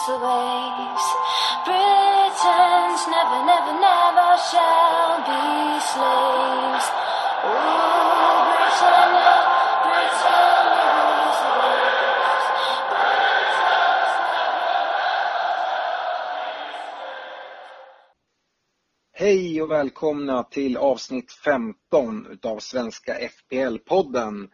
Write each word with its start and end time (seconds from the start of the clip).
Across 0.00 0.06
the 0.06 0.18
waves. 0.18 1.06
Britons 1.64 3.02
never, 3.08 3.44
never, 3.44 3.72
never 3.80 4.30
shall 4.50 5.18
be 5.26 5.80
slaves. 5.80 6.86
Ooh, 7.44 8.40
Britannia, 8.50 9.34
Britannia 9.84 10.86
rules 10.96 11.38
the 11.40 11.52
waves. 11.60 12.46
Hej 19.12 19.62
och 19.62 19.70
välkomna 19.70 20.42
till 20.42 20.76
avsnitt 20.76 21.32
15 21.32 22.26
utav 22.26 22.58
Svenska 22.58 23.18
FPL-podden. 23.18 24.48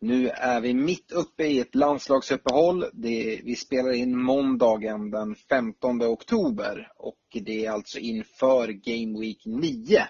Nu 0.00 0.28
är 0.28 0.60
vi 0.60 0.74
mitt 0.74 1.12
uppe 1.12 1.44
i 1.44 1.60
ett 1.60 1.74
landslagsuppehåll. 1.74 2.84
Det, 2.92 3.40
vi 3.44 3.56
spelar 3.56 3.92
in 3.92 4.18
måndagen 4.18 5.10
den 5.10 5.34
15 5.34 6.02
oktober 6.02 6.92
och 6.96 7.18
det 7.32 7.66
är 7.66 7.70
alltså 7.70 7.98
inför 7.98 8.68
Game 8.68 9.20
Week 9.20 9.42
9. 9.44 10.08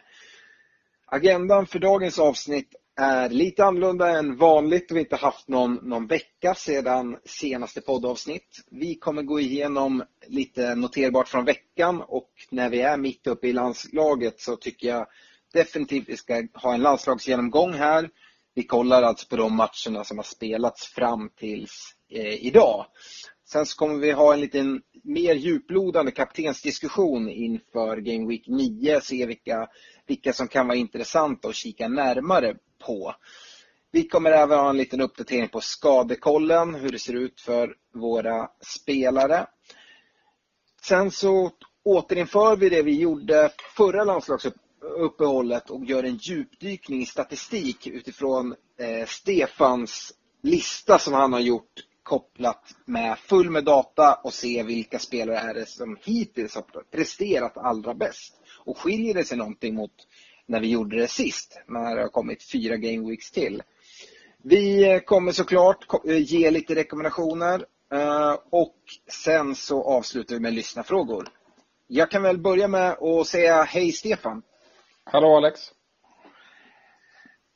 Agendan 1.06 1.66
för 1.66 1.78
dagens 1.78 2.18
avsnitt 2.18 2.74
är 2.96 3.30
lite 3.30 3.64
annorlunda 3.64 4.18
än 4.18 4.36
vanligt 4.36 4.90
och 4.90 4.96
vi 4.96 5.00
inte 5.00 5.16
haft 5.16 5.48
någon, 5.48 5.74
någon 5.74 6.06
vecka 6.06 6.54
sedan 6.54 7.16
senaste 7.24 7.80
poddavsnitt. 7.80 8.64
Vi 8.70 8.94
kommer 8.94 9.22
gå 9.22 9.40
igenom 9.40 10.04
lite 10.26 10.74
noterbart 10.74 11.28
från 11.28 11.44
veckan 11.44 12.02
och 12.02 12.30
när 12.50 12.70
vi 12.70 12.80
är 12.80 12.96
mitt 12.96 13.26
uppe 13.26 13.48
i 13.48 13.52
landslaget 13.52 14.40
så 14.40 14.56
tycker 14.56 14.88
jag 14.88 15.06
definitivt 15.52 16.08
vi 16.08 16.16
ska 16.16 16.46
ha 16.54 16.74
en 16.74 16.82
landslagsgenomgång 16.82 17.72
här. 17.72 18.10
Vi 18.56 18.62
kollar 18.62 19.02
alltså 19.02 19.28
på 19.28 19.36
de 19.36 19.56
matcherna 19.56 20.04
som 20.04 20.18
har 20.18 20.22
spelats 20.22 20.86
fram 20.86 21.30
tills 21.36 21.94
eh, 22.10 22.46
idag. 22.46 22.86
Sen 23.48 23.66
så 23.66 23.76
kommer 23.76 23.98
vi 23.98 24.12
ha 24.12 24.34
en 24.34 24.40
liten 24.40 24.82
mer 25.04 25.34
djuplodande 25.34 26.12
kaptensdiskussion 26.12 27.28
inför 27.28 27.96
Game 27.96 28.28
Week 28.28 28.44
9, 28.46 29.00
se 29.00 29.26
vilka, 29.26 29.68
vilka 30.06 30.32
som 30.32 30.48
kan 30.48 30.66
vara 30.66 30.78
intressanta 30.78 31.48
att 31.48 31.54
kika 31.54 31.88
närmare 31.88 32.56
på. 32.86 33.14
Vi 33.92 34.08
kommer 34.08 34.30
även 34.30 34.58
ha 34.58 34.70
en 34.70 34.76
liten 34.76 35.00
uppdatering 35.00 35.48
på 35.48 35.60
skadekollen, 35.60 36.74
hur 36.74 36.88
det 36.88 36.98
ser 36.98 37.14
ut 37.14 37.40
för 37.40 37.74
våra 37.94 38.48
spelare. 38.60 39.46
Sen 40.82 41.10
så 41.10 41.50
återinför 41.84 42.56
vi 42.56 42.68
det 42.68 42.82
vi 42.82 43.00
gjorde 43.00 43.50
förra 43.76 44.04
uppehållet 44.86 45.70
och 45.70 45.84
gör 45.84 46.04
en 46.04 46.16
djupdykning 46.16 47.02
i 47.02 47.06
statistik 47.06 47.86
utifrån 47.86 48.54
eh, 48.78 49.06
Stefans 49.06 50.12
lista 50.42 50.98
som 50.98 51.12
han 51.14 51.32
har 51.32 51.40
gjort 51.40 51.72
kopplat 52.02 52.74
med 52.84 53.18
full 53.18 53.50
med 53.50 53.64
data 53.64 54.14
och 54.14 54.34
se 54.34 54.62
vilka 54.62 54.98
spelare 54.98 55.38
är 55.38 55.54
det 55.54 55.66
som 55.66 55.96
hittills 56.04 56.54
har 56.54 56.64
presterat 56.90 57.56
allra 57.56 57.94
bäst. 57.94 58.34
Och 58.64 58.78
skiljer 58.78 59.14
det 59.14 59.24
sig 59.24 59.38
någonting 59.38 59.74
mot 59.74 59.92
när 60.46 60.60
vi 60.60 60.68
gjorde 60.70 60.96
det 60.96 61.08
sist, 61.08 61.58
när 61.68 61.96
det 61.96 62.02
har 62.02 62.08
kommit 62.08 62.50
fyra 62.50 62.76
game 62.76 63.10
weeks 63.10 63.30
till. 63.30 63.62
Vi 64.42 65.00
kommer 65.06 65.32
såklart 65.32 65.86
eh, 66.08 66.18
ge 66.18 66.50
lite 66.50 66.74
rekommendationer 66.74 67.64
eh, 67.92 68.34
och 68.50 68.76
sen 69.24 69.54
så 69.54 69.84
avslutar 69.84 70.34
vi 70.34 70.40
med 70.40 70.54
lyssnarfrågor. 70.54 71.28
Jag 71.86 72.10
kan 72.10 72.22
väl 72.22 72.38
börja 72.38 72.68
med 72.68 72.92
att 72.92 73.26
säga 73.26 73.62
hej 73.62 73.92
Stefan. 73.92 74.42
Hallå 75.08 75.36
Alex. 75.36 75.60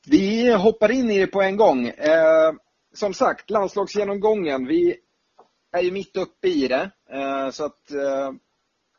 Vi 0.07 0.53
hoppar 0.53 0.91
in 0.91 1.11
i 1.11 1.19
det 1.19 1.27
på 1.27 1.43
en 1.43 1.57
gång. 1.57 1.87
Eh, 1.87 2.53
som 2.95 3.15
sagt, 3.15 3.51
landslagsgenomgången. 3.51 4.67
Vi 4.67 4.97
är 5.73 5.83
ju 5.83 5.91
mitt 5.91 6.17
uppe 6.17 6.49
i 6.49 6.69
det. 6.69 6.91
Eh, 7.11 7.51
så 7.51 7.65
att 7.65 7.91
eh, 7.91 8.33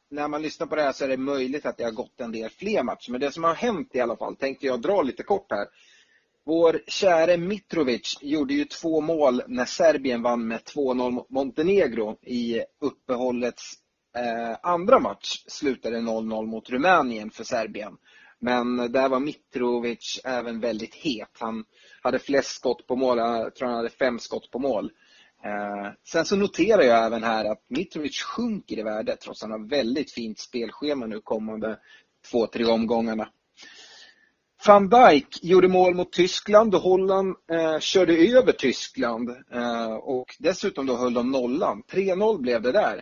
när 0.09 0.27
man 0.27 0.41
lyssnar 0.41 0.67
på 0.67 0.75
det 0.75 0.81
här 0.81 0.91
så 0.91 1.03
är 1.03 1.07
det 1.07 1.17
möjligt 1.17 1.65
att 1.65 1.77
det 1.77 1.83
har 1.83 1.91
gått 1.91 2.21
en 2.21 2.31
del 2.31 2.49
fler 2.49 2.83
matcher. 2.83 3.11
Men 3.11 3.21
det 3.21 3.31
som 3.31 3.43
har 3.43 3.53
hänt 3.53 3.95
i 3.95 3.99
alla 3.99 4.17
fall 4.17 4.35
tänkte 4.35 4.65
jag 4.65 4.81
dra 4.81 5.01
lite 5.01 5.23
kort 5.23 5.51
här. 5.51 5.67
Vår 6.45 6.81
käre 6.87 7.37
Mitrovic 7.37 8.17
gjorde 8.21 8.53
ju 8.53 8.65
två 8.65 9.01
mål 9.01 9.41
när 9.47 9.65
Serbien 9.65 10.21
vann 10.21 10.47
med 10.47 10.59
2-0 10.59 11.11
mot 11.11 11.29
Montenegro 11.29 12.17
i 12.21 12.61
uppehållets 12.81 13.73
eh, 14.17 14.57
andra 14.63 14.99
match. 14.99 15.43
Slutade 15.47 15.97
0-0 15.97 16.45
mot 16.45 16.69
Rumänien 16.69 17.31
för 17.31 17.43
Serbien. 17.43 17.97
Men 18.41 18.91
där 18.91 19.09
var 19.09 19.19
Mitrovic 19.19 20.21
även 20.23 20.59
väldigt 20.59 20.95
het. 20.95 21.37
Han 21.39 21.65
hade 22.01 22.19
flest 22.19 22.55
skott 22.55 22.87
på 22.87 22.95
mål, 22.95 23.17
jag 23.17 23.55
tror 23.55 23.67
han 23.67 23.77
hade 23.77 23.89
fem 23.89 24.19
skott 24.19 24.51
på 24.51 24.59
mål. 24.59 24.91
Eh, 25.43 25.91
sen 26.07 26.25
så 26.25 26.35
noterar 26.35 26.81
jag 26.81 27.05
även 27.05 27.23
här 27.23 27.45
att 27.45 27.63
Mitrovic 27.67 28.21
sjunker 28.21 28.79
i 28.79 28.83
värde 28.83 29.15
trots 29.15 29.43
att 29.43 29.49
han 29.49 29.61
har 29.61 29.69
väldigt 29.69 30.11
fint 30.11 30.39
spelschema 30.39 31.05
nu 31.05 31.21
kommande 31.21 31.79
två, 32.31 32.47
tre 32.47 32.65
omgångarna. 32.65 33.29
Van 34.67 34.89
Dijk 34.89 35.43
gjorde 35.43 35.67
mål 35.67 35.95
mot 35.95 36.11
Tyskland 36.11 36.75
och 36.75 36.81
Holland 36.81 37.35
eh, 37.51 37.79
körde 37.79 38.13
över 38.13 38.51
Tyskland 38.51 39.29
eh, 39.51 39.93
och 39.93 40.35
dessutom 40.39 40.85
då 40.85 40.95
höll 40.95 41.13
de 41.13 41.31
nollan. 41.31 41.83
3-0 41.91 42.41
blev 42.41 42.61
det 42.61 42.71
där. 42.71 43.01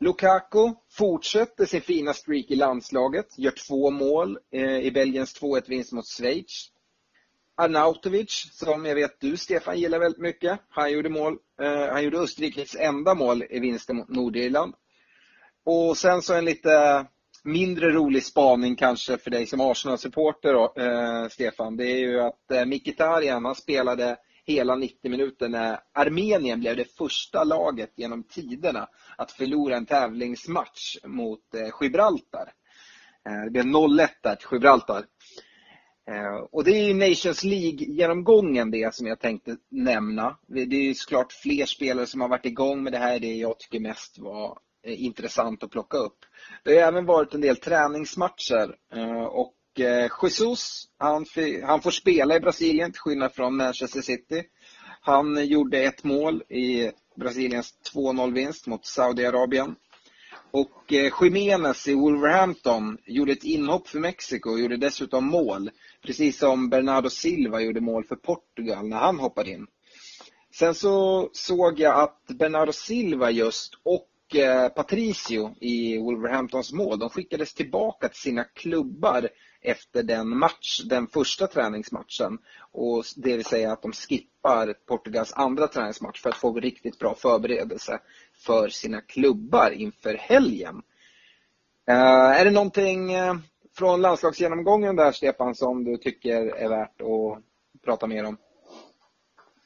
Lukaku 0.00 0.74
fortsätter 0.90 1.66
sin 1.66 1.80
fina 1.80 2.12
streak 2.12 2.50
i 2.50 2.56
landslaget, 2.56 3.38
gör 3.38 3.50
två 3.68 3.90
mål 3.90 4.38
eh, 4.52 4.78
i 4.78 4.90
Belgiens 4.90 5.40
2-1 5.40 5.62
vinst 5.68 5.92
mot 5.92 6.06
Schweiz. 6.06 6.70
Arnautovic, 7.56 8.48
som 8.52 8.86
jag 8.86 8.94
vet 8.94 9.20
du 9.20 9.36
Stefan 9.36 9.78
gillar 9.78 9.98
väldigt 9.98 10.20
mycket, 10.20 10.60
han 10.68 10.92
gjorde 10.92 11.08
mål. 11.08 11.38
Eh, 11.60 11.92
han 11.92 12.04
gjorde 12.04 12.18
Österrikes 12.18 12.76
enda 12.76 13.14
mål 13.14 13.44
i 13.50 13.60
vinsten 13.60 13.96
mot 13.96 14.08
Nordirland. 14.08 14.74
Och 15.64 15.96
sen 15.96 16.22
så 16.22 16.34
en 16.34 16.44
lite 16.44 17.06
mindre 17.44 17.90
rolig 17.90 18.24
spaning 18.24 18.76
kanske 18.76 19.18
för 19.18 19.30
dig 19.30 19.46
som 19.46 19.60
Arsenal-supporter 19.60 20.54
eh, 20.54 21.28
Stefan. 21.28 21.76
Det 21.76 21.90
är 21.90 21.98
ju 21.98 22.20
att 22.20 22.50
eh, 22.50 22.64
Mkhitaryan, 22.64 23.44
han 23.44 23.54
spelade 23.54 24.16
hela 24.46 24.76
90 24.76 25.10
minuter 25.10 25.48
när 25.48 25.80
Armenien 25.92 26.60
blev 26.60 26.76
det 26.76 26.96
första 26.96 27.44
laget 27.44 27.92
genom 27.96 28.22
tiderna 28.22 28.88
att 29.16 29.32
förlora 29.32 29.76
en 29.76 29.86
tävlingsmatch 29.86 30.96
mot 31.04 31.54
eh, 31.54 31.68
Gibraltar. 31.80 32.52
Eh, 33.28 33.44
det 33.44 33.50
blev 33.50 33.64
0-1 33.64 34.08
där 34.22 34.36
till 34.36 34.48
Gibraltar. 34.52 35.04
Eh, 36.10 36.44
och 36.52 36.64
det 36.64 36.70
är 36.70 36.88
ju 36.88 36.94
Nations 36.94 37.44
League-genomgången 37.44 38.70
det 38.70 38.94
som 38.94 39.06
jag 39.06 39.20
tänkte 39.20 39.56
nämna. 39.70 40.36
Det 40.46 40.60
är 40.60 40.66
ju 40.66 40.94
såklart 40.94 41.32
fler 41.32 41.66
spelare 41.66 42.06
som 42.06 42.20
har 42.20 42.28
varit 42.28 42.46
igång 42.46 42.82
med 42.82 42.92
det 42.92 42.98
här. 42.98 43.18
Det 43.20 43.34
jag 43.34 43.58
tycker 43.58 43.80
mest 43.80 44.18
var 44.18 44.58
intressant 44.86 45.62
att 45.62 45.70
plocka 45.70 45.96
upp. 45.96 46.18
Det 46.64 46.74
har 46.74 46.88
även 46.88 47.06
varit 47.06 47.34
en 47.34 47.40
del 47.40 47.56
träningsmatcher 47.56 48.76
och 49.30 49.55
Eh, 49.80 50.10
Jesus, 50.22 50.88
han, 50.98 51.26
han 51.64 51.82
får 51.82 51.90
spela 51.90 52.36
i 52.36 52.40
Brasilien 52.40 52.92
till 52.92 53.00
skillnad 53.00 53.34
från 53.34 53.56
Manchester 53.56 54.00
City. 54.00 54.42
Han 55.00 55.46
gjorde 55.46 55.82
ett 55.82 56.04
mål 56.04 56.42
i 56.42 56.90
Brasiliens 57.16 57.74
2-0-vinst 57.94 58.66
mot 58.66 58.86
Saudiarabien. 58.86 59.76
Och 60.50 60.92
eh, 60.92 61.12
Jiménez 61.22 61.88
i 61.88 61.94
Wolverhampton 61.94 62.98
gjorde 63.06 63.32
ett 63.32 63.44
inhopp 63.44 63.88
för 63.88 63.98
Mexiko 63.98 64.50
och 64.50 64.60
gjorde 64.60 64.76
dessutom 64.76 65.26
mål. 65.26 65.70
Precis 66.02 66.38
som 66.38 66.70
Bernardo 66.70 67.10
Silva 67.10 67.60
gjorde 67.60 67.80
mål 67.80 68.04
för 68.04 68.16
Portugal 68.16 68.88
när 68.88 68.96
han 68.96 69.18
hoppade 69.18 69.50
in. 69.50 69.66
Sen 70.54 70.74
så 70.74 71.28
såg 71.32 71.80
jag 71.80 72.00
att 72.00 72.26
Bernardo 72.38 72.72
Silva 72.72 73.30
just 73.30 73.74
och 73.82 74.08
och 74.26 74.36
eh, 74.36 74.68
Patricio 74.68 75.54
i 75.60 75.98
Wolverhamptons 75.98 76.72
mål, 76.72 76.98
de 76.98 77.10
skickades 77.10 77.54
tillbaka 77.54 78.08
till 78.08 78.20
sina 78.20 78.44
klubbar 78.44 79.28
efter 79.60 80.02
den 80.02 80.38
match, 80.38 80.82
den 80.84 81.06
första 81.06 81.46
träningsmatchen. 81.46 82.38
Och 82.72 83.04
det 83.16 83.36
vill 83.36 83.44
säga 83.44 83.72
att 83.72 83.82
de 83.82 83.92
skippar 83.92 84.74
Portugals 84.86 85.32
andra 85.32 85.66
träningsmatch 85.68 86.22
för 86.22 86.30
att 86.30 86.36
få 86.36 86.52
riktigt 86.52 86.98
bra 86.98 87.14
förberedelse 87.14 87.98
för 88.46 88.68
sina 88.68 89.00
klubbar 89.00 89.70
inför 89.70 90.14
helgen. 90.14 90.82
Eh, 91.88 92.40
är 92.40 92.44
det 92.44 92.50
någonting 92.50 93.12
eh, 93.12 93.34
från 93.76 94.02
landslagsgenomgången 94.02 94.96
där 94.96 95.12
Stefan 95.12 95.54
som 95.54 95.84
du 95.84 95.96
tycker 95.96 96.42
är 96.46 96.68
värt 96.68 97.00
att 97.00 97.42
prata 97.84 98.06
mer 98.06 98.24
om? 98.24 98.36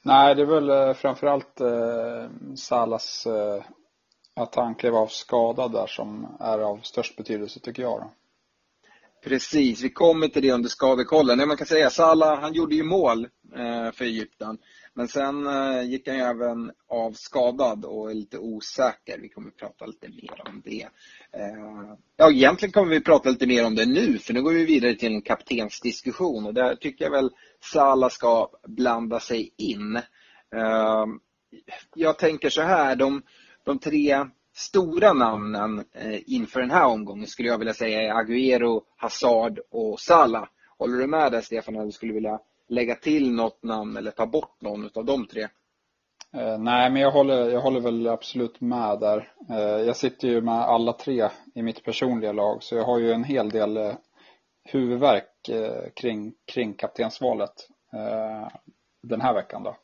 Nej, 0.03 0.35
det 0.35 0.41
är 0.41 0.45
väl 0.45 0.93
framförallt 0.93 1.61
Salas 2.55 3.27
att 4.35 4.55
han 4.55 4.75
klev 4.75 4.95
av 4.95 5.07
skadad 5.07 5.71
där 5.71 5.87
som 5.87 6.37
är 6.39 6.59
av 6.59 6.79
störst 6.83 7.15
betydelse 7.15 7.59
tycker 7.59 7.81
jag. 7.81 7.99
Då. 7.99 8.11
Precis, 9.23 9.81
vi 9.81 9.89
kommer 9.89 10.27
till 10.27 10.41
det 10.41 10.51
under 10.51 10.69
skadekollen. 10.69 11.47
Man 11.47 11.57
kan 11.57 11.67
säga 11.67 11.89
Salah, 11.89 12.39
han 12.39 12.53
gjorde 12.53 12.75
ju 12.75 12.83
mål 12.83 13.27
eh, 13.55 13.91
för 13.91 14.05
Egypten. 14.05 14.57
Men 14.93 15.07
sen 15.07 15.47
eh, 15.47 15.81
gick 15.81 16.07
han 16.07 16.17
ju 16.17 16.23
även 16.23 16.71
av 16.87 17.11
skadad 17.11 17.85
och 17.85 18.11
är 18.11 18.15
lite 18.15 18.37
osäker. 18.37 19.19
Vi 19.21 19.29
kommer 19.29 19.47
att 19.47 19.57
prata 19.57 19.85
lite 19.85 20.07
mer 20.09 20.41
om 20.45 20.61
det. 20.65 20.81
Eh, 21.31 21.95
ja, 22.17 22.31
egentligen 22.31 22.71
kommer 22.71 22.89
vi 22.89 23.01
prata 23.01 23.29
lite 23.29 23.47
mer 23.47 23.65
om 23.65 23.75
det 23.75 23.85
nu, 23.85 24.17
för 24.17 24.33
nu 24.33 24.41
går 24.41 24.53
vi 24.53 24.65
vidare 24.65 24.95
till 24.95 25.13
en 25.13 25.21
kaptensdiskussion 25.21 26.45
och 26.45 26.53
där 26.53 26.75
tycker 26.75 27.05
jag 27.05 27.11
väl 27.11 27.29
Sala 27.73 28.09
ska 28.09 28.49
blanda 28.67 29.19
sig 29.19 29.53
in. 29.57 29.95
Eh, 30.55 31.05
jag 31.95 32.17
tänker 32.17 32.49
så 32.49 32.61
här, 32.61 32.95
de, 32.95 33.21
de 33.65 33.79
tre 33.79 34.25
stora 34.53 35.13
namnen 35.13 35.85
eh, 35.93 36.19
inför 36.25 36.59
den 36.61 36.71
här 36.71 36.85
omgången 36.85 37.27
skulle 37.27 37.49
jag 37.49 37.57
vilja 37.57 37.73
säga 37.73 38.01
är 38.01 38.13
Agüero, 38.13 38.81
Hazard 38.97 39.59
och 39.71 39.99
Salah. 39.99 40.47
Håller 40.77 40.97
du 40.97 41.07
med 41.07 41.31
där 41.31 41.41
Stefan, 41.41 41.75
eller 41.75 41.91
skulle 41.91 42.09
du 42.09 42.15
vilja 42.15 42.39
lägga 42.69 42.95
till 42.95 43.31
något 43.31 43.63
namn 43.63 43.97
eller 43.97 44.11
ta 44.11 44.25
bort 44.25 44.61
någon 44.61 44.89
av 44.95 45.05
de 45.05 45.27
tre? 45.27 45.47
Eh, 46.37 46.57
nej, 46.57 46.91
men 46.91 47.01
jag 47.01 47.11
håller, 47.11 47.49
jag 47.49 47.61
håller 47.61 47.79
väl 47.79 48.07
absolut 48.07 48.61
med 48.61 48.99
där. 48.99 49.33
Eh, 49.49 49.85
jag 49.85 49.95
sitter 49.95 50.27
ju 50.27 50.41
med 50.41 50.61
alla 50.61 50.93
tre 50.93 51.29
i 51.55 51.61
mitt 51.61 51.83
personliga 51.83 52.31
lag 52.31 52.63
så 52.63 52.75
jag 52.75 52.83
har 52.83 52.99
ju 52.99 53.11
en 53.11 53.23
hel 53.23 53.49
del 53.49 53.77
eh, 53.77 53.93
huvudvärk 54.63 55.49
eh, 55.49 55.89
kring, 55.95 56.33
kring 56.53 56.73
kaptensvalet 56.73 57.67
eh, 57.93 58.47
den 59.03 59.21
här 59.21 59.33
veckan 59.33 59.63
då. 59.63 59.75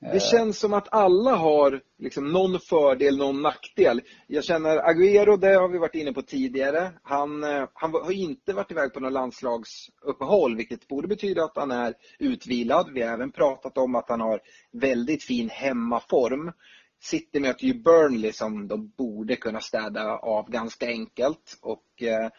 Det 0.00 0.16
eh. 0.16 0.20
känns 0.30 0.58
som 0.58 0.72
att 0.72 0.88
alla 0.90 1.34
har 1.34 1.80
liksom 1.98 2.32
någon 2.32 2.60
fördel, 2.60 3.16
någon 3.16 3.42
nackdel. 3.42 4.00
Jag 4.26 4.44
känner 4.44 4.78
Agüero, 4.78 5.36
det 5.36 5.54
har 5.54 5.68
vi 5.68 5.78
varit 5.78 5.94
inne 5.94 6.12
på 6.12 6.22
tidigare. 6.22 6.92
Han, 7.02 7.44
eh, 7.44 7.68
han 7.74 7.92
har 7.92 8.12
inte 8.12 8.52
varit 8.52 8.70
iväg 8.70 8.92
på 8.92 9.00
något 9.00 9.12
landslagsuppehåll, 9.12 10.56
vilket 10.56 10.88
borde 10.88 11.08
betyda 11.08 11.44
att 11.44 11.56
han 11.56 11.70
är 11.70 11.94
utvilad. 12.18 12.90
Vi 12.92 13.02
har 13.02 13.12
även 13.12 13.32
pratat 13.32 13.78
om 13.78 13.94
att 13.94 14.08
han 14.08 14.20
har 14.20 14.40
väldigt 14.72 15.24
fin 15.24 15.48
hemmaform. 15.48 16.52
City 17.00 17.40
möter 17.40 17.64
ju 17.64 17.74
Burnley 17.74 18.32
som 18.32 18.68
de 18.68 18.92
borde 18.98 19.36
kunna 19.36 19.60
städa 19.60 20.16
av 20.16 20.50
ganska 20.50 20.86
enkelt. 20.86 21.58
Och 21.62 22.02
eh, 22.02 22.30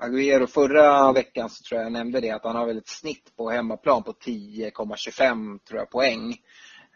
Agüero 0.00 0.46
förra 0.46 1.12
veckan 1.12 1.50
så 1.50 1.62
tror 1.62 1.80
jag 1.80 1.86
jag 1.86 1.92
nämnde 1.92 2.20
det 2.20 2.30
att 2.30 2.44
han 2.44 2.56
har 2.56 2.66
väl 2.66 2.78
ett 2.78 2.88
snitt 2.88 3.36
på 3.36 3.50
hemmaplan 3.50 4.02
på 4.02 4.12
10,25 4.12 5.58
tror 5.68 5.80
jag 5.80 5.90
poäng. 5.90 6.34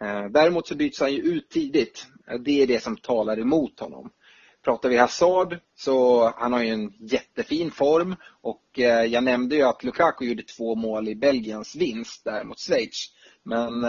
Eh, 0.05 0.25
däremot 0.25 0.69
så 0.69 0.75
byts 0.75 1.00
han 1.00 1.12
ju 1.12 1.23
ut 1.23 1.50
tidigt. 1.50 2.06
Eh, 2.31 2.38
det 2.38 2.62
är 2.62 2.67
det 2.67 2.82
som 2.82 2.97
talar 2.97 3.38
emot 3.38 3.81
honom. 3.81 4.11
Pratar 4.64 4.88
vi 4.88 4.97
Hazard 4.97 5.58
så 5.76 6.25
han 6.37 6.52
har 6.52 6.62
ju 6.62 6.69
en 6.69 6.93
jättefin 7.00 7.70
form 7.70 8.17
och 8.43 8.79
eh, 8.79 9.05
jag 9.05 9.25
nämnde 9.25 9.56
ju 9.56 9.62
att 9.62 9.85
Lukaku 9.85 10.25
gjorde 10.25 10.43
två 10.43 10.75
mål 10.75 11.08
i 11.08 11.14
Belgiens 11.14 11.76
vinst 11.76 12.25
där 12.25 12.44
mot 12.44 12.58
Schweiz. 12.58 13.06
Men 13.43 13.85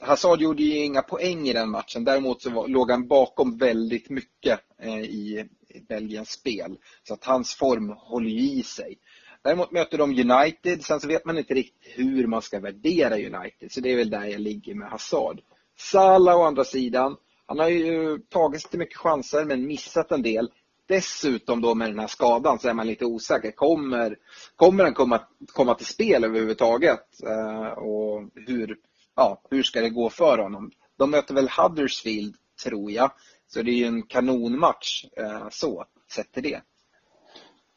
Hazard 0.00 0.40
gjorde 0.40 0.62
ju 0.62 0.84
inga 0.84 1.02
poäng 1.02 1.48
i 1.48 1.52
den 1.52 1.70
matchen. 1.70 2.04
Däremot 2.04 2.42
så 2.42 2.66
låg 2.66 2.90
han 2.90 3.08
bakom 3.08 3.58
väldigt 3.58 4.10
mycket 4.10 4.60
i 5.08 5.44
Belgiens 5.88 6.30
spel. 6.30 6.76
Så 7.02 7.14
att 7.14 7.24
hans 7.24 7.54
form 7.54 7.94
håller 7.96 8.30
ju 8.30 8.58
i 8.58 8.62
sig. 8.62 8.98
Däremot 9.46 9.72
möter 9.72 9.98
de 9.98 10.10
United, 10.10 10.84
sen 10.84 11.00
så 11.00 11.08
vet 11.08 11.24
man 11.24 11.38
inte 11.38 11.54
riktigt 11.54 11.92
hur 11.98 12.26
man 12.26 12.42
ska 12.42 12.60
värdera 12.60 13.14
United. 13.14 13.72
Så 13.72 13.80
det 13.80 13.92
är 13.92 13.96
väl 13.96 14.10
där 14.10 14.24
jag 14.24 14.40
ligger 14.40 14.74
med 14.74 14.90
Hazard. 14.90 15.40
Salah 15.78 16.36
å 16.36 16.42
andra 16.42 16.64
sidan, 16.64 17.16
han 17.46 17.58
har 17.58 17.68
ju 17.68 18.18
tagit 18.18 18.62
sig 18.62 18.70
till 18.70 18.78
mycket 18.78 18.96
chanser 18.96 19.44
men 19.44 19.66
missat 19.66 20.12
en 20.12 20.22
del. 20.22 20.50
Dessutom 20.86 21.60
då 21.60 21.74
med 21.74 21.90
den 21.90 21.98
här 21.98 22.06
skadan 22.06 22.58
så 22.58 22.68
är 22.68 22.74
man 22.74 22.86
lite 22.86 23.04
osäker. 23.04 23.50
Kommer, 23.50 24.16
kommer 24.56 24.84
han 24.84 24.94
komma, 24.94 25.20
komma 25.52 25.74
till 25.74 25.86
spel 25.86 26.24
överhuvudtaget? 26.24 27.20
Uh, 27.26 27.68
och 27.68 28.30
hur, 28.34 28.76
ja, 29.16 29.42
hur 29.50 29.62
ska 29.62 29.80
det 29.80 29.90
gå 29.90 30.10
för 30.10 30.38
honom? 30.38 30.70
De 30.98 31.10
möter 31.10 31.34
väl 31.34 31.48
Huddersfield, 31.48 32.34
tror 32.64 32.90
jag. 32.90 33.12
Så 33.46 33.62
det 33.62 33.70
är 33.70 33.76
ju 33.76 33.86
en 33.86 34.02
kanonmatch 34.02 35.04
uh, 35.20 35.48
så, 35.50 35.84
sett 36.10 36.32
till 36.32 36.42
det. 36.42 36.60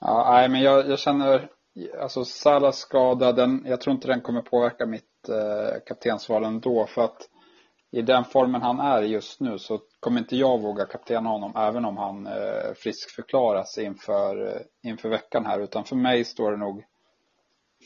Ja, 0.01 0.31
nej, 0.31 0.49
men 0.49 0.61
jag, 0.61 0.89
jag 0.89 0.99
känner 0.99 1.49
alltså 1.99 2.25
Salas 2.25 2.77
skada, 2.77 3.31
den, 3.31 3.63
jag 3.65 3.81
tror 3.81 3.95
inte 3.95 4.07
den 4.07 4.21
kommer 4.21 4.41
påverka 4.41 4.85
mitt 4.85 5.29
eh, 5.29 5.79
kaptensval 5.85 6.43
ändå 6.43 6.85
för 6.85 7.01
att 7.01 7.29
i 7.91 8.01
den 8.01 8.25
formen 8.25 8.61
han 8.61 8.79
är 8.79 9.01
just 9.01 9.39
nu 9.39 9.59
så 9.59 9.79
kommer 9.99 10.19
inte 10.19 10.35
jag 10.35 10.61
våga 10.61 10.85
kaptena 10.85 11.29
honom 11.29 11.53
även 11.55 11.85
om 11.85 11.97
han 11.97 12.27
eh, 12.27 12.73
friskförklaras 12.75 13.77
inför, 13.77 14.47
eh, 14.47 14.89
inför 14.89 15.09
veckan 15.09 15.45
här 15.45 15.59
utan 15.59 15.83
för 15.83 15.95
mig 15.95 16.25
står 16.25 16.51
det 16.51 16.57
nog 16.57 16.83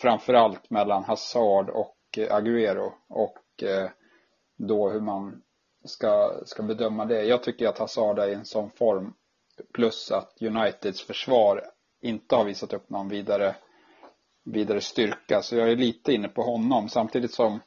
framförallt 0.01 0.69
mellan 0.69 1.03
Hazard 1.03 1.69
och 1.69 1.97
eh, 2.17 2.35
Agüero 2.35 2.91
och 3.09 3.63
eh, 3.63 3.89
då 4.57 4.89
hur 4.89 5.01
man 5.01 5.41
ska, 5.85 6.41
ska 6.45 6.63
bedöma 6.63 7.05
det. 7.05 7.23
Jag 7.23 7.43
tycker 7.43 7.67
att 7.67 7.79
Hazard 7.79 8.19
är 8.19 8.27
i 8.27 8.33
en 8.33 8.45
sån 8.45 8.69
form 8.69 9.13
plus 9.73 10.11
att 10.11 10.41
Uniteds 10.41 11.01
försvar 11.01 11.63
inte 12.01 12.35
har 12.35 12.43
visat 12.45 12.73
upp 12.73 12.89
någon 12.89 13.09
vidare 13.09 13.55
vidare 14.45 14.81
styrka. 14.81 15.41
Så 15.41 15.55
jag 15.55 15.71
är 15.71 15.75
lite 15.75 16.13
inne 16.13 16.27
på 16.27 16.41
honom 16.41 16.89
samtidigt 16.89 17.33
som 17.33 17.59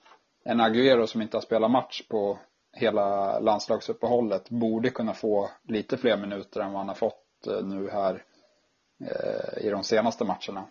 en 0.45 0.61
Agüero 0.61 1.07
som 1.07 1.23
inte 1.23 1.37
har 1.37 1.43
spelat 1.43 1.71
match 1.71 2.03
på 2.09 2.39
hela 2.73 3.39
landslagsuppehållet 3.41 4.51
borde 4.51 4.91
kunna 4.91 5.15
få 5.15 5.51
lite 5.69 5.97
fler 5.97 6.17
minuter 6.17 6.61
än 6.61 6.73
vad 6.73 6.81
han 6.81 6.89
har 6.89 6.95
fått 6.95 7.47
eh, 7.47 7.67
nu 7.67 7.91
här 7.91 8.25
eh, 9.01 9.67
i 9.67 9.71
de 9.71 9.85
senaste 9.85 10.25
matcherna. 10.25 10.69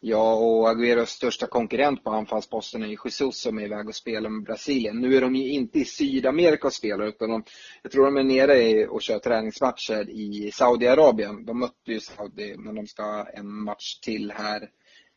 Ja, 0.00 0.34
och 0.34 0.68
Agüeros 0.68 1.06
största 1.06 1.46
konkurrent 1.46 2.04
på 2.04 2.10
anfallsposten 2.10 2.82
är 2.82 2.86
ju 2.86 2.96
Jesus 3.04 3.40
som 3.40 3.58
är 3.58 3.62
iväg 3.62 3.88
och 3.88 3.94
spelar 3.94 4.30
med 4.30 4.42
Brasilien. 4.42 5.00
Nu 5.00 5.16
är 5.16 5.20
de 5.20 5.34
ju 5.34 5.52
inte 5.52 5.78
i 5.78 5.84
Sydamerika 5.84 6.66
och 6.66 6.72
spelar 6.72 7.06
utan 7.06 7.30
de, 7.30 7.44
jag 7.82 7.92
tror 7.92 8.04
de 8.04 8.16
är 8.16 8.24
nere 8.24 8.86
och 8.86 9.02
kör 9.02 9.18
träningsmatcher 9.18 10.10
i 10.10 10.50
Saudiarabien. 10.54 11.44
De 11.44 11.58
mötte 11.58 11.92
ju 11.92 12.00
Saudi 12.00 12.56
men 12.56 12.74
de 12.74 12.86
ska 12.86 13.02
ha 13.02 13.28
en 13.28 13.52
match 13.64 14.00
till 14.00 14.32
här 14.36 14.68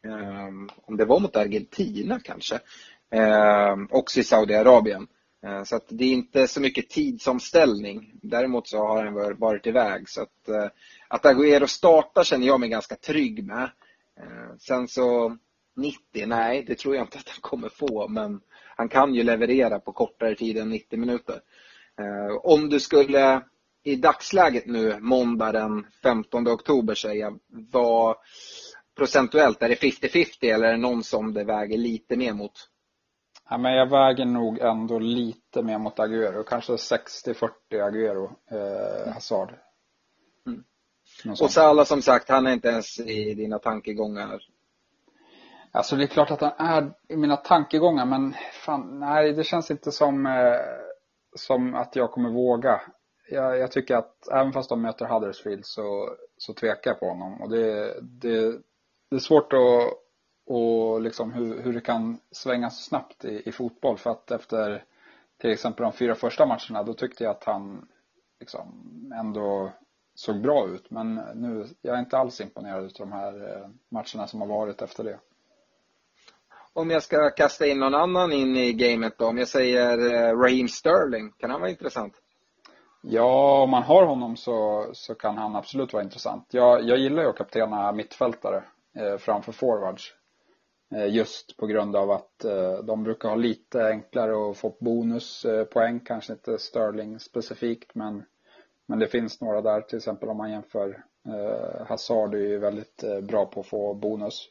Ehm, 0.08 0.70
om 0.86 0.98
det 0.98 1.06
var 1.06 1.20
mot 1.20 1.36
Argentina 1.36 2.20
kanske, 2.24 2.60
ehm, 3.12 3.88
också 3.92 4.20
i 4.20 4.24
Saudiarabien. 4.24 5.08
Ehm, 5.46 5.66
så 5.66 5.76
att 5.76 5.86
det 5.90 6.06
är 6.06 6.14
inte 6.14 6.48
så 6.48 6.62
mycket 6.62 6.90
tidsomställning. 6.90 8.12
Däremot 8.22 8.68
så 8.68 8.78
har 8.78 9.06
han 9.06 9.40
varit 9.40 9.68
iväg. 9.68 10.10
Så 10.10 10.22
att, 10.22 10.48
eh, 10.50 10.68
att 11.08 11.26
Agüero 11.26 11.66
startar 11.66 12.24
känner 12.24 12.48
jag 12.48 12.60
mig 12.60 12.70
ganska 12.70 12.96
trygg 12.96 13.46
med. 13.46 13.70
Sen 14.60 14.88
så 14.88 15.38
90, 15.76 16.26
nej 16.26 16.64
det 16.68 16.76
tror 16.76 16.96
jag 16.96 17.04
inte 17.04 17.18
att 17.18 17.30
han 17.30 17.42
kommer 17.42 17.70
få 17.70 18.08
men 18.08 18.42
han 18.76 18.90
kan 18.90 19.16
ju 19.16 19.24
leverera 19.24 19.80
på 19.80 19.92
kortare 19.92 20.36
tid 20.36 20.58
än 20.58 20.70
90 20.70 21.00
minuter. 21.00 21.40
Om 22.44 22.70
du 22.70 22.80
skulle 22.80 23.42
i 23.84 23.96
dagsläget 23.96 24.66
nu, 24.66 25.00
måndag 25.00 25.52
den 25.52 25.86
15 26.04 26.48
oktober 26.48 26.96
säga, 26.96 27.34
vad 27.48 28.16
procentuellt? 29.02 29.62
Är 29.62 29.70
det 29.70 29.76
50-50 29.76 30.54
eller 30.54 30.68
är 30.68 30.72
det 30.72 30.78
någon 30.78 31.04
som 31.04 31.34
det 31.34 31.44
väger 31.44 31.78
lite 31.78 32.18
mer 32.18 32.34
mot? 32.34 32.52
Ja, 33.50 33.58
men 33.58 33.74
jag 33.74 33.90
väger 33.90 34.26
nog 34.26 34.60
ändå 34.60 35.00
lite 35.00 35.62
mer 35.62 35.78
mot 35.78 36.00
Agüero. 36.00 36.44
Kanske 36.44 36.74
60-40 36.74 37.50
Agüero, 37.72 38.32
eh, 38.52 39.14
Hazard. 39.14 39.54
Mm. 40.48 40.64
Och 41.42 41.52
Salah 41.52 41.86
som 41.86 42.02
sagt, 42.02 42.30
han 42.30 42.48
är 42.48 42.54
inte 42.54 42.68
ens 42.68 43.00
i 43.00 43.34
dina 43.34 43.60
tankegångar? 43.60 44.42
Alltså 45.72 45.96
det 45.96 46.04
är 46.04 46.08
klart 46.08 46.32
att 46.32 46.42
han 46.42 46.54
är 46.58 46.94
i 47.10 47.16
mina 47.16 47.38
tankegångar 47.38 48.06
men 48.06 48.34
fan, 48.54 49.00
nej 49.00 49.34
det 49.34 49.44
känns 49.44 49.72
inte 49.72 49.92
som, 49.92 50.26
eh, 50.26 50.60
som 51.36 51.76
att 51.76 51.96
jag 51.96 52.12
kommer 52.12 52.30
våga. 52.30 52.82
Jag, 53.30 53.58
jag, 53.58 53.72
tycker 53.72 53.96
att 53.96 54.28
även 54.32 54.54
fast 54.54 54.70
de 54.70 54.82
möter 54.82 55.06
Huddersfield 55.06 55.66
så, 55.66 56.16
så 56.38 56.54
tvekar 56.54 56.92
jag 56.92 57.00
på 57.00 57.10
honom 57.10 57.42
och 57.42 57.50
det, 57.50 58.00
det, 58.02 58.62
det 59.12 59.18
är 59.18 59.20
svårt 59.20 59.54
att 59.54 59.98
och 60.46 61.02
liksom 61.02 61.34
hur, 61.34 61.62
hur 61.62 61.74
det 61.74 61.82
kan 61.82 62.20
svänga 62.32 62.70
så 62.70 62.84
snabbt 62.84 63.26
i, 63.26 63.50
i, 63.50 63.52
fotboll 63.52 63.98
för 63.98 64.10
att 64.10 64.32
efter 64.32 64.84
till 65.38 65.52
exempel 65.52 65.84
de 65.84 65.94
fyra 65.94 66.16
första 66.16 66.46
matcherna, 66.46 66.84
då 66.84 66.94
tyckte 66.94 67.24
jag 67.24 67.32
att 67.32 67.44
han 67.44 67.88
liksom 68.40 68.68
ändå 69.20 69.72
såg 70.16 70.42
bra 70.42 70.68
ut. 70.68 70.92
Men 70.92 71.16
nu, 71.16 71.68
jag 71.82 71.96
är 71.96 72.00
inte 72.00 72.18
alls 72.18 72.42
imponerad 72.42 72.84
av 72.84 72.92
de 72.98 73.12
här 73.12 73.58
eh, 73.58 73.70
matcherna 73.90 74.28
som 74.28 74.42
har 74.42 74.48
varit 74.48 74.82
efter 74.82 75.04
det. 75.04 75.20
Om 76.74 76.90
jag 76.90 77.04
ska 77.04 77.30
kasta 77.30 77.68
in 77.68 77.80
någon 77.80 77.96
annan 77.96 78.32
in 78.32 78.56
i 78.56 78.74
gamet 78.74 79.18
då, 79.18 79.28
om 79.28 79.38
jag 79.38 79.48
säger 79.48 80.14
eh, 80.14 80.38
Raheem 80.38 80.68
Sterling, 80.68 81.32
kan 81.32 81.50
han 81.50 81.62
vara 81.62 81.72
intressant? 81.72 82.14
Ja, 83.02 83.64
om 83.64 83.70
man 83.70 83.84
har 83.84 84.06
honom 84.06 84.36
så, 84.38 84.90
så 84.94 85.16
kan 85.16 85.38
han 85.38 85.56
absolut 85.56 85.94
vara 85.94 86.04
intressant. 86.04 86.48
Jag, 86.52 86.84
jag 86.84 86.98
gillar 86.98 87.24
ju 87.24 87.30
att 87.30 87.38
kaptena 87.38 87.92
mittfältare 87.92 88.64
Eh, 88.96 89.18
framför 89.18 89.52
forwards. 89.52 90.14
Eh, 90.96 91.16
just 91.16 91.58
på 91.58 91.68
grund 91.68 91.96
av 91.96 92.12
att 92.12 92.44
eh, 92.44 92.78
de 92.84 93.04
brukar 93.04 93.30
ha 93.30 93.36
lite 93.36 93.88
enklare 93.88 94.52
att 94.52 94.58
få 94.58 94.76
bonuspoäng, 94.80 96.00
kanske 96.00 96.34
inte 96.34 96.58
Sterling 96.58 97.20
specifikt 97.20 97.96
men, 97.96 98.24
men 98.88 99.00
det 99.00 99.08
finns 99.08 99.42
några 99.42 99.62
där, 99.62 99.82
till 99.82 99.98
exempel 99.98 100.30
om 100.30 100.38
man 100.38 100.52
jämför 100.52 101.04
Hazard 101.88 102.36
är 102.36 102.40
ju 102.40 102.60
väldigt 102.60 103.04
bra 103.24 103.46
på 103.46 103.60
att 103.60 103.68
få 103.68 103.94
bonus. 103.94 104.50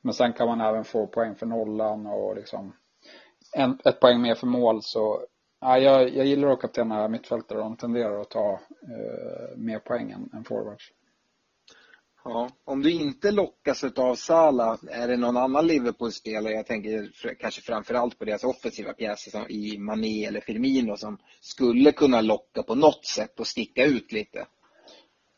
Men 0.00 0.14
sen 0.14 0.32
kan 0.32 0.48
man 0.48 0.60
även 0.60 0.84
få 0.84 1.06
poäng 1.06 1.34
för 1.34 1.46
nollan 1.46 2.06
och 2.06 2.36
liksom 2.36 2.72
en, 3.56 3.78
ett 3.84 4.00
poäng 4.00 4.22
mer 4.22 4.34
för 4.34 4.46
mål 4.46 4.82
så 4.82 5.26
ja, 5.60 5.78
jag, 5.78 6.08
jag 6.08 6.26
gillar 6.26 6.48
att 6.48 6.60
kaptena 6.60 7.08
mittfältare 7.08 7.58
de 7.58 7.76
tenderar 7.76 8.20
att 8.20 8.30
ta 8.30 8.52
eh, 8.82 9.56
mer 9.56 9.78
poäng 9.78 10.10
än, 10.10 10.30
än 10.32 10.44
forwards. 10.44 10.92
Ja, 12.24 12.48
om 12.64 12.82
du 12.82 12.92
inte 12.92 13.30
lockas 13.30 13.84
av 13.84 14.14
Sala, 14.14 14.78
är 14.90 15.08
det 15.08 15.16
någon 15.16 15.36
annan 15.36 15.66
Liverpool-spelare, 15.66 16.52
jag 16.52 16.66
tänker 16.66 17.10
kanske 17.40 17.62
framförallt 17.62 18.18
på 18.18 18.24
deras 18.24 18.44
offensiva 18.44 18.92
pjäser 18.92 19.30
som 19.30 19.46
i 19.48 19.78
Mané 19.78 20.26
eller 20.26 20.40
Firmino 20.40 20.96
som 20.96 21.18
skulle 21.40 21.92
kunna 21.92 22.20
locka 22.20 22.62
på 22.62 22.74
något 22.74 23.04
sätt 23.06 23.40
och 23.40 23.46
sticka 23.46 23.84
ut 23.84 24.12
lite? 24.12 24.46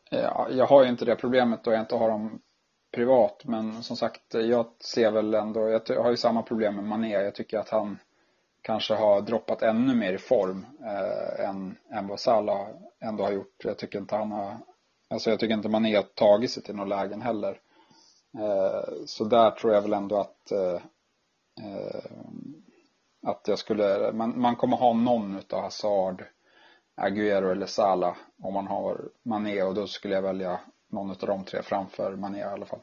Ja, 0.09 0.47
jag 0.51 0.65
har 0.65 0.83
ju 0.83 0.89
inte 0.89 1.05
det 1.05 1.15
problemet 1.15 1.63
då 1.63 1.71
jag 1.71 1.79
inte 1.79 1.95
har 1.95 2.09
dem 2.09 2.41
privat 2.91 3.41
men 3.45 3.83
som 3.83 3.97
sagt 3.97 4.33
jag 4.33 4.65
ser 4.79 5.11
väl 5.11 5.33
ändå, 5.33 5.69
jag 5.87 6.03
har 6.03 6.11
ju 6.11 6.17
samma 6.17 6.41
problem 6.41 6.75
med 6.75 6.83
Mané. 6.83 7.11
Jag 7.11 7.35
tycker 7.35 7.57
att 7.57 7.69
han 7.69 7.97
kanske 8.61 8.93
har 8.93 9.21
droppat 9.21 9.61
ännu 9.61 9.95
mer 9.95 10.13
i 10.13 10.17
form 10.17 10.65
eh, 10.83 11.49
än, 11.49 11.77
än 11.93 12.07
vad 12.07 12.19
Salah 12.19 12.67
ändå 12.99 13.23
har 13.23 13.31
gjort. 13.31 13.61
Jag 13.63 13.77
tycker 13.77 13.99
inte 13.99 14.15
han 14.15 14.31
har 14.31 14.57
Alltså 15.09 15.29
jag 15.29 15.39
tycker 15.39 15.53
inte 15.53 15.69
man 15.69 15.85
har 15.85 16.01
tagit 16.01 16.51
sig 16.51 16.63
till 16.63 16.75
några 16.75 17.01
lägen 17.01 17.21
heller. 17.21 17.59
Eh, 18.37 19.05
så 19.05 19.23
där 19.23 19.51
tror 19.51 19.73
jag 19.73 19.81
väl 19.81 19.93
ändå 19.93 20.19
att 20.19 20.51
eh, 20.51 20.81
eh, 21.65 22.11
att 23.27 23.47
jag 23.47 23.59
skulle, 23.59 24.11
man, 24.13 24.41
man 24.41 24.55
kommer 24.55 24.77
ha 24.77 24.93
någon 24.93 25.37
utav 25.37 25.61
Hazard, 25.61 26.23
Aguero 26.95 27.51
eller 27.51 27.65
Salah 27.65 28.15
om 28.43 28.53
man 28.53 28.67
har 28.67 29.09
Mané 29.23 29.63
och 29.63 29.75
då 29.75 29.87
skulle 29.87 30.15
jag 30.15 30.21
välja 30.21 30.59
någon 30.89 31.09
av 31.09 31.17
de 31.17 31.43
tre 31.43 31.61
framför 31.61 32.15
Mané 32.15 32.39
i 32.39 32.43
alla 32.43 32.65
fall. 32.65 32.79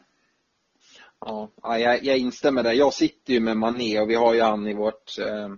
Ja, 1.20 1.48
jag, 1.62 2.04
jag 2.04 2.18
instämmer 2.18 2.62
där. 2.62 2.72
Jag 2.72 2.94
sitter 2.94 3.32
ju 3.32 3.40
med 3.40 3.56
Mané 3.56 4.00
och 4.00 4.10
vi 4.10 4.14
har 4.14 4.34
ju 4.34 4.42
han 4.42 4.66
i 4.66 4.74
vårt, 4.74 5.18
eh, 5.18 5.48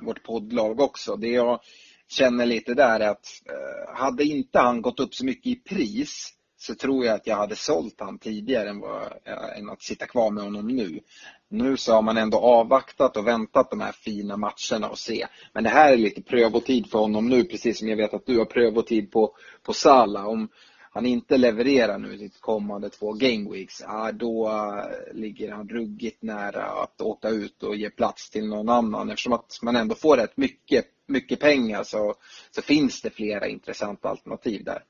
vårt 0.00 0.22
poddlag 0.22 0.80
också. 0.80 1.16
Det 1.16 1.28
jag 1.28 1.60
känner 2.08 2.46
lite 2.46 2.74
där 2.74 3.00
att 3.00 3.26
eh, 3.48 3.96
hade 3.96 4.24
inte 4.24 4.58
han 4.58 4.82
gått 4.82 5.00
upp 5.00 5.14
så 5.14 5.24
mycket 5.24 5.46
i 5.46 5.54
pris 5.54 6.32
så 6.58 6.74
tror 6.74 7.04
jag 7.04 7.14
att 7.14 7.26
jag 7.26 7.36
hade 7.36 7.56
sålt 7.56 7.94
han 7.98 8.18
tidigare 8.18 8.68
än, 8.68 8.80
vad, 8.80 9.02
eh, 9.02 9.58
än 9.58 9.70
att 9.70 9.82
sitta 9.82 10.06
kvar 10.06 10.30
med 10.30 10.44
honom 10.44 10.68
nu. 10.68 11.00
Nu 11.50 11.76
så 11.76 11.92
har 11.92 12.02
man 12.02 12.16
ändå 12.16 12.38
avvaktat 12.38 13.16
och 13.16 13.26
väntat 13.26 13.70
de 13.70 13.80
här 13.80 13.92
fina 13.92 14.36
matcherna 14.36 14.88
och 14.88 14.98
se. 14.98 15.26
Men 15.52 15.64
det 15.64 15.70
här 15.70 15.92
är 15.92 15.96
lite 15.96 16.22
prövotid 16.22 16.90
för 16.90 16.98
honom 16.98 17.28
nu, 17.28 17.44
precis 17.44 17.78
som 17.78 17.88
jag 17.88 17.96
vet 17.96 18.14
att 18.14 18.26
du 18.26 18.38
har 18.38 18.44
prövotid 18.44 19.10
på, 19.10 19.34
på 19.62 19.72
Sala. 19.72 20.26
Om 20.26 20.48
han 20.96 21.06
inte 21.06 21.36
levererar 21.38 21.98
nu 21.98 22.18
sitt 22.18 22.40
kommande 22.40 22.90
två 22.90 23.12
gameweeks, 23.12 23.80
ja, 23.80 24.12
då 24.12 24.48
eh, 24.48 25.14
ligger 25.14 25.52
han 25.52 25.68
ruggigt 25.68 26.22
nära 26.22 26.64
att 26.64 27.00
åka 27.00 27.28
ut 27.28 27.62
och 27.62 27.76
ge 27.76 27.90
plats 27.90 28.30
till 28.30 28.48
någon 28.48 28.68
annan. 28.68 29.10
Eftersom 29.10 29.32
att 29.32 29.58
man 29.62 29.76
ändå 29.76 29.94
får 29.94 30.16
rätt 30.16 30.36
mycket 30.36 30.84
mycket 31.08 31.40
pengar 31.40 31.82
så, 31.82 32.14
så 32.50 32.62
finns 32.62 33.02
det 33.02 33.10
flera 33.10 33.48
intressanta 33.48 34.08
alternativ 34.08 34.64
där. 34.64 34.82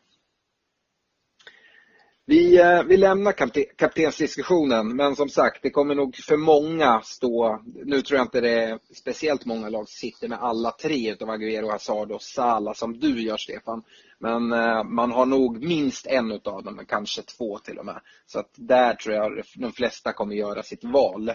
Vi, 2.28 2.61
eh, 2.61 2.83
vi 2.83 2.97
lämnar 2.97 3.33
kaptensdiskussionen 3.76 4.97
men 4.97 5.16
som 5.16 5.28
sagt 5.28 5.62
det 5.62 5.71
kommer 5.71 5.95
nog 5.95 6.16
för 6.16 6.37
många 6.37 7.00
stå, 7.04 7.62
nu 7.85 8.02
tror 8.02 8.18
jag 8.18 8.25
inte 8.25 8.40
det 8.40 8.62
är 8.62 8.78
speciellt 8.95 9.45
många 9.45 9.68
lag 9.68 9.88
som 9.88 10.11
sitter 10.11 10.28
med 10.28 10.38
alla 10.38 10.71
tre 10.71 11.12
utav 11.12 11.30
Aguero, 11.30 11.71
Hazard 11.71 12.12
och 12.12 12.23
Salah 12.23 12.75
som 12.75 12.99
du 12.99 13.23
gör 13.23 13.37
Stefan. 13.37 13.83
Men 14.18 14.52
eh, 14.52 14.85
man 14.85 15.12
har 15.12 15.26
nog 15.26 15.64
minst 15.64 16.06
en 16.06 16.33
utav 16.33 16.64
dem, 16.64 16.80
kanske 16.88 17.23
två 17.23 17.59
till 17.59 17.78
och 17.78 17.87
med. 17.87 18.00
Så 18.26 18.38
att 18.38 18.50
där 18.54 18.95
tror 18.95 19.14
jag 19.14 19.42
de 19.54 19.73
flesta 19.73 20.12
kommer 20.12 20.35
göra 20.35 20.62
sitt 20.62 20.85
val. 20.85 21.33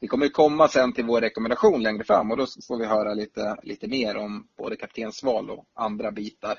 Vi 0.00 0.08
kommer 0.08 0.28
komma 0.28 0.68
sen 0.68 0.92
till 0.92 1.04
vår 1.04 1.20
rekommendation 1.20 1.82
längre 1.82 2.04
fram 2.04 2.30
och 2.30 2.36
då 2.36 2.46
får 2.68 2.78
vi 2.78 2.86
höra 2.86 3.14
lite, 3.14 3.56
lite 3.62 3.88
mer 3.88 4.16
om 4.16 4.46
både 4.58 4.76
kaptensval 4.76 5.50
och 5.50 5.64
andra 5.74 6.12
bitar. 6.12 6.58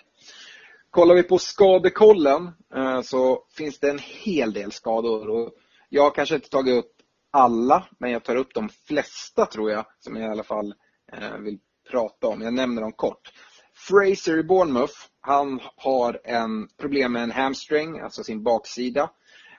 Kollar 0.93 1.15
vi 1.15 1.23
på 1.23 1.37
skadekollen 1.37 2.51
eh, 2.75 3.01
så 3.01 3.45
finns 3.57 3.79
det 3.79 3.89
en 3.89 3.99
hel 3.99 4.53
del 4.53 4.71
skador. 4.71 5.29
Och 5.29 5.53
jag 5.89 6.03
har 6.03 6.11
kanske 6.11 6.35
inte 6.35 6.49
tagit 6.49 6.73
upp 6.73 6.91
alla, 7.31 7.87
men 7.97 8.11
jag 8.11 8.23
tar 8.23 8.35
upp 8.35 8.53
de 8.53 8.69
flesta 8.69 9.45
tror 9.45 9.71
jag, 9.71 9.85
som 9.99 10.15
jag 10.15 10.25
i 10.27 10.31
alla 10.31 10.43
fall 10.43 10.73
eh, 11.13 11.37
vill 11.37 11.59
prata 11.91 12.27
om. 12.27 12.41
Jag 12.41 12.53
nämner 12.53 12.81
dem 12.81 12.91
kort. 12.91 13.33
Fraser 13.73 14.37
i 14.37 14.43
Bournemouth, 14.43 14.93
han 15.21 15.59
har 15.75 16.21
en 16.23 16.67
problem 16.67 17.13
med 17.13 17.23
en 17.23 17.31
hamstring, 17.31 17.99
alltså 17.99 18.23
sin 18.23 18.43
baksida. 18.43 19.09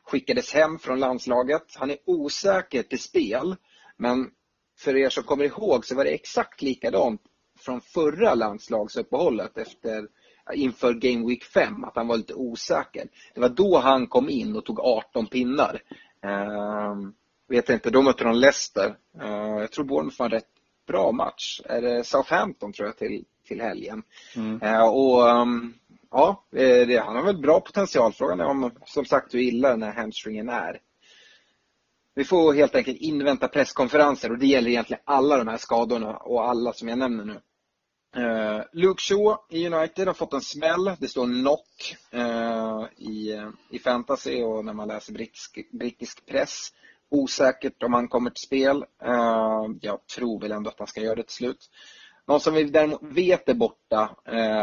Skickades 0.05 0.53
hem 0.53 0.79
från 0.79 1.01
landslaget. 1.01 1.67
Han 1.75 1.91
är 1.91 1.99
osäker 2.07 2.83
till 2.83 3.03
spel 3.03 3.57
men 3.97 4.31
för 4.79 4.97
er 4.97 5.09
som 5.09 5.25
kommer 5.25 5.45
ihåg 5.45 5.87
så 5.87 5.95
var 5.95 6.05
det 6.05 6.15
exakt 6.15 6.63
likadant 6.63 7.21
från 7.59 7.81
förra 7.81 8.35
landslagsuppehållet 8.35 9.59
efter, 9.59 10.09
inför 10.53 10.95
Game 10.95 11.27
Week 11.27 11.45
5, 11.45 11.85
att 11.85 11.97
han 11.97 12.07
var 12.07 12.17
lite 12.17 12.35
osäker. 12.35 13.09
Det 13.35 13.41
var 13.41 13.49
då 13.49 13.79
han 13.79 14.07
kom 14.07 14.29
in 14.29 14.57
och 14.57 14.65
tog 14.65 14.81
18 14.81 15.27
pinnar. 15.27 15.83
Uh, 16.25 17.11
vet 17.49 17.71
inte, 17.71 17.91
då 17.91 18.03
mötte 18.03 18.25
de 18.25 18.35
Leicester. 18.35 18.97
Uh, 19.23 19.61
jag 19.61 19.73
tror 19.73 19.85
Bournemouth 19.85 20.19
var 20.19 20.27
en 20.27 20.33
rätt 20.33 20.49
bra 20.87 21.13
match. 21.13 21.61
Är 21.65 21.83
det 21.83 22.05
Southampton 22.05 22.73
tror 22.73 22.89
jag 22.89 22.97
till, 22.97 23.25
till 23.47 23.61
helgen. 23.61 24.03
Mm. 24.37 24.63
Uh, 24.63 24.89
och 24.89 25.23
um, 25.23 25.75
ja, 26.11 26.45
det, 26.51 27.05
han 27.05 27.17
har 27.17 27.23
väl 27.23 27.39
bra 27.39 27.61
potential. 27.61 28.13
Frågan 28.13 28.41
är 28.41 28.45
om 28.45 28.71
som 28.85 29.05
sagt 29.05 29.35
hur 29.35 29.41
illa 29.41 29.69
den 29.69 29.83
här 29.83 29.93
hamstringen 29.93 30.49
är. 30.49 30.81
Vi 32.17 32.25
får 32.25 32.55
helt 32.55 32.75
enkelt 32.75 32.97
invänta 33.01 33.49
presskonferenser 33.49 34.31
och 34.31 34.39
det 34.39 34.47
gäller 34.47 34.71
egentligen 34.71 35.03
alla 35.05 35.37
de 35.37 35.49
här 35.49 35.57
skadorna 35.57 36.17
och 36.17 36.49
alla 36.49 36.73
som 36.73 36.89
jag 36.89 36.99
nämner 36.99 37.25
nu. 37.25 37.41
Uh, 38.17 38.63
Luke 38.73 39.03
Shaw 39.03 39.37
i 39.51 39.67
United 39.67 40.07
har 40.07 40.15
fått 40.15 40.33
en 40.33 40.41
smäll. 40.41 40.93
Det 40.99 41.09
står 41.09 41.27
knock 41.27 41.97
uh, 42.15 43.09
i, 43.09 43.43
i 43.71 43.79
fantasy 43.79 44.43
och 44.43 44.65
när 44.65 44.73
man 44.73 44.89
läser 44.89 45.13
brittisk, 45.13 45.71
brittisk 45.73 46.27
press. 46.27 46.69
Osäkert 47.11 47.83
om 47.83 47.93
han 47.93 48.09
kommer 48.09 48.31
till 48.31 48.43
spel. 48.43 48.85
Uh, 49.07 49.77
jag 49.81 50.07
tror 50.07 50.41
väl 50.41 50.53
ändå 50.53 50.71
att 50.71 50.79
han 50.79 50.87
ska 50.87 51.01
göra 51.01 51.15
det 51.15 51.23
till 51.23 51.35
slut. 51.35 51.71
Någon 52.27 52.41
som 52.41 52.55
vi 52.55 52.65
däremot 52.65 53.03
vet 53.03 53.49
är 53.49 53.55
borta 53.55 54.17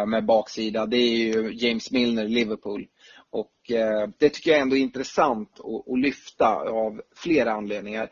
med 0.08 0.25
baksida, 0.25 0.86
det 0.86 0.98
är 0.98 1.17
ju 1.17 1.53
James 1.53 1.91
Milner 1.91 2.25
i 2.25 2.29
Liverpool. 2.29 2.88
Och 3.29 3.51
det 4.17 4.29
tycker 4.29 4.51
jag 4.51 4.60
ändå 4.60 4.75
är 4.75 4.79
intressant 4.79 5.60
att, 5.60 5.93
att 5.93 6.00
lyfta 6.00 6.55
av 6.55 7.01
flera 7.15 7.51
anledningar. 7.51 8.10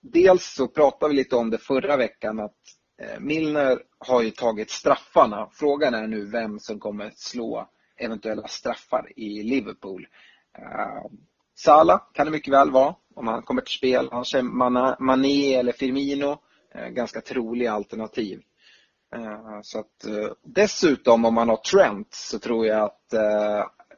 Dels 0.00 0.54
så 0.54 0.68
pratade 0.68 1.10
vi 1.10 1.16
lite 1.16 1.36
om 1.36 1.50
det 1.50 1.58
förra 1.58 1.96
veckan 1.96 2.40
att 2.40 2.60
Eh, 3.02 3.20
Milner 3.20 3.82
har 3.98 4.22
ju 4.22 4.30
tagit 4.30 4.70
straffarna. 4.70 5.48
Frågan 5.52 5.94
är 5.94 6.06
nu 6.06 6.24
vem 6.24 6.58
som 6.58 6.80
kommer 6.80 7.12
slå 7.16 7.68
eventuella 7.96 8.48
straffar 8.48 9.12
i 9.16 9.42
Liverpool. 9.42 10.06
Eh, 10.58 11.10
Sala 11.54 11.98
kan 12.12 12.26
det 12.26 12.32
mycket 12.32 12.52
väl 12.52 12.70
vara 12.70 12.94
om 13.14 13.26
han 13.28 13.42
kommer 13.42 13.62
till 13.62 13.76
spel. 13.76 14.08
Kanske 14.10 14.42
Mané 14.42 15.54
eller 15.54 15.72
Firmino. 15.72 16.38
Eh, 16.74 16.88
ganska 16.88 17.20
troliga 17.20 17.72
alternativ. 17.72 18.42
Så 19.62 19.78
att, 19.78 20.04
dessutom 20.42 21.24
om 21.24 21.34
man 21.34 21.48
har 21.48 21.56
Trent 21.56 22.14
så 22.14 22.38
tror 22.38 22.66
jag 22.66 22.82
att 22.82 23.14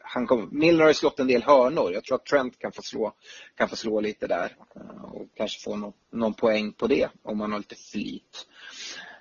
han 0.09 0.27
kom, 0.27 0.49
Milner 0.53 0.81
har 0.81 0.88
ju 0.88 0.95
slått 0.95 1.21
en 1.21 1.27
del 1.27 1.43
hörnor. 1.43 1.93
Jag 1.93 2.05
tror 2.05 2.17
att 2.17 2.27
Trent 2.27 2.59
kan 2.59 2.73
få 2.73 2.83
slå, 2.83 3.12
kan 3.57 3.69
få 3.69 3.77
slå 3.77 4.00
lite 4.00 4.27
där 4.27 4.57
eh, 4.77 5.05
och 5.05 5.27
kanske 5.37 5.61
få 5.61 5.77
någon, 5.77 5.93
någon 6.12 6.35
poäng 6.35 6.73
på 6.73 6.87
det 6.87 7.09
om 7.23 7.41
han 7.41 7.53
har 7.53 7.59
lite 7.59 7.75
flyt. 7.75 8.47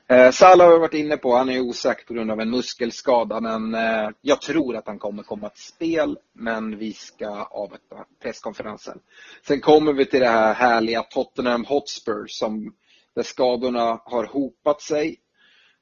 Eh, 0.08 0.32
Salah 0.32 0.68
har 0.68 0.74
vi 0.74 0.80
varit 0.80 0.94
inne 0.94 1.18
på, 1.18 1.36
han 1.36 1.50
är 1.50 1.60
osäker 1.60 2.06
på 2.06 2.14
grund 2.14 2.32
av 2.32 2.42
en 2.42 2.50
muskelskada 2.50 3.40
men 3.40 3.76
eh, 3.76 4.10
jag 4.22 4.42
tror 4.42 4.76
att 4.76 4.88
han 4.88 5.00
kommer 5.00 5.24
komma 5.24 5.50
till 5.50 5.64
spel 5.64 6.18
men 6.34 6.78
vi 6.78 6.94
ska 6.94 7.44
avvakta 7.44 8.06
presskonferensen. 8.22 9.00
Sen 9.48 9.62
kommer 9.62 9.94
vi 9.94 10.06
till 10.06 10.20
det 10.20 10.28
här 10.30 10.54
härliga 10.54 11.04
Tottenham 11.04 11.66
Hotspur 11.66 12.28
som 12.28 12.74
där 13.16 13.24
skadorna 13.24 14.02
har 14.06 14.26
hopat 14.26 14.82
sig 14.82 15.20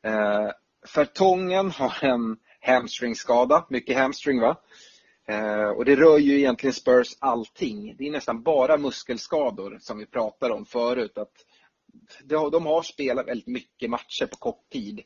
Eh, 0.06 0.52
Fertongen 0.88 1.72
har 1.72 2.04
en 2.04 2.38
hamstringskada, 2.62 3.66
mycket 3.70 3.98
hamstring 3.98 4.42
va? 4.42 4.58
Eh, 5.27 5.70
och 5.70 5.86
det 5.86 5.96
rör 5.96 6.17
ju 6.17 6.38
egentligen 6.38 6.74
Spurs 6.74 7.17
allting. 7.20 7.96
Det 7.98 8.08
är 8.08 8.12
nästan 8.12 8.44
bara 8.44 8.77
muskelskador 8.77 9.77
som 9.82 9.98
vi 9.98 10.05
pratade 10.05 10.53
om 10.53 10.65
förut. 10.65 11.17
Att 11.17 11.46
de 12.24 12.65
har 12.65 12.82
spelat 12.82 13.27
väldigt 13.27 13.48
mycket 13.48 13.89
matcher 13.89 14.25
på 14.25 14.38
kort 14.38 14.70
tid. 14.72 15.01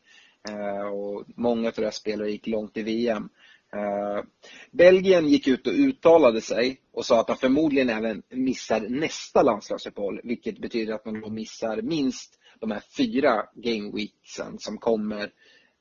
Eh, 0.49 0.87
och 0.87 1.23
många 1.35 1.67
av 1.67 1.73
deras 1.75 1.95
spelare 1.95 2.31
gick 2.31 2.47
långt 2.47 2.77
i 2.77 2.83
VM. 2.83 3.29
Eh, 3.73 4.23
Belgien 4.71 5.27
gick 5.27 5.47
ut 5.47 5.67
och 5.67 5.73
uttalade 5.73 6.41
sig 6.41 6.81
och 6.91 7.05
sa 7.05 7.19
att 7.19 7.27
de 7.27 7.35
förmodligen 7.35 7.89
även 7.89 8.23
missar 8.29 8.79
nästa 8.89 9.41
landslagsuppehåll, 9.41 10.21
vilket 10.23 10.59
betyder 10.59 10.93
att 10.93 11.03
de 11.03 11.33
missar 11.33 11.81
minst 11.81 12.39
de 12.59 12.71
här 12.71 12.83
fyra 12.97 13.45
gameweeksen 13.53 14.59
som 14.59 14.77
kommer 14.77 15.31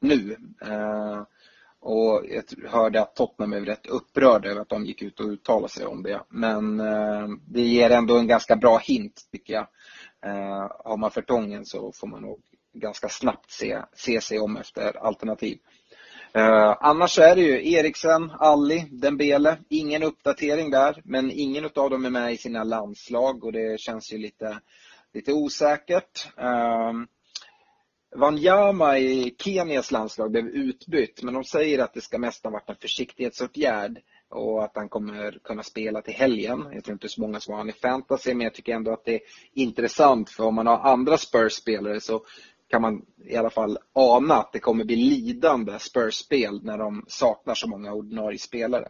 nu. 0.00 0.37
Eh, 0.62 1.23
och 1.88 2.25
jag 2.28 2.71
hörde 2.71 3.00
att 3.00 3.16
Tottenham 3.16 3.52
är 3.52 3.61
rätt 3.61 3.87
upprörda 3.87 4.49
över 4.49 4.61
att 4.61 4.68
de 4.68 4.87
gick 4.87 5.02
ut 5.02 5.21
och 5.21 5.26
uttalade 5.26 5.68
sig 5.68 5.87
om 5.87 6.02
det. 6.02 6.21
Men 6.28 6.80
eh, 6.80 7.28
det 7.47 7.61
ger 7.61 7.90
ändå 7.90 8.18
en 8.18 8.26
ganska 8.26 8.57
bra 8.57 8.78
hint 8.78 9.23
tycker 9.33 9.54
jag. 9.54 9.66
Eh, 10.26 10.71
har 10.85 10.97
man 10.97 11.11
förtången 11.11 11.66
så 11.66 11.92
får 11.92 12.07
man 12.07 12.23
nog 12.23 12.40
ganska 12.75 13.09
snabbt 13.09 13.50
se, 13.50 13.78
se 13.95 14.21
sig 14.21 14.38
om 14.38 14.57
efter 14.57 14.97
alternativ. 15.07 15.59
Eh, 16.33 16.76
annars 16.80 17.18
är 17.18 17.37
det 17.37 17.42
ju 17.42 17.73
Eriksen, 17.73 18.30
Alli, 18.38 18.88
Dembele. 18.90 19.57
Ingen 19.68 20.02
uppdatering 20.02 20.71
där, 20.71 21.02
men 21.04 21.30
ingen 21.30 21.64
av 21.64 21.90
dem 21.90 22.04
är 22.04 22.11
med 22.11 22.33
i 22.33 22.37
sina 22.37 22.64
landslag 22.64 23.45
och 23.45 23.52
det 23.52 23.80
känns 23.80 24.12
ju 24.12 24.18
lite, 24.18 24.61
lite 25.14 25.33
osäkert. 25.33 26.28
Eh, 26.37 26.92
Wanyama 28.17 28.99
i 28.99 29.35
Kenias 29.38 29.91
landslag 29.91 30.31
blev 30.31 30.47
utbytt, 30.47 31.23
men 31.23 31.35
de 31.35 31.45
säger 31.45 31.79
att 31.79 31.95
det 31.95 32.00
ska 32.00 32.19
mest 32.19 32.45
ha 32.45 32.50
varit 32.50 32.69
en 32.69 32.77
försiktighetsåtgärd 32.77 33.99
och 34.29 34.65
att 34.65 34.77
han 34.77 34.88
kommer 34.88 35.38
kunna 35.45 35.62
spela 35.62 36.03
till 36.03 36.15
helgen. 36.15 36.67
Jag 36.73 36.85
tror 36.85 36.93
inte 36.93 37.09
så 37.09 37.21
många 37.21 37.41
som 37.41 37.53
har 37.53 37.59
han 37.59 37.69
i 37.69 37.73
fantasy, 37.73 38.35
men 38.35 38.45
jag 38.45 38.55
tycker 38.55 38.75
ändå 38.75 38.93
att 38.93 39.05
det 39.05 39.15
är 39.15 39.21
intressant 39.55 40.31
för 40.31 40.45
om 40.45 40.55
man 40.55 40.67
har 40.67 40.79
andra 40.79 41.17
Spurs-spelare 41.19 42.00
så 42.00 42.25
kan 42.71 42.83
man 42.83 43.03
i 43.25 43.37
alla 43.37 43.50
fall 43.50 43.79
ana 43.93 44.35
att 44.35 44.53
det 44.53 44.59
kommer 44.59 44.85
bli 44.85 44.97
lidande 44.97 45.79
Spurs-spel 45.79 46.61
när 46.65 46.79
de 46.79 47.05
saknar 47.09 47.55
så 47.55 47.69
många 47.69 47.93
ordinarie 47.93 48.38
spelare. 48.38 48.88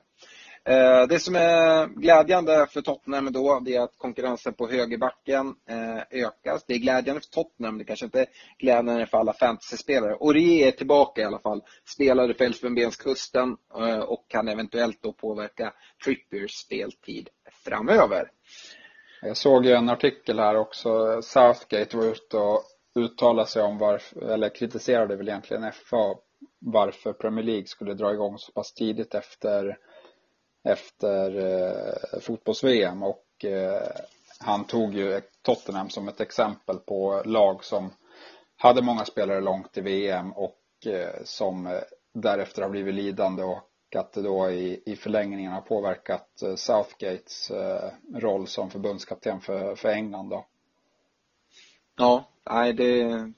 Eh, 0.68 1.06
det 1.08 1.18
som 1.18 1.36
är 1.36 1.86
glädjande 1.86 2.66
för 2.70 2.80
Tottenham 2.80 3.32
då, 3.32 3.60
det 3.64 3.76
är 3.76 3.80
att 3.80 3.98
konkurrensen 3.98 4.54
på 4.54 4.68
högerbacken 4.68 5.54
eh, 5.68 6.24
ökas. 6.24 6.64
Det 6.66 6.74
är 6.74 6.78
glädjande 6.78 7.20
för 7.20 7.28
Tottenham, 7.28 7.78
det 7.78 7.84
kanske 7.84 8.04
inte 8.04 8.20
är 8.20 8.26
glädjande 8.58 9.06
för 9.06 9.18
alla 9.18 9.32
fantasyspelare. 9.32 10.14
Orier 10.14 10.66
är 10.66 10.70
tillbaka 10.70 11.20
i 11.20 11.24
alla 11.24 11.38
fall, 11.38 11.62
spelade 11.94 12.34
för 12.34 12.44
Elfenbenskusten 12.44 13.56
eh, 13.78 13.98
och 13.98 14.24
kan 14.28 14.48
eventuellt 14.48 15.02
då 15.02 15.12
påverka 15.12 15.72
Trippiers 16.04 16.52
speltid 16.52 17.28
framöver. 17.64 18.30
Jag 19.22 19.36
såg 19.36 19.66
ju 19.66 19.72
en 19.72 19.90
artikel 19.90 20.38
här 20.38 20.56
också, 20.56 21.22
Southgate 21.22 21.96
var 21.96 22.04
ute 22.04 22.36
och 22.36 22.62
uttalade 22.94 23.48
sig 23.48 23.62
om 23.62 23.78
varför, 23.78 24.30
eller 24.30 24.48
kritiserade 24.48 25.16
väl 25.16 25.28
egentligen 25.28 25.72
FA 25.72 26.14
varför 26.58 27.12
Premier 27.12 27.44
League 27.44 27.66
skulle 27.66 27.94
dra 27.94 28.12
igång 28.12 28.38
så 28.38 28.52
pass 28.52 28.74
tidigt 28.74 29.14
efter, 29.14 29.78
efter 30.64 31.36
eh, 31.36 32.20
fotbolls-VM 32.20 33.02
och 33.02 33.44
eh, 33.44 33.88
han 34.40 34.64
tog 34.64 34.94
ju 34.94 35.20
Tottenham 35.42 35.90
som 35.90 36.08
ett 36.08 36.20
exempel 36.20 36.76
på 36.76 37.22
lag 37.24 37.64
som 37.64 37.90
hade 38.56 38.82
många 38.82 39.04
spelare 39.04 39.40
långt 39.40 39.78
i 39.78 39.80
VM 39.80 40.32
och 40.32 40.58
eh, 40.86 41.22
som 41.24 41.66
eh, 41.66 41.80
därefter 42.14 42.62
har 42.62 42.70
blivit 42.70 42.94
lidande 42.94 43.42
och 43.42 43.64
att 43.96 44.12
det 44.12 44.22
då 44.22 44.50
i, 44.50 44.82
i 44.86 44.96
förlängningen 44.96 45.52
har 45.52 45.60
påverkat 45.60 46.42
eh, 46.42 46.54
Southgates 46.54 47.50
eh, 47.50 47.90
roll 48.14 48.46
som 48.46 48.70
förbundskapten 48.70 49.40
för, 49.40 49.74
för 49.74 49.88
England 49.88 50.28
då. 50.28 50.46
Ja, 51.96 52.24
nej 52.50 52.72
det, 52.72 53.32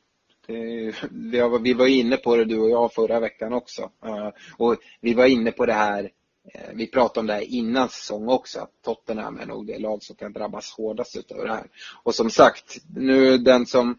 vi, 1.61 1.72
var, 1.74 1.87
inne 1.87 2.16
på 2.16 2.37
det 2.37 2.44
du 2.44 2.61
och 2.61 2.70
jag 2.70 2.92
förra 2.92 3.20
veckan 3.20 3.52
också. 3.52 3.90
Eh, 4.04 4.28
och 4.56 4.76
vi 5.00 5.14
var 5.14 5.26
inne 5.26 5.52
på 5.52 5.66
det 5.66 5.72
här, 5.72 6.11
Eh, 6.54 6.70
vi 6.74 6.86
pratade 6.86 7.20
om 7.20 7.26
det 7.26 7.32
här 7.32 7.54
innan 7.54 7.88
säsong 7.88 8.28
också, 8.28 8.60
att 8.60 8.82
Tottenham 8.84 9.38
är 9.38 9.46
nog 9.46 9.66
det 9.66 9.78
lag 9.78 10.02
som 10.02 10.16
kan 10.16 10.32
drabbas 10.32 10.72
hårdast 10.72 11.16
utav 11.16 11.38
det 11.38 11.52
här. 11.52 11.66
Och 12.02 12.14
som 12.14 12.30
sagt, 12.30 12.78
nu 12.96 13.38
den 13.38 13.66
som 13.66 13.98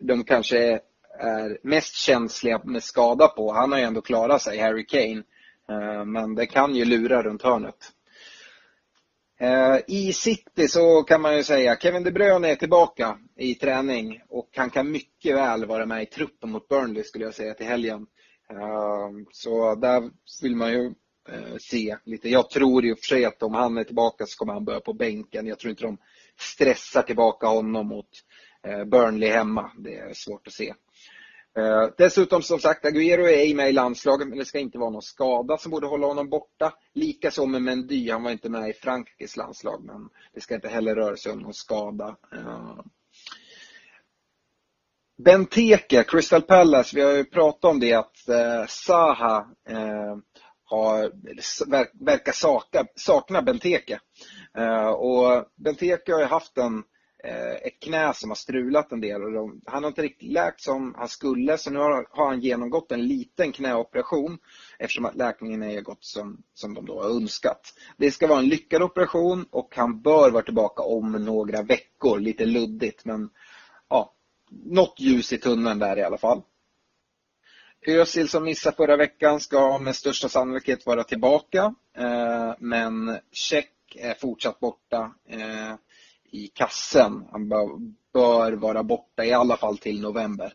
de 0.00 0.24
kanske 0.24 0.58
är, 0.58 1.58
mest 1.62 1.94
känsliga 1.96 2.60
med 2.64 2.82
skada 2.82 3.28
på, 3.28 3.52
han 3.52 3.72
har 3.72 3.78
ju 3.78 3.84
ändå 3.84 4.00
klarat 4.00 4.42
sig, 4.42 4.58
Harry 4.58 4.86
Kane. 4.86 5.22
Eh, 5.68 6.04
men 6.04 6.34
det 6.34 6.46
kan 6.46 6.74
ju 6.76 6.84
lura 6.84 7.22
runt 7.22 7.42
hörnet. 7.42 7.92
Eh, 9.40 9.76
I 9.86 10.12
City 10.12 10.68
så 10.68 11.02
kan 11.02 11.20
man 11.20 11.36
ju 11.36 11.42
säga 11.42 11.76
Kevin 11.76 12.04
De 12.04 12.10
Bruyne 12.10 12.50
är 12.50 12.56
tillbaka 12.56 13.18
i 13.36 13.54
träning 13.54 14.22
och 14.28 14.48
han 14.56 14.70
kan 14.70 14.90
mycket 14.90 15.36
väl 15.36 15.66
vara 15.66 15.86
med 15.86 16.02
i 16.02 16.06
truppen 16.06 16.50
mot 16.50 16.68
Burnley 16.68 17.04
skulle 17.04 17.24
jag 17.24 17.34
säga 17.34 17.54
till 17.54 17.66
helgen. 17.66 18.06
Så 19.32 19.74
där 19.74 20.10
vill 20.42 20.56
man 20.56 20.72
ju 20.72 20.94
Eh, 21.32 21.56
se 21.60 21.96
lite. 22.04 22.28
Jag 22.28 22.50
tror 22.50 22.86
i 22.86 22.92
och 22.92 22.98
för 22.98 23.06
sig 23.06 23.24
att 23.24 23.42
om 23.42 23.54
han 23.54 23.78
är 23.78 23.84
tillbaka 23.84 24.26
så 24.26 24.38
kommer 24.38 24.52
han 24.52 24.64
börja 24.64 24.80
på 24.80 24.92
bänken. 24.92 25.46
Jag 25.46 25.58
tror 25.58 25.70
inte 25.70 25.82
de 25.82 25.98
stressar 26.40 27.02
tillbaka 27.02 27.46
honom 27.46 27.88
mot 27.88 28.08
eh, 28.66 28.84
Burnley 28.84 29.30
hemma. 29.30 29.72
Det 29.78 29.94
är 29.94 30.14
svårt 30.14 30.46
att 30.46 30.52
se. 30.52 30.74
Eh, 31.58 31.88
dessutom 31.98 32.42
som 32.42 32.58
sagt, 32.58 32.84
Agüero 32.84 33.28
är 33.28 33.38
ej 33.38 33.54
med 33.54 33.68
i 33.68 33.72
landslaget 33.72 34.28
men 34.28 34.38
det 34.38 34.44
ska 34.44 34.58
inte 34.58 34.78
vara 34.78 34.90
någon 34.90 35.02
skada 35.02 35.58
som 35.58 35.70
borde 35.70 35.86
hålla 35.86 36.06
honom 36.06 36.28
borta. 36.28 36.72
Likaså 36.94 37.46
med 37.46 37.62
Mendy, 37.62 38.10
han 38.10 38.22
var 38.22 38.30
inte 38.30 38.50
med 38.50 38.70
i 38.70 38.72
Frankrikes 38.72 39.36
landslag 39.36 39.84
men 39.84 40.08
det 40.34 40.40
ska 40.40 40.54
inte 40.54 40.68
heller 40.68 40.94
röra 40.94 41.16
sig 41.16 41.32
om 41.32 41.38
någon 41.38 41.54
skada. 41.54 42.16
Benteke, 45.24 46.04
Crystal 46.04 46.42
Palace, 46.42 46.96
vi 46.96 47.02
har 47.02 47.12
ju 47.12 47.24
pratat 47.24 47.64
om 47.64 47.80
det 47.80 47.92
att 47.94 48.16
Saha 48.68 49.46
har, 50.68 51.12
verkar 52.04 52.32
saka, 52.32 52.86
sakna 52.96 53.42
Benteke. 53.42 54.00
Eh, 54.58 54.88
och 54.88 55.44
Benteke 55.56 56.12
har 56.12 56.20
ju 56.20 56.26
haft 56.26 56.58
en 56.58 56.82
Eh, 57.24 57.54
ett 57.66 57.80
knä 57.80 58.14
som 58.14 58.30
har 58.30 58.34
strulat 58.34 58.92
en 58.92 59.00
del 59.00 59.22
och 59.22 59.32
de, 59.32 59.60
han 59.66 59.82
har 59.82 59.88
inte 59.88 60.02
riktigt 60.02 60.32
läkt 60.32 60.60
som 60.60 60.94
han 60.98 61.08
skulle 61.08 61.58
så 61.58 61.70
nu 61.70 61.78
har, 61.78 62.06
har 62.10 62.26
han 62.26 62.40
genomgått 62.40 62.92
en 62.92 63.06
liten 63.06 63.52
knäoperation 63.52 64.38
eftersom 64.78 65.04
att 65.04 65.16
läkningen 65.16 65.62
är 65.62 65.80
gått 65.80 66.04
som, 66.04 66.42
som 66.54 66.74
de 66.74 66.86
då 66.86 67.02
har 67.02 67.10
önskat. 67.10 67.74
Det 67.96 68.10
ska 68.10 68.26
vara 68.26 68.38
en 68.38 68.48
lyckad 68.48 68.82
operation 68.82 69.46
och 69.50 69.74
han 69.76 70.02
bör 70.02 70.30
vara 70.30 70.42
tillbaka 70.42 70.82
om 70.82 71.12
några 71.12 71.62
veckor, 71.62 72.18
lite 72.18 72.46
luddigt 72.46 73.04
men 73.04 73.30
ja, 73.88 74.14
något 74.50 75.00
ljus 75.00 75.32
i 75.32 75.38
tunneln 75.38 75.78
där 75.78 75.98
i 75.98 76.02
alla 76.02 76.18
fall. 76.18 76.42
Özil 77.88 78.28
som 78.28 78.44
missade 78.44 78.76
förra 78.76 78.96
veckan 78.96 79.40
ska 79.40 79.78
med 79.78 79.96
största 79.96 80.28
sannolikhet 80.28 80.86
vara 80.86 81.04
tillbaka 81.04 81.74
eh, 81.96 82.54
men 82.58 83.18
Check 83.32 83.96
är 83.96 84.14
fortsatt 84.14 84.60
borta. 84.60 85.14
Eh, 85.28 85.74
I 86.30 86.46
kassen. 86.46 87.28
Han 87.32 87.48
bör 88.12 88.52
vara 88.52 88.82
borta 88.82 89.24
i 89.24 89.32
alla 89.32 89.56
fall 89.56 89.78
till 89.78 90.00
november. 90.00 90.52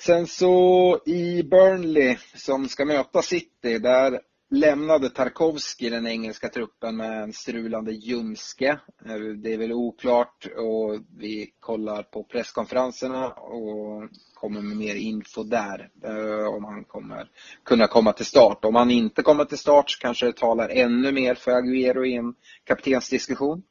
Sen 0.00 0.26
så 0.26 1.00
i 1.06 1.42
Burnley 1.42 2.16
som 2.34 2.68
ska 2.68 2.84
möta 2.84 3.22
City, 3.22 3.78
där 3.78 4.20
lämnade 4.54 5.10
Tarkovski 5.10 5.90
den 5.90 6.06
engelska 6.06 6.48
truppen 6.48 6.96
med 6.96 7.22
en 7.22 7.32
strulande 7.32 7.92
ljumske. 7.92 8.68
Eh, 9.06 9.16
det 9.42 9.52
är 9.52 9.58
väl 9.58 9.72
oklart 9.72 10.46
och 10.56 11.00
vi 11.18 11.50
kollar 11.60 12.02
på 12.02 12.24
presskonferenserna 12.24 13.28
och 13.28 14.08
kommer 14.34 14.60
med 14.60 14.76
mer 14.76 14.94
info 14.94 15.42
där 15.42 15.90
eh, 16.04 16.54
om 16.56 16.64
han 16.64 16.84
kommer 16.84 17.30
kunna 17.64 17.86
komma 17.86 18.12
till 18.12 18.26
start. 18.26 18.64
Om 18.64 18.74
han 18.74 18.90
inte 18.90 19.22
kommer 19.22 19.44
till 19.44 19.58
start 19.58 19.90
så 19.90 19.98
kanske 19.98 20.26
det 20.26 20.36
talar 20.36 20.68
ännu 20.68 21.12
mer 21.12 21.34
för 21.34 21.52
Agüero 21.52 22.06
i 22.06 22.16
en 22.16 22.34
kaptensdiskussion. 22.64 23.62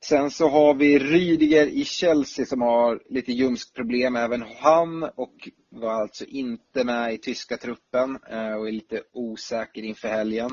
Sen 0.00 0.30
så 0.30 0.48
har 0.48 0.74
vi 0.74 0.98
Rydiger 0.98 1.66
i 1.66 1.84
Chelsea 1.84 2.46
som 2.46 2.60
har 2.60 3.02
lite 3.08 3.32
ljumskproblem 3.32 4.16
även 4.16 4.44
han 4.60 5.02
och 5.02 5.48
var 5.70 5.92
alltså 5.92 6.24
inte 6.24 6.84
med 6.84 7.14
i 7.14 7.18
tyska 7.18 7.56
truppen 7.56 8.18
eh, 8.30 8.52
och 8.52 8.68
är 8.68 8.72
lite 8.72 9.02
osäker 9.12 9.82
inför 9.82 10.08
helgen. 10.08 10.50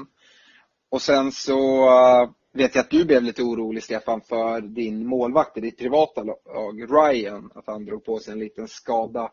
Och 0.90 1.02
sen 1.02 1.32
så 1.32 1.88
eh, 1.88 2.30
vet 2.54 2.76
jag 2.76 2.82
att 2.82 2.90
du 2.90 3.06
blev 3.06 3.24
lite 3.24 3.44
orolig 3.44 3.84
Stefan 3.84 4.22
för 4.22 4.62
din 4.62 5.08
målvakt 5.08 5.58
i 5.58 5.62
ditt 5.62 5.78
privata 5.78 6.24
lag, 6.24 6.82
Ryan, 6.90 7.52
att 7.56 7.68
han 7.68 7.86
drog 7.86 8.06
på 8.06 8.20
sig 8.20 8.34
en 8.34 8.40
liten 8.40 8.68
skada 8.68 9.32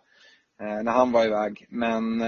eh, 0.60 0.82
när 0.82 0.92
han 0.92 1.12
var 1.12 1.26
iväg. 1.26 1.66
Men 1.68 2.18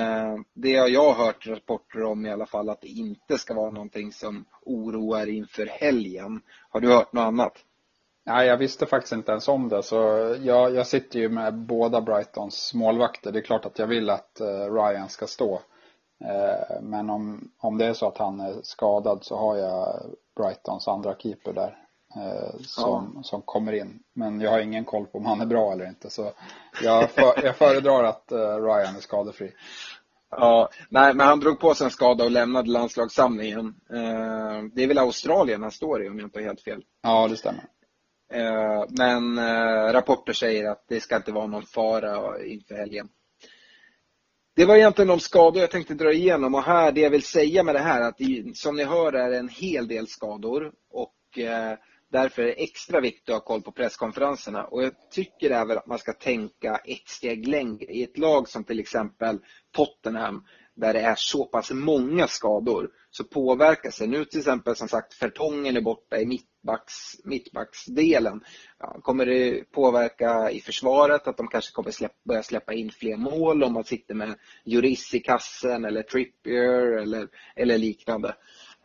det 0.54 0.76
har 0.76 0.88
jag 0.88 1.14
hört 1.14 1.46
rapporter 1.46 2.02
om 2.02 2.26
i 2.26 2.30
alla 2.30 2.46
fall 2.46 2.68
att 2.68 2.80
det 2.80 2.88
inte 2.88 3.38
ska 3.38 3.54
vara 3.54 3.70
någonting 3.70 4.12
som 4.12 4.44
oroar 4.62 5.26
inför 5.26 5.66
helgen. 5.66 6.40
Har 6.70 6.80
du 6.80 6.88
hört 6.88 7.12
något 7.12 7.22
annat? 7.26 7.64
Nej, 8.26 8.46
jag 8.46 8.56
visste 8.56 8.86
faktiskt 8.86 9.12
inte 9.12 9.32
ens 9.32 9.48
om 9.48 9.68
det. 9.68 9.82
Så 9.82 9.96
jag, 10.42 10.74
jag 10.74 10.86
sitter 10.86 11.18
ju 11.18 11.28
med 11.28 11.54
båda 11.54 12.00
Brightons 12.00 12.74
målvakter. 12.74 13.32
Det 13.32 13.38
är 13.38 13.42
klart 13.42 13.66
att 13.66 13.78
jag 13.78 13.86
vill 13.86 14.10
att 14.10 14.40
uh, 14.40 14.74
Ryan 14.74 15.08
ska 15.08 15.26
stå. 15.26 15.54
Uh, 16.24 16.82
men 16.82 17.10
om, 17.10 17.50
om 17.58 17.78
det 17.78 17.86
är 17.86 17.92
så 17.92 18.08
att 18.08 18.18
han 18.18 18.40
är 18.40 18.54
skadad 18.62 19.24
så 19.24 19.36
har 19.36 19.56
jag 19.56 20.02
Brightons 20.36 20.88
andra 20.88 21.14
keeper 21.14 21.52
där. 21.52 21.78
Uh, 22.16 22.60
som, 22.60 23.12
ja. 23.16 23.22
som 23.22 23.42
kommer 23.42 23.72
in. 23.72 24.02
Men 24.14 24.40
jag 24.40 24.50
har 24.50 24.60
ingen 24.60 24.84
koll 24.84 25.06
på 25.06 25.18
om 25.18 25.26
han 25.26 25.40
är 25.40 25.46
bra 25.46 25.72
eller 25.72 25.86
inte. 25.88 26.10
Så 26.10 26.32
jag, 26.82 27.10
för, 27.10 27.44
jag 27.44 27.56
föredrar 27.56 28.04
att 28.04 28.32
Ryan 28.60 28.96
är 28.96 29.00
skadefri. 29.00 29.52
Ja, 30.30 30.68
nej, 30.88 31.14
men 31.14 31.26
han 31.26 31.40
drog 31.40 31.60
på 31.60 31.74
sig 31.74 31.84
en 31.84 31.90
skada 31.90 32.24
och 32.24 32.30
lämnade 32.30 32.70
landslagssamlingen. 32.70 33.74
Det 34.72 34.82
är 34.82 34.88
väl 34.88 34.98
Australien 34.98 35.62
han 35.62 35.70
står 35.70 36.04
i 36.04 36.08
om 36.08 36.18
jag 36.18 36.26
inte 36.26 36.38
har 36.38 36.44
helt 36.44 36.60
fel. 36.60 36.82
Ja, 37.02 37.28
det 37.28 37.36
stämmer. 37.36 37.64
Eh, 38.34 38.84
men 38.88 39.38
eh, 39.38 39.92
rapporter 39.92 40.32
säger 40.32 40.70
att 40.70 40.84
det 40.88 41.00
ska 41.00 41.16
inte 41.16 41.32
vara 41.32 41.46
någon 41.46 41.66
fara 41.66 42.44
inför 42.44 42.74
helgen. 42.74 43.08
Det 44.56 44.64
var 44.64 44.76
egentligen 44.76 45.08
de 45.08 45.20
skador 45.20 45.60
jag 45.60 45.70
tänkte 45.70 45.94
dra 45.94 46.12
igenom 46.12 46.54
och 46.54 46.62
här, 46.62 46.92
det 46.92 47.00
jag 47.00 47.10
vill 47.10 47.22
säga 47.22 47.62
med 47.62 47.74
det 47.74 47.80
här 47.80 48.00
att 48.00 48.18
det, 48.18 48.56
som 48.56 48.76
ni 48.76 48.84
hör 48.84 49.12
är 49.12 49.30
det 49.30 49.38
en 49.38 49.48
hel 49.48 49.88
del 49.88 50.06
skador 50.06 50.72
och 50.90 51.38
eh, 51.38 51.78
därför 52.12 52.42
är 52.42 52.46
det 52.46 52.62
extra 52.62 53.00
viktigt 53.00 53.28
att 53.28 53.34
ha 53.34 53.40
koll 53.40 53.62
på 53.62 53.72
presskonferenserna 53.72 54.64
och 54.64 54.82
jag 54.82 54.92
tycker 55.10 55.50
även 55.50 55.78
att 55.78 55.86
man 55.86 55.98
ska 55.98 56.12
tänka 56.12 56.80
ett 56.84 57.08
steg 57.08 57.48
längre. 57.48 57.92
I 57.92 58.02
ett 58.02 58.18
lag 58.18 58.48
som 58.48 58.64
till 58.64 58.80
exempel 58.80 59.38
Tottenham 59.72 60.44
där 60.74 60.92
det 60.94 61.00
är 61.00 61.14
så 61.14 61.44
pass 61.44 61.70
många 61.70 62.28
skador 62.28 62.90
så 63.10 63.24
påverkas 63.24 63.98
det. 63.98 64.06
Nu 64.06 64.24
till 64.24 64.38
exempel 64.38 64.76
som 64.76 64.88
sagt 64.88 65.14
Fertongen 65.14 65.76
är 65.76 65.80
borta 65.80 66.18
i 66.20 66.26
mittbacks, 66.26 66.94
mittbacksdelen. 67.24 68.44
Ja, 68.78 68.96
kommer 69.02 69.26
det 69.26 69.72
påverka 69.72 70.50
i 70.50 70.60
försvaret 70.60 71.28
att 71.28 71.36
de 71.36 71.48
kanske 71.48 71.72
kommer 71.72 71.90
släppa, 71.90 72.14
börja 72.24 72.42
släppa 72.42 72.72
in 72.74 72.90
fler 72.90 73.16
mål 73.16 73.62
om 73.62 73.72
man 73.72 73.84
sitter 73.84 74.14
med 74.14 74.34
Juris 74.64 75.14
i 75.14 75.20
kassen 75.20 75.84
eller 75.84 76.02
Trippier 76.02 76.98
eller, 77.02 77.28
eller 77.56 77.78
liknande. 77.78 78.34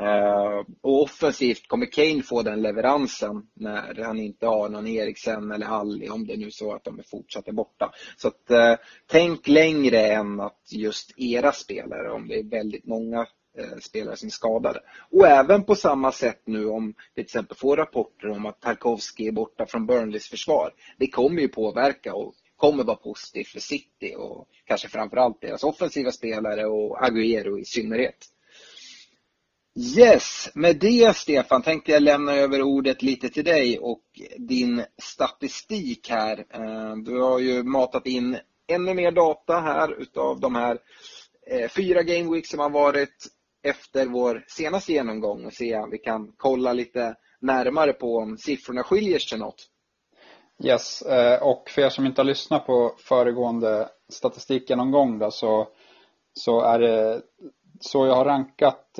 Eh, 0.01 0.63
och 0.81 1.01
offensivt 1.01 1.67
kommer 1.67 1.85
Kane 1.85 2.23
få 2.23 2.41
den 2.41 2.61
leveransen 2.61 3.47
när 3.53 4.03
han 4.03 4.19
inte 4.19 4.45
har 4.45 4.69
någon 4.69 4.87
Eriksen 4.87 5.51
eller 5.51 5.65
Alli 5.65 6.09
om 6.09 6.27
det 6.27 6.33
är 6.33 6.37
nu 6.37 6.51
så 6.51 6.73
att 6.73 6.83
de 6.83 6.99
är 6.99 7.03
fortsatt 7.03 7.45
borta. 7.45 7.91
Så 8.17 8.27
att, 8.27 8.51
eh, 8.51 8.75
tänk 9.07 9.47
längre 9.47 9.99
än 10.07 10.39
att 10.39 10.61
just 10.71 11.13
era 11.17 11.51
spelare, 11.51 12.11
om 12.11 12.27
det 12.27 12.39
är 12.39 12.43
väldigt 12.43 12.85
många 12.85 13.19
eh, 13.57 13.77
spelare 13.81 14.15
som 14.15 14.27
är 14.27 14.31
skadade. 14.31 14.79
Och 15.11 15.27
även 15.27 15.63
på 15.63 15.75
samma 15.75 16.11
sätt 16.11 16.41
nu 16.45 16.65
om 16.65 16.87
vi 16.87 16.93
till 17.13 17.23
exempel 17.23 17.57
får 17.57 17.77
rapporter 17.77 18.29
om 18.29 18.45
att 18.45 18.61
Tarkovski 18.61 19.27
är 19.27 19.31
borta 19.31 19.65
från 19.65 19.85
Burnleys 19.85 20.29
försvar. 20.29 20.73
Det 20.97 21.07
kommer 21.07 21.41
ju 21.41 21.47
påverka 21.47 22.13
och 22.13 22.33
kommer 22.55 22.83
vara 22.83 22.97
positivt 22.97 23.47
för 23.47 23.59
City 23.59 24.15
och 24.17 24.47
kanske 24.65 24.87
framförallt 24.87 25.41
deras 25.41 25.63
offensiva 25.63 26.11
spelare 26.11 26.65
och 26.65 26.97
Agüero 27.01 27.59
i 27.59 27.65
synnerhet. 27.65 28.27
Yes, 29.79 30.49
med 30.55 30.79
det 30.79 31.15
Stefan 31.15 31.61
tänkte 31.61 31.91
jag 31.91 32.03
lämna 32.03 32.35
över 32.35 32.61
ordet 32.61 33.01
lite 33.01 33.29
till 33.29 33.43
dig 33.45 33.79
och 33.79 34.03
din 34.37 34.85
statistik 35.01 36.09
här. 36.09 36.45
Eh, 36.49 36.95
du 36.95 37.21
har 37.21 37.39
ju 37.39 37.63
matat 37.63 38.05
in 38.05 38.37
ännu 38.67 38.93
mer 38.93 39.11
data 39.11 39.59
här 39.59 40.01
utav 40.01 40.39
de 40.39 40.55
här 40.55 40.77
eh, 41.47 41.69
fyra 41.69 42.03
game 42.03 42.35
weeks 42.35 42.49
som 42.49 42.59
har 42.59 42.69
varit 42.69 43.27
efter 43.63 44.05
vår 44.05 44.43
senaste 44.47 44.93
genomgång 44.93 45.45
och 45.45 45.53
se 45.53 45.75
om 45.75 45.89
vi 45.89 45.97
kan 45.97 46.33
kolla 46.37 46.73
lite 46.73 47.15
närmare 47.39 47.93
på 47.93 48.17
om 48.17 48.37
siffrorna 48.37 48.83
skiljer 48.83 49.19
sig 49.19 49.39
något. 49.39 49.67
Yes, 50.63 51.01
eh, 51.01 51.43
och 51.43 51.69
för 51.69 51.81
er 51.81 51.89
som 51.89 52.05
inte 52.05 52.21
har 52.21 52.25
lyssnat 52.25 52.65
på 52.65 52.95
föregående 52.97 53.89
statistikgenomgång 54.09 55.19
då 55.19 55.31
så, 55.31 55.67
så 56.33 56.61
är 56.61 56.79
det 56.79 57.21
så 57.79 58.05
jag 58.05 58.15
har 58.15 58.25
rankat 58.25 58.99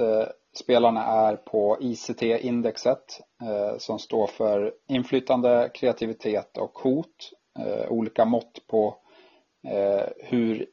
spelarna 0.60 1.06
är 1.06 1.36
på 1.36 1.78
ICT-indexet 1.82 3.22
eh, 3.44 3.78
som 3.78 4.00
står 4.00 4.28
för 4.28 4.74
inflytande, 4.88 5.70
kreativitet 5.74 6.58
och 6.58 6.80
hot. 6.80 7.32
Eh, 7.60 7.92
olika 7.92 8.26
mått 8.26 8.68
på 8.68 8.96
eh, 9.68 10.08
hur 10.18 10.68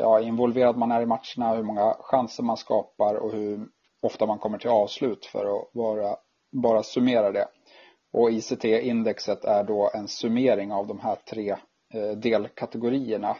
ja, 0.00 0.20
involverad 0.20 0.76
man 0.76 0.92
är 0.92 1.02
i 1.02 1.06
matcherna, 1.06 1.56
hur 1.56 1.62
många 1.62 1.96
chanser 2.00 2.42
man 2.42 2.56
skapar 2.56 3.14
och 3.14 3.32
hur 3.32 3.66
ofta 4.02 4.26
man 4.26 4.38
kommer 4.38 4.58
till 4.58 4.70
avslut 4.70 5.26
för 5.26 5.58
att 5.58 5.72
bara, 5.72 6.16
bara 6.62 6.82
summera 6.82 7.32
det. 7.32 7.48
Och 8.12 8.30
ICT-indexet 8.30 9.44
är 9.44 9.64
då 9.64 9.90
en 9.94 10.08
summering 10.08 10.72
av 10.72 10.86
de 10.86 10.98
här 11.00 11.16
tre 11.30 11.56
delkategorierna. 12.16 13.36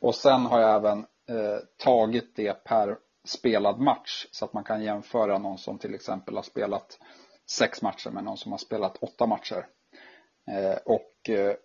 Och 0.00 0.14
sen 0.14 0.46
har 0.46 0.60
jag 0.60 0.74
även 0.74 1.06
tagit 1.84 2.36
det 2.36 2.64
per 2.64 2.96
spelad 3.26 3.80
match 3.80 4.26
så 4.30 4.44
att 4.44 4.52
man 4.52 4.64
kan 4.64 4.82
jämföra 4.82 5.38
någon 5.38 5.58
som 5.58 5.78
till 5.78 5.94
exempel 5.94 6.36
har 6.36 6.42
spelat 6.42 6.98
sex 7.50 7.82
matcher 7.82 8.10
med 8.10 8.24
någon 8.24 8.36
som 8.36 8.52
har 8.52 8.58
spelat 8.58 8.96
åtta 8.96 9.26
matcher. 9.26 9.66
Eh, 10.50 10.78
och 10.84 11.30
eh, 11.30 11.56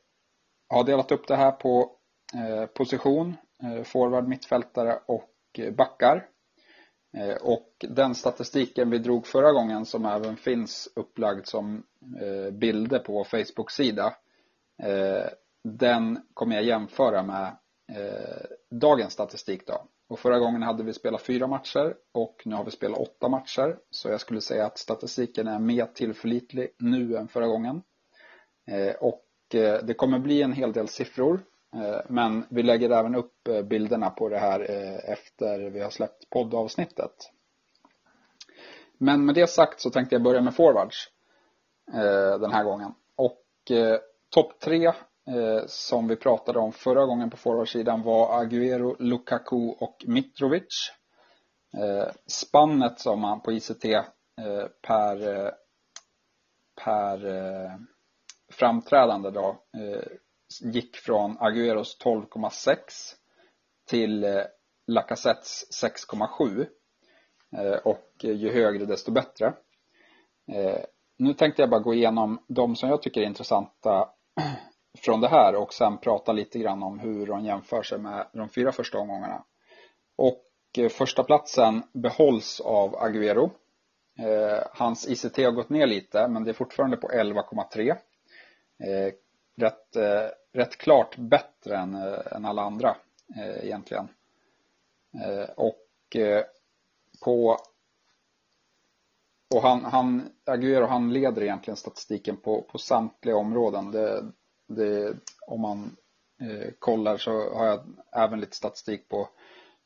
har 0.69 0.83
delat 0.83 1.11
upp 1.11 1.27
det 1.27 1.35
här 1.35 1.51
på 1.51 1.91
eh, 2.35 2.65
position, 2.65 3.37
forward, 3.83 4.27
mittfältare 4.27 4.99
och 5.05 5.59
backar. 5.77 6.27
Och 7.41 7.85
den 7.89 8.15
statistiken 8.15 8.89
vi 8.89 8.97
drog 8.97 9.27
förra 9.27 9.51
gången 9.51 9.85
som 9.85 10.05
även 10.05 10.37
finns 10.37 10.89
upplagd 10.95 11.45
som 11.45 11.83
bilder 12.51 12.99
på 12.99 13.13
vår 13.13 13.23
Facebook-sida. 13.23 14.15
Den 15.63 16.19
kommer 16.33 16.55
jag 16.55 16.65
jämföra 16.65 17.23
med 17.23 17.57
dagens 18.69 19.13
statistik 19.13 19.67
då. 19.67 19.87
Och 20.11 20.19
förra 20.19 20.39
gången 20.39 20.61
hade 20.61 20.83
vi 20.83 20.93
spelat 20.93 21.21
fyra 21.21 21.47
matcher 21.47 21.95
och 22.11 22.41
nu 22.45 22.55
har 22.55 22.63
vi 22.63 22.71
spelat 22.71 22.99
åtta 22.99 23.29
matcher. 23.29 23.77
Så 23.89 24.09
jag 24.09 24.21
skulle 24.21 24.41
säga 24.41 24.65
att 24.65 24.77
statistiken 24.77 25.47
är 25.47 25.59
mer 25.59 25.85
tillförlitlig 25.85 26.75
nu 26.79 27.15
än 27.15 27.27
förra 27.27 27.47
gången. 27.47 27.81
Eh, 28.67 28.95
och 28.95 29.25
eh, 29.53 29.83
det 29.83 29.93
kommer 29.93 30.19
bli 30.19 30.41
en 30.41 30.53
hel 30.53 30.73
del 30.73 30.87
siffror. 30.87 31.43
Eh, 31.75 32.01
men 32.07 32.45
vi 32.49 32.63
lägger 32.63 32.89
även 32.89 33.15
upp 33.15 33.49
bilderna 33.63 34.09
på 34.09 34.29
det 34.29 34.37
här 34.37 34.59
efter 35.11 35.69
vi 35.69 35.79
har 35.79 35.89
släppt 35.89 36.29
poddavsnittet. 36.29 37.31
Men 38.97 39.25
med 39.25 39.35
det 39.35 39.47
sagt 39.47 39.81
så 39.81 39.89
tänkte 39.89 40.15
jag 40.15 40.23
börja 40.23 40.41
med 40.41 40.55
forwards 40.55 41.09
den 42.39 42.51
här 42.51 42.63
gången. 42.63 42.93
Och 43.15 43.43
topp 44.29 44.59
tre 44.59 44.91
eh, 45.27 45.63
som 45.67 46.07
vi 46.07 46.15
pratade 46.15 46.59
om 46.59 46.71
förra 46.71 47.05
gången 47.05 47.29
på 47.29 47.37
forwardsidan 47.37 48.01
var 48.03 48.43
Agüero, 48.43 48.95
Lukaku 48.99 49.75
och 49.79 50.03
Mitrovic. 50.07 50.91
Eh, 51.77 52.11
spannet 52.25 52.99
som 52.99 53.19
man 53.19 53.41
på 53.41 53.51
ICT 53.51 53.85
eh, 53.85 54.03
per, 54.81 55.27
eh, 55.35 55.51
per 56.83 57.25
eh, 57.25 57.71
framträdande 58.51 59.29
då 59.29 59.63
eh, 59.77 60.03
gick 60.61 60.95
från 60.95 61.37
Agüeros 61.37 62.01
12,6 62.03 62.77
till 63.89 64.23
eh, 64.23 64.41
Lacazettes 64.87 65.83
6,7 65.83 66.67
eh, 67.57 67.73
och 67.73 68.09
ju 68.19 68.51
högre 68.53 68.85
desto 68.85 69.11
bättre. 69.11 69.53
Eh, 70.51 70.79
nu 71.17 71.33
tänkte 71.33 71.61
jag 71.61 71.69
bara 71.69 71.81
gå 71.81 71.93
igenom 71.93 72.45
de 72.47 72.75
som 72.75 72.89
jag 72.89 73.01
tycker 73.01 73.21
är 73.21 73.25
intressanta 73.25 74.09
från 74.97 75.21
det 75.21 75.27
här 75.27 75.55
och 75.55 75.73
sen 75.73 75.97
prata 75.97 76.31
lite 76.31 76.59
grann 76.59 76.83
om 76.83 76.99
hur 76.99 77.25
de 77.25 77.45
jämför 77.45 77.83
sig 77.83 77.97
med 77.97 78.27
de 78.33 78.49
fyra 78.49 78.71
första 78.71 78.97
omgångarna. 78.97 79.43
Och 80.15 80.45
eh, 80.77 80.89
första 80.89 81.23
platsen 81.23 81.83
behålls 81.93 82.59
av 82.59 82.95
Agüero. 82.95 83.49
Eh, 84.19 84.63
hans 84.71 85.07
ICT 85.09 85.37
har 85.37 85.51
gått 85.51 85.69
ner 85.69 85.87
lite 85.87 86.27
men 86.27 86.43
det 86.43 86.51
är 86.51 86.53
fortfarande 86.53 86.97
på 86.97 87.07
11,3. 87.07 87.89
Eh, 88.79 89.13
rätt, 89.57 89.95
rätt 90.53 90.77
klart 90.77 91.17
bättre 91.17 91.77
än, 91.77 91.95
än 92.31 92.45
alla 92.45 92.61
andra 92.61 92.95
egentligen. 93.61 94.07
Och 95.55 96.17
på 97.23 97.57
och 99.55 99.61
han, 99.61 99.85
han, 99.85 100.29
Aguero 100.45 100.85
han 100.85 101.13
leder 101.13 101.43
egentligen 101.43 101.77
statistiken 101.77 102.37
på, 102.37 102.61
på 102.61 102.77
samtliga 102.77 103.35
områden. 103.35 103.91
Det, 103.91 104.31
det, 104.75 105.13
om 105.47 105.61
man 105.61 105.95
eh, 106.41 106.69
kollar 106.79 107.17
så 107.17 107.31
har 107.31 107.65
jag 107.65 107.79
även 108.15 108.39
lite 108.39 108.55
statistik 108.55 109.09
på 109.09 109.29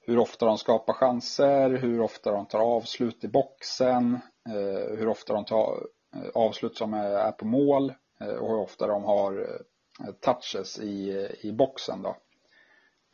hur 0.07 0.19
ofta 0.19 0.45
de 0.45 0.57
skapar 0.57 0.93
chanser, 0.93 1.69
hur 1.69 2.01
ofta 2.01 2.31
de 2.31 2.45
tar 2.45 2.59
avslut 2.59 3.23
i 3.23 3.27
boxen, 3.27 4.19
eh, 4.49 4.97
hur 4.97 5.07
ofta 5.07 5.33
de 5.33 5.45
tar 5.45 5.87
eh, 6.15 6.29
avslut 6.33 6.77
som 6.77 6.93
är, 6.93 7.09
är 7.09 7.31
på 7.31 7.45
mål 7.45 7.93
eh, 8.21 8.27
och 8.27 8.49
hur 8.49 8.59
ofta 8.59 8.87
de 8.87 9.03
har 9.03 9.39
eh, 9.41 10.13
touches 10.21 10.79
i, 10.79 11.27
i 11.41 11.51
boxen. 11.51 12.01
Då. 12.01 12.15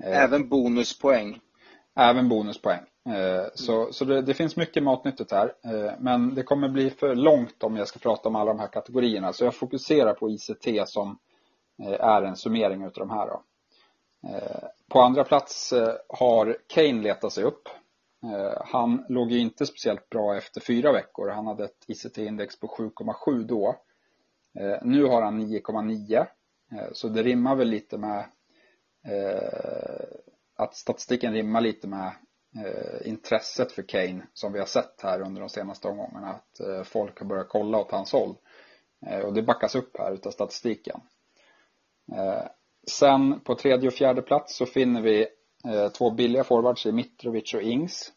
Även 0.04 0.50
bonuspoäng. 0.50 1.40
Även 1.96 2.30
bonuspoäng. 2.30 2.80
Så, 3.54 3.94
så 3.94 4.06
det, 4.06 4.22
det, 4.22 4.34
finns 4.34 4.56
mycket 4.56 4.84
matnyttigt 4.84 5.32
här. 5.32 5.54
Men 6.00 6.36
det 6.36 6.44
kommer 6.44 6.70
bli 6.70 6.90
för 6.90 7.16
långt 7.16 7.64
om 7.64 7.78
jag 7.78 7.88
ska 7.88 8.00
prata 8.00 8.30
om 8.30 8.36
alla 8.36 8.54
de 8.54 8.60
här 8.60 8.68
kategorierna. 8.68 9.34
Så 9.34 9.44
jag 9.44 9.56
fokuserar 9.56 10.14
på 10.14 10.30
ICT 10.30 10.90
som 10.90 11.18
Eh, 11.82 12.06
är 12.06 12.22
en 12.22 12.36
summering 12.36 12.84
utav 12.84 13.08
de 13.08 13.10
här. 13.10 13.28
Då. 13.28 13.44
Eh, 14.30 14.64
på 14.90 15.00
andra 15.00 15.24
plats 15.24 15.74
eh, 15.74 15.96
har 16.10 16.58
Kane 16.68 17.02
letat 17.02 17.34
sig 17.34 17.44
upp. 17.44 17.70
Han 18.66 19.06
låg 19.10 19.32
ju 19.32 19.40
inte 19.40 19.66
speciellt 19.66 20.10
bra 20.10 20.38
efter 20.38 20.62
fyra 20.62 20.92
veckor. 20.92 21.30
Han 21.30 21.48
hade 21.48 21.64
ett 21.64 21.86
ICT-index 21.88 22.60
på 22.60 22.68
7,7 22.68 23.44
då. 23.44 23.76
Nu 24.82 25.06
har 25.06 25.22
han 25.22 25.42
9,9 25.42 26.28
så 26.92 27.08
det 27.08 27.24
rimmar 27.24 27.56
väl 27.56 27.68
lite 27.68 27.98
med 27.98 28.26
att 30.56 30.76
statistiken 30.76 31.34
rimmar 31.34 31.62
lite 31.62 31.88
med 31.88 32.12
intresset 33.06 33.72
för 33.72 33.84
Kane 33.84 34.28
som 34.34 34.54
vi 34.54 34.60
har 34.60 34.66
sett 34.66 35.02
här 35.02 35.22
under 35.22 35.42
de 35.42 35.50
senaste 35.50 35.88
omgångarna. 35.88 36.30
Att 36.30 36.88
folk 36.88 37.20
har 37.20 37.26
börjat 37.26 37.50
kolla 37.50 37.78
åt 37.78 37.92
hans 37.92 38.12
håll. 38.12 38.36
Och 39.26 39.34
det 39.34 39.42
backas 39.42 39.76
upp 39.76 39.98
här 39.98 40.12
utav 40.12 40.32
statistiken. 40.32 41.02
Eh, 42.12 42.48
sen 42.88 43.40
på 43.40 43.56
tredje 43.56 43.88
och 43.88 43.94
fjärde 43.94 44.22
plats 44.22 44.56
så 44.56 44.66
finner 44.66 45.02
vi 45.02 45.28
eh, 45.66 45.88
två 45.88 46.12
billiga 46.12 46.44
forwards 46.44 46.86
i 46.86 46.92
Mitrovic 46.92 47.54
och 47.54 47.62
Ings. 47.62 48.12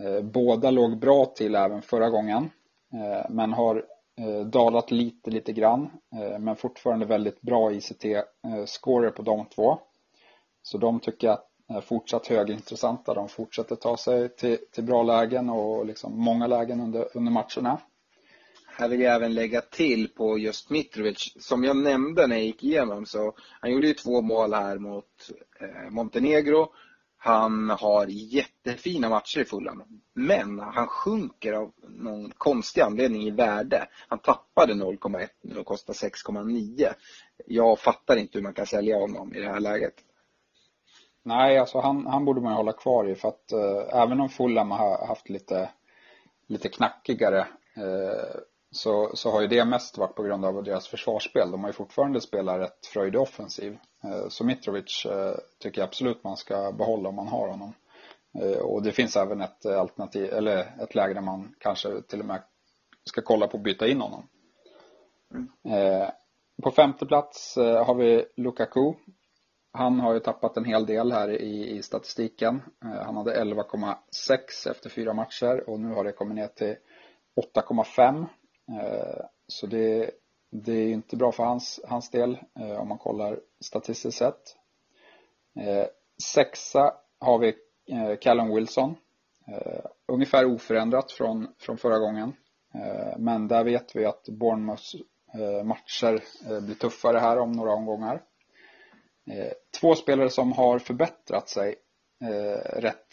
Eh, 0.00 0.24
båda 0.24 0.70
låg 0.70 0.98
bra 0.98 1.26
till 1.26 1.54
även 1.54 1.82
förra 1.82 2.10
gången. 2.10 2.50
men 3.28 3.52
har 3.52 3.86
dalat 4.44 4.90
lite, 4.90 5.30
lite 5.30 5.52
grann. 5.52 5.90
men 6.40 6.56
fortfarande 6.56 7.06
väldigt 7.06 7.40
bra 7.40 7.72
ICT-scorer 7.72 9.10
på 9.10 9.22
de 9.22 9.46
två. 9.46 9.78
Så 10.62 10.78
de 10.78 11.00
tycker 11.00 11.26
jag 11.26 11.38
är 11.68 11.80
fortsatt 11.80 12.26
högintressanta. 12.26 13.14
De 13.14 13.28
fortsätter 13.28 13.76
ta 13.76 13.96
sig 13.96 14.28
till, 14.28 14.58
till 14.72 14.84
bra 14.84 15.02
lägen 15.02 15.50
och 15.50 15.86
liksom 15.86 16.20
många 16.24 16.46
lägen 16.46 16.80
under, 16.80 17.08
under 17.16 17.32
matcherna. 17.32 17.80
Här 18.76 18.88
vill 18.88 19.00
jag 19.00 19.14
även 19.14 19.34
lägga 19.34 19.60
till 19.60 20.08
på 20.08 20.38
just 20.38 20.70
Mitrovic. 20.70 21.36
Som 21.38 21.64
jag 21.64 21.76
nämnde 21.76 22.26
när 22.26 22.36
jag 22.36 22.44
gick 22.44 22.64
igenom 22.64 23.06
så 23.06 23.34
han 23.60 23.72
gjorde 23.72 23.86
ju 23.86 23.94
två 23.94 24.22
mål 24.22 24.54
här 24.54 24.78
mot 24.78 25.30
eh, 25.60 25.90
Montenegro. 25.90 26.72
Han 27.16 27.70
har 27.70 28.06
jättefina 28.06 29.08
matcher 29.08 29.40
i 29.40 29.44
Fulham. 29.44 29.82
Men 30.14 30.58
han 30.58 30.86
sjunker 30.86 31.52
av 31.52 31.72
någon 31.88 32.30
konstig 32.30 32.80
anledning 32.80 33.22
i 33.22 33.30
värde. 33.30 33.88
Han 34.08 34.18
tappade 34.18 34.74
0,1 34.74 35.28
nu 35.42 35.58
och 35.58 35.66
kostar 35.66 35.94
6,9. 35.94 36.92
Jag 37.46 37.78
fattar 37.78 38.16
inte 38.16 38.38
hur 38.38 38.42
man 38.42 38.54
kan 38.54 38.66
sälja 38.66 38.96
honom 38.96 39.34
i 39.34 39.40
det 39.40 39.48
här 39.48 39.60
läget. 39.60 39.94
Nej, 41.22 41.58
alltså 41.58 41.80
han, 41.80 42.06
han 42.06 42.24
borde 42.24 42.40
man 42.40 42.52
ju 42.52 42.56
hålla 42.56 42.72
kvar 42.72 43.08
i 43.08 43.14
för 43.14 43.28
att 43.28 43.52
eh, 43.52 44.02
även 44.02 44.20
om 44.20 44.28
Fulham 44.28 44.70
har 44.70 45.06
haft 45.06 45.28
lite, 45.28 45.70
lite 46.46 46.68
knackigare 46.68 47.40
eh, 47.76 48.40
så, 48.74 49.10
så 49.14 49.30
har 49.30 49.40
ju 49.40 49.46
det 49.46 49.64
mest 49.64 49.98
varit 49.98 50.14
på 50.14 50.22
grund 50.22 50.44
av 50.44 50.64
deras 50.64 50.88
försvarsspel. 50.88 51.50
De 51.50 51.60
har 51.60 51.68
ju 51.68 51.72
fortfarande 51.72 52.20
spelat 52.20 52.60
rätt 52.60 52.86
fröjdig 52.86 53.20
offensiv. 53.20 53.78
Eh, 54.04 54.28
så 54.28 54.44
Mitrovic 54.44 55.06
eh, 55.06 55.34
tycker 55.58 55.80
jag 55.80 55.86
absolut 55.86 56.24
man 56.24 56.36
ska 56.36 56.72
behålla 56.72 57.08
om 57.08 57.14
man 57.14 57.28
har 57.28 57.48
honom. 57.48 57.74
Eh, 58.38 58.58
och 58.58 58.82
det 58.82 58.92
finns 58.92 59.16
även 59.16 59.40
ett 59.40 59.66
alternativ, 59.66 60.32
eller 60.32 60.74
ett 60.80 60.94
läge 60.94 61.14
där 61.14 61.20
man 61.20 61.54
kanske 61.58 62.02
till 62.02 62.20
och 62.20 62.26
med 62.26 62.42
ska 63.04 63.22
kolla 63.22 63.46
på 63.46 63.56
att 63.56 63.62
byta 63.62 63.86
in 63.86 64.00
honom. 64.00 64.28
Mm. 65.34 66.10
På 66.62 66.70
femte 66.70 67.06
plats 67.06 67.56
har 67.56 67.94
vi 67.94 68.24
Lukaku 68.36 68.94
han 69.76 70.00
har 70.00 70.14
ju 70.14 70.20
tappat 70.20 70.56
en 70.56 70.64
hel 70.64 70.86
del 70.86 71.12
här 71.12 71.30
i, 71.30 71.76
i 71.76 71.82
statistiken. 71.82 72.62
Han 72.80 73.16
hade 73.16 73.44
11,6 73.44 74.70
efter 74.70 74.90
fyra 74.90 75.12
matcher 75.12 75.70
och 75.70 75.80
nu 75.80 75.94
har 75.94 76.04
det 76.04 76.12
kommit 76.12 76.34
ner 76.34 76.48
till 76.48 76.76
8,5. 77.54 78.26
Eh, 78.68 79.24
så 79.46 79.66
det, 79.66 80.10
det 80.50 80.72
är 80.72 80.88
inte 80.88 81.16
bra 81.16 81.32
för 81.32 81.44
hans, 81.44 81.80
hans 81.88 82.10
del 82.10 82.38
eh, 82.60 82.80
om 82.80 82.88
man 82.88 82.98
kollar 82.98 83.40
statistiskt 83.60 84.18
sett. 84.18 84.56
Eh, 85.60 85.86
sexa 86.22 86.94
har 87.18 87.38
vi 87.38 87.54
Callum 88.20 88.54
Wilson. 88.54 88.94
Ungefär 90.06 90.44
oförändrat 90.44 91.12
från, 91.12 91.48
från 91.58 91.76
förra 91.76 91.98
gången. 91.98 92.32
Men 93.18 93.48
där 93.48 93.64
vet 93.64 93.96
vi 93.96 94.04
att 94.04 94.28
Bournemouths 94.28 94.94
matcher 95.64 96.22
blir 96.60 96.74
tuffare 96.74 97.18
här 97.18 97.38
om 97.38 97.52
några 97.52 97.72
omgångar. 97.72 98.22
Två 99.80 99.94
spelare 99.94 100.30
som 100.30 100.52
har 100.52 100.78
förbättrat 100.78 101.48
sig 101.48 101.74
rätt 102.72 103.06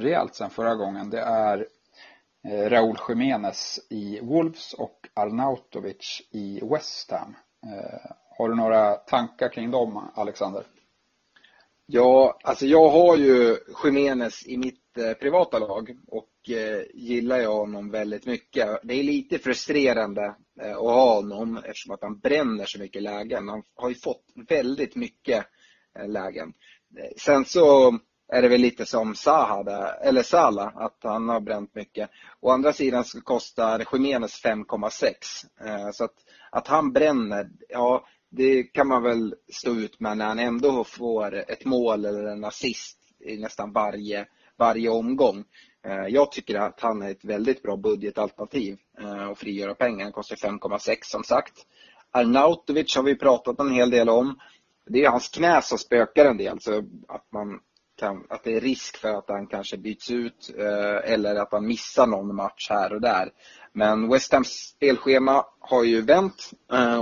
rejält 0.00 0.34
sen 0.34 0.50
förra 0.50 0.74
gången 0.74 1.10
det 1.10 1.20
är 1.20 1.66
Eh, 2.46 2.68
Raúl 2.70 2.96
Jiménez 3.08 3.80
i 3.90 4.20
Wolves 4.20 4.72
och 4.72 5.08
Arnautovic 5.14 6.22
i 6.30 6.60
West 6.62 7.10
Ham. 7.10 7.36
Eh, 7.66 8.10
har 8.38 8.48
du 8.48 8.54
några 8.54 8.94
tankar 8.94 9.48
kring 9.48 9.70
dem, 9.70 10.10
Alexander? 10.14 10.66
Ja, 11.86 12.38
alltså 12.42 12.66
jag 12.66 12.88
har 12.88 13.16
ju 13.16 13.56
Jiménez 13.84 14.46
i 14.46 14.56
mitt 14.56 14.98
eh, 14.98 15.12
privata 15.12 15.58
lag 15.58 15.96
och 16.06 16.30
gillar 16.94 17.38
jag 17.38 17.56
honom 17.56 17.90
väldigt 17.90 18.26
mycket. 18.26 18.68
Det 18.82 18.94
är 18.94 19.02
lite 19.02 19.38
frustrerande 19.38 20.34
att 20.60 20.76
ha 20.76 21.14
honom 21.14 21.56
eftersom 21.56 21.94
att 21.94 22.02
han 22.02 22.18
bränner 22.18 22.64
så 22.64 22.78
mycket 22.78 23.02
lägen. 23.02 23.48
Han 23.48 23.62
har 23.74 23.88
ju 23.88 23.94
fått 23.94 24.24
väldigt 24.48 24.96
mycket 24.96 25.44
lägen. 26.06 26.52
Sen 27.16 27.44
så 27.44 27.98
är 28.28 28.42
det 28.42 28.48
väl 28.48 28.60
lite 28.60 28.86
som 28.86 29.14
Zaha, 29.14 29.94
eller 30.02 30.22
Sala, 30.22 30.72
att 30.74 30.98
han 31.02 31.28
har 31.28 31.40
bränt 31.40 31.74
mycket. 31.74 32.10
Å 32.40 32.50
andra 32.50 32.72
sidan 32.72 33.04
så 33.04 33.20
kostar 33.20 33.84
Jiménez 33.92 34.44
5,6. 34.44 35.12
Eh, 35.66 35.90
så 35.92 36.04
att, 36.04 36.14
att 36.50 36.68
han 36.68 36.92
bränner, 36.92 37.48
ja 37.68 38.04
det 38.30 38.62
kan 38.62 38.88
man 38.88 39.02
väl 39.02 39.34
stå 39.52 39.70
ut 39.70 40.00
med 40.00 40.18
när 40.18 40.26
han 40.26 40.38
ändå 40.38 40.84
får 40.84 41.34
ett 41.34 41.64
mål 41.64 42.04
eller 42.04 42.24
en 42.24 42.44
assist 42.44 42.98
i 43.20 43.36
nästan 43.36 43.72
varje, 43.72 44.26
varje 44.58 44.88
omgång. 44.88 45.44
Eh, 45.86 46.06
jag 46.08 46.32
tycker 46.32 46.54
att 46.54 46.80
han 46.80 47.02
är 47.02 47.10
ett 47.10 47.24
väldigt 47.24 47.62
bra 47.62 47.76
budgetalternativ 47.76 48.78
eh, 48.98 49.22
att 49.22 49.30
och 49.30 49.38
frigöra 49.38 49.74
pengar. 49.74 50.04
Han 50.04 50.12
kostar 50.12 50.36
5,6 50.36 50.96
som 51.02 51.24
sagt. 51.24 51.66
Arnautovic 52.10 52.96
har 52.96 53.02
vi 53.02 53.16
pratat 53.16 53.60
en 53.60 53.72
hel 53.72 53.90
del 53.90 54.08
om. 54.08 54.38
Det 54.86 55.04
är 55.04 55.10
hans 55.10 55.28
knä 55.28 55.62
som 55.62 55.78
spökar 55.78 56.24
en 56.24 56.36
del. 56.36 56.60
Så 56.60 56.78
att, 57.08 57.32
man 57.32 57.60
kan, 57.96 58.26
att 58.28 58.44
det 58.44 58.56
är 58.56 58.60
risk 58.60 58.96
för 58.96 59.08
att 59.08 59.28
han 59.28 59.46
kanske 59.46 59.76
byts 59.76 60.10
ut 60.10 60.50
eh, 60.58 61.12
eller 61.12 61.34
att 61.36 61.52
han 61.52 61.66
missar 61.66 62.06
någon 62.06 62.34
match 62.34 62.66
här 62.70 62.92
och 62.92 63.00
där. 63.00 63.30
Men 63.72 64.08
West 64.08 64.32
Hams 64.32 64.48
spelschema 64.48 65.44
har 65.60 65.84
ju 65.84 66.00
vänt 66.00 66.50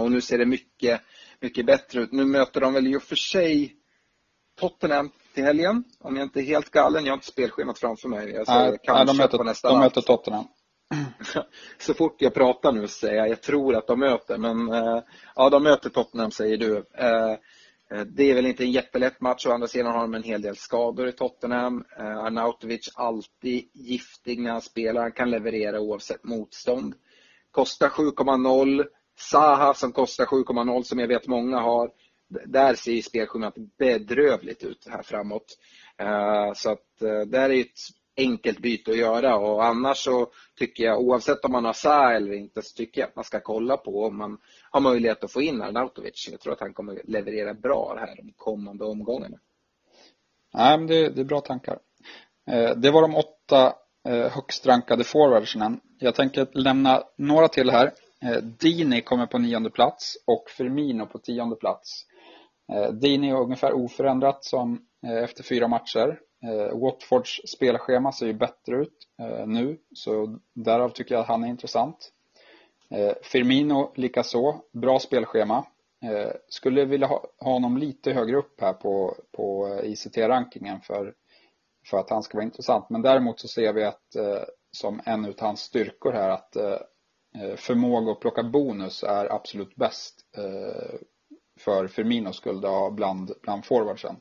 och 0.00 0.11
nu 0.11 0.20
ser 0.20 0.38
det 0.38 0.46
mycket, 0.46 1.00
mycket 1.40 1.66
bättre 1.66 2.00
ut. 2.00 2.12
Nu 2.12 2.24
möter 2.24 2.61
de 2.61 2.72
väl 2.72 2.87
i 2.87 2.96
och 2.96 3.02
för 3.02 3.16
sig 3.16 3.76
Tottenham 4.61 5.11
till 5.35 5.44
helgen. 5.44 5.85
Om 6.00 6.16
jag 6.16 6.24
inte 6.24 6.40
är 6.40 6.44
helt 6.44 6.70
galen. 6.70 7.04
Jag 7.04 7.12
har 7.12 7.16
inte 7.16 7.26
spelschemat 7.26 7.78
framför 7.78 8.09
mig. 8.09 8.30
Jag 8.30 8.46
säger 8.46 8.70
nej, 8.70 8.78
kanske 8.83 9.04
nej, 9.04 9.07
de 9.07 9.16
möter, 9.16 9.38
på 9.38 9.44
nästa 9.44 9.68
De 9.68 9.78
möter 9.78 10.00
Tottenham. 10.00 10.44
Så 11.78 11.94
fort 11.94 12.16
jag 12.18 12.35
pratar 12.35 12.72
nu 12.72 12.88
säger 12.88 13.14
jag 13.14 13.28
jag 13.28 13.42
tror 13.42 13.76
att 13.76 13.87
de 13.87 13.98
möter. 14.00 14.38
Men 14.38 14.72
eh, 14.72 15.02
ja, 15.35 15.50
de 15.50 15.62
möter 15.62 15.90
Tottenham 15.90 16.30
säger 16.30 16.57
du. 16.57 16.85
Eh, 17.94 18.04
det 18.04 18.30
är 18.30 18.35
väl 18.35 18.46
inte 18.46 18.64
en 18.64 18.72
jättelätt 18.72 19.20
match. 19.20 19.46
Å 19.46 19.52
andra 19.52 19.68
sidan 19.68 19.92
har 19.92 20.00
de 20.00 20.14
en 20.14 20.22
hel 20.22 20.42
del 20.42 20.57
skador 20.57 21.09
i 21.09 21.12
Tottenham. 21.12 21.85
Eh, 21.98 22.18
Arnautovic 22.18 22.90
alltid 22.94 23.70
giftig 23.72 24.38
när 24.38 24.50
han 24.50 24.62
spelar. 24.62 25.02
Han 25.02 25.12
kan 25.12 25.30
leverera 25.30 25.80
oavsett 25.80 26.24
motstånd. 26.24 26.94
Kostar 27.50 27.88
7,0. 27.88 28.85
Saha 29.18 29.74
som 29.74 29.92
kostar 29.92 30.24
7,0 30.24 30.83
som 30.83 30.98
jag 30.98 31.09
vet 31.09 31.26
många 31.26 31.59
har 31.59 31.90
där 32.46 32.74
ser 32.74 33.02
spelschemat 33.02 33.54
bedrövligt 33.78 34.62
ut 34.62 34.87
här 34.90 35.02
framåt. 35.02 35.59
Eh, 35.98 36.52
så 36.54 36.70
att 36.70 36.98
där 37.26 37.50
är 37.50 37.61
ett 37.61 37.78
enkelt 38.16 38.59
byte 38.59 38.90
att 38.90 38.96
göra 38.96 39.37
och 39.37 39.64
annars 39.64 39.98
så 39.98 40.26
tycker 40.59 40.85
jag 40.85 41.00
oavsett 41.00 41.44
om 41.44 41.52
man 41.52 41.64
har 41.64 41.72
Saha 41.72 42.12
eller 42.12 42.33
inte 42.33 42.62
så 42.62 42.76
tycker 42.76 43.00
jag 43.00 43.09
att 43.09 43.16
man 43.16 43.24
ska 43.24 43.40
kolla 43.40 43.76
på 43.76 44.04
om 44.04 44.16
man 44.16 44.38
har 44.74 44.80
möjlighet 44.80 45.24
att 45.24 45.32
få 45.32 45.42
in 45.42 45.62
Arnautovic. 45.62 46.28
Jag 46.30 46.40
tror 46.40 46.52
att 46.52 46.60
han 46.60 46.74
kommer 46.74 47.00
leverera 47.04 47.54
bra 47.54 47.96
här 47.98 48.16
de 48.16 48.32
kommande 48.37 48.84
omgångarna. 48.84 49.38
Nej, 50.54 50.78
men 50.78 50.87
det, 50.87 51.08
det 51.08 51.20
är 51.20 51.24
bra 51.24 51.40
tankar. 51.40 51.78
Eh, 52.50 52.70
det 52.76 52.90
var 52.90 53.02
de 53.02 53.16
åtta 53.16 53.74
eh, 54.08 54.30
högst 54.30 54.66
rankade 54.66 55.04
forwardsen. 55.04 55.80
Jag 55.98 56.14
tänker 56.14 56.48
lämna 56.52 57.02
några 57.16 57.48
till 57.48 57.70
här. 57.70 57.92
Eh, 58.22 58.42
Dini 58.42 59.00
kommer 59.00 59.26
på 59.26 59.38
nionde 59.38 59.70
plats 59.70 60.16
och 60.26 60.44
Firmino 60.50 61.06
på 61.06 61.18
tionde 61.18 61.56
plats. 61.56 62.06
Dini 62.92 63.30
är 63.30 63.34
ungefär 63.34 63.72
oförändrat 63.72 64.44
som 64.44 64.87
efter 65.24 65.42
fyra 65.42 65.68
matcher. 65.68 66.20
Watfords 66.72 67.40
spelschema 67.48 68.12
ser 68.12 68.26
ju 68.26 68.32
bättre 68.32 68.76
ut 68.76 69.08
nu, 69.46 69.78
så 69.94 70.38
därav 70.54 70.88
tycker 70.88 71.14
jag 71.14 71.22
att 71.22 71.28
han 71.28 71.44
är 71.44 71.48
intressant. 71.48 72.12
Eh, 72.94 73.12
Firmino 73.22 73.92
likaså, 73.94 74.61
bra 74.72 74.98
spelschema. 74.98 75.66
Eh, 76.02 76.33
skulle 76.48 76.85
vilja 76.85 77.07
ha 77.07 77.26
honom 77.38 77.78
lite 77.78 78.12
högre 78.12 78.37
upp 78.37 78.61
här 78.61 78.72
på, 78.72 79.16
på 79.33 79.78
ICT-rankingen 79.83 80.80
för 80.80 81.14
för 81.87 81.98
att 81.98 82.11
han 82.11 82.22
ska 82.22 82.37
vara 82.37 82.44
intressant. 82.44 82.90
Men 82.90 83.02
däremot 83.02 83.40
så 83.40 83.48
ser 83.48 83.72
vi 83.72 83.85
att 83.85 84.16
eh, 84.16 84.42
som 84.72 85.00
en 85.04 85.24
av 85.24 85.35
hans 85.38 85.61
styrkor 85.61 86.12
här 86.12 86.30
att 86.30 86.57
förmåga 87.57 88.12
att 88.12 88.20
plocka 88.20 88.42
bonus 88.42 89.02
är 89.02 89.33
absolut 89.33 89.76
bäst 89.76 90.20
för 91.61 91.88
Firminos 91.88 92.37
skull 92.37 92.61
då, 92.61 92.90
bland, 92.90 93.33
bland 93.42 93.64
forwardsen. 93.64 94.16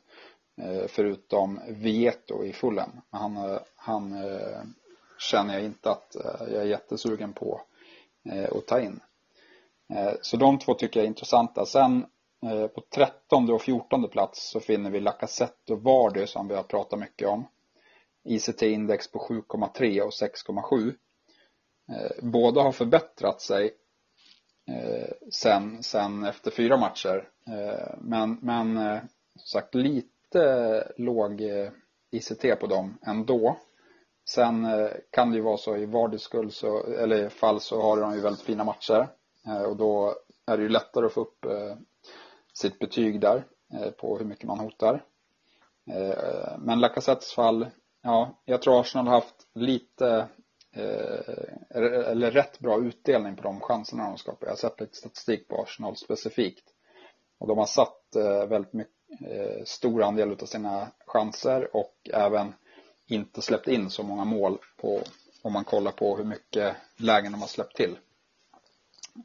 Förutom 0.88 1.60
Vieto 1.70 2.44
i 2.44 2.54
fullen. 2.54 3.02
Han, 3.10 3.60
han 3.76 4.18
känner 5.20 5.54
jag 5.54 5.64
inte 5.64 5.92
att 5.92 6.16
jag 6.40 6.62
är 6.62 6.66
jättesugen 6.66 7.34
på 7.34 7.62
Eh, 8.30 8.58
att 8.58 8.68
ta 8.68 8.82
in. 8.82 9.00
Eh, 9.94 10.14
så 10.22 10.38
de 10.38 10.60
två 10.60 10.74
tycker 10.74 11.00
jag 11.00 11.06
är 11.06 11.08
intressanta. 11.08 11.66
Sen 11.66 12.06
eh, 12.46 12.68
på 12.68 12.84
13 12.96 13.50
och 13.50 13.62
14 13.62 14.10
plats 14.10 14.50
så 14.50 14.60
finner 14.60 14.92
vi 14.92 15.00
Lacazette 15.00 15.74
och 15.74 15.84
Vardy 15.84 16.28
som 16.28 16.48
vi 16.48 16.56
har 16.56 16.64
pratat 16.64 17.00
mycket 17.00 17.28
om. 17.28 17.48
ICT-index 18.24 19.12
på 19.12 19.20
7,3 19.20 20.02
och 20.02 20.12
6,7. 20.12 20.94
Båda 22.22 22.62
har 22.62 22.72
förbättrat 22.72 23.42
sig 23.42 23.74
sen, 25.32 25.84
sen 25.84 26.24
efter 26.24 26.52
fyra 26.52 26.78
matcher. 26.78 27.30
Men, 27.98 28.38
men 28.42 28.76
som 29.36 29.48
sagt 29.62 29.76
lite 29.76 30.94
låg 30.98 31.42
ICT 32.12 32.60
på 32.60 32.68
dem 32.68 32.98
ändå. 33.02 33.58
Sen 34.26 34.66
eh, 34.66 34.90
kan 35.12 35.32
det 35.32 35.36
ju 35.36 35.44
vara 35.44 35.58
så 35.58 35.78
i 35.78 35.86
Vardys 35.86 36.22
skull 36.22 36.52
så, 36.52 36.84
eller 36.86 37.30
fall 37.30 37.60
så 37.60 37.82
har 37.82 38.02
de 38.02 38.16
ju 38.16 38.22
väldigt 38.22 38.42
fina 38.42 38.64
matcher. 38.64 39.08
Eh, 39.48 39.64
och 39.64 39.78
då 39.78 40.16
är 40.46 40.58
det 40.58 40.64
ju 40.64 40.70
lättare 40.70 41.06
att 41.06 41.14
få 41.14 41.22
upp 41.22 41.46
eh, 41.46 41.76
sitt 42.54 42.80
betyg 42.80 43.20
där 43.20 43.44
på 43.98 44.18
hur 44.18 44.26
mycket 44.26 44.48
man 44.48 44.60
hotar. 44.60 45.06
Men 46.60 46.80
Lacazettes 46.80 47.34
fall, 47.34 47.68
ja, 48.02 48.42
jag 48.46 48.62
tror 48.62 48.80
Arsenal 48.80 49.08
har 49.08 49.14
haft 49.14 49.48
lite 49.54 50.28
eller 51.70 52.32
rätt 52.32 52.60
bra 52.60 52.80
utdelning 52.80 53.36
på 53.36 53.44
de 53.44 53.60
chanserna 53.60 54.10
de 54.10 54.18
skapar. 54.18 54.46
Jag 54.48 54.52
har 54.52 54.56
sett 54.56 54.80
lite 54.82 54.98
statistik 54.98 55.48
på 55.48 55.62
Arsenal 55.62 55.96
specifikt. 55.96 56.64
Och 57.40 57.48
de 57.48 57.58
har 57.58 57.66
satt 57.66 58.16
väldigt 58.50 58.74
mycket, 58.74 59.68
stor 59.68 60.04
andel 60.04 60.32
av 60.32 60.46
sina 60.46 60.88
chanser 61.06 61.76
och 61.76 62.10
även 62.14 62.54
inte 63.08 63.42
släppt 63.42 63.68
in 63.68 63.89
så 63.89 64.04
många 64.04 64.26
mål 64.26 64.58
på, 64.78 65.02
om 65.42 65.54
man 65.54 65.63
kollar 65.63 65.92
på 65.92 66.18
hur 66.18 66.24
mycket 66.24 66.76
lägen 66.98 67.32
de 67.32 67.42
har 67.42 67.48
släppt 67.48 67.76
till. 67.76 67.98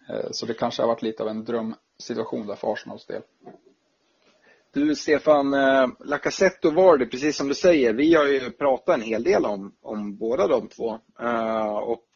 Eh, 0.08 0.30
så 0.30 0.46
det 0.46 0.54
kanske 0.54 0.82
har 0.82 0.88
varit 0.88 1.02
lite 1.02 1.22
av 1.22 1.28
en 1.28 1.44
drömsituation 1.44 2.46
där 2.46 2.54
för 2.54 2.72
Arsenals 2.72 3.06
del. 3.06 3.22
Du 4.72 4.94
Stefan, 4.94 5.54
eh, 5.54 5.88
Lacazette 6.00 6.68
och 6.68 6.74
Vardy, 6.74 7.06
precis 7.06 7.36
som 7.36 7.48
du 7.48 7.54
säger, 7.54 7.92
vi 7.92 8.14
har 8.14 8.26
ju 8.26 8.50
pratat 8.50 8.94
en 8.94 9.02
hel 9.02 9.22
del 9.22 9.44
om, 9.44 9.74
om 9.82 10.16
båda 10.16 10.46
de 10.46 10.68
två. 10.68 10.98
Eh, 11.20 11.76
och 11.76 12.06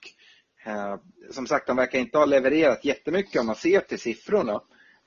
eh, 0.67 0.97
som 1.31 1.47
sagt, 1.47 1.67
de 1.67 1.77
verkar 1.77 1.99
inte 1.99 2.19
ha 2.19 2.25
levererat 2.25 2.85
jättemycket 2.85 3.41
om 3.41 3.47
man 3.47 3.57
ser 3.57 3.81
till 3.81 3.99
siffrorna 3.99 4.61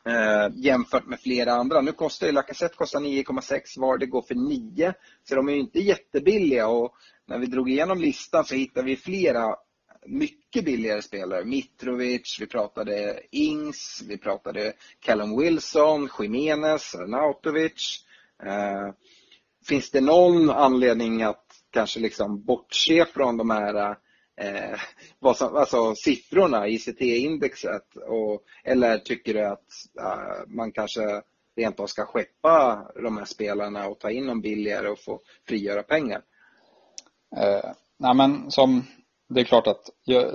eh, 0.05 0.47
jämfört 0.55 1.07
med 1.07 1.19
flera 1.19 1.53
andra. 1.53 1.81
Nu 1.81 1.91
kostar 1.91 2.27
ju 2.27 2.33
Lacazette 2.33 2.75
9,6, 2.75 3.61
var, 3.77 3.97
det 3.97 4.05
går 4.05 4.21
för 4.21 4.35
9. 4.35 4.93
Så 5.23 5.35
de 5.35 5.49
är 5.49 5.53
ju 5.53 5.59
inte 5.59 5.79
jättebilliga 5.79 6.67
och 6.67 6.95
när 7.27 7.39
vi 7.39 7.45
drog 7.45 7.69
igenom 7.69 7.99
listan 7.99 8.45
så 8.45 8.55
hittade 8.55 8.85
vi 8.85 8.95
flera 8.95 9.55
mycket 10.05 10.65
billigare 10.65 11.01
spelare. 11.01 11.45
Mitrovic, 11.45 12.37
vi 12.39 12.47
pratade 12.47 13.19
Ings, 13.31 14.03
vi 14.07 14.17
pratade 14.17 14.73
Callum 14.99 15.39
Wilson, 15.39 16.09
Jimenez, 16.19 16.95
Arnautovic. 16.95 18.05
Eh, 18.43 18.93
finns 19.67 19.91
det 19.91 20.01
någon 20.01 20.49
anledning 20.49 21.23
att 21.23 21.45
kanske 21.71 21.99
liksom 21.99 22.43
bortse 22.43 23.05
från 23.05 23.37
de 23.37 23.49
här 23.49 23.75
eh, 23.75 23.95
eh, 24.41 24.79
vad 25.19 25.37
som, 25.37 25.55
alltså 25.55 25.95
siffrorna, 25.95 26.67
ICT-indexet? 26.67 27.85
eller 28.63 28.97
tycker 28.97 29.33
du 29.33 29.45
att 29.45 29.69
eh, 29.99 30.47
man 30.47 30.71
kanske 30.71 31.21
rent 31.55 31.79
av 31.79 31.87
ska 31.87 32.05
skeppa 32.05 32.85
de 33.03 33.17
här 33.17 33.25
spelarna 33.25 33.87
och 33.87 33.99
ta 33.99 34.11
in 34.11 34.27
dem 34.27 34.41
billigare 34.41 34.89
och 34.89 34.99
få 34.99 35.19
frigöra 35.47 35.83
pengar? 35.83 36.21
Eh, 37.37 37.71
nej 37.97 38.15
men 38.15 38.51
som 38.51 38.83
det 39.27 39.41
är 39.41 39.45
klart 39.45 39.67
att 39.67 39.89
jag, 40.03 40.33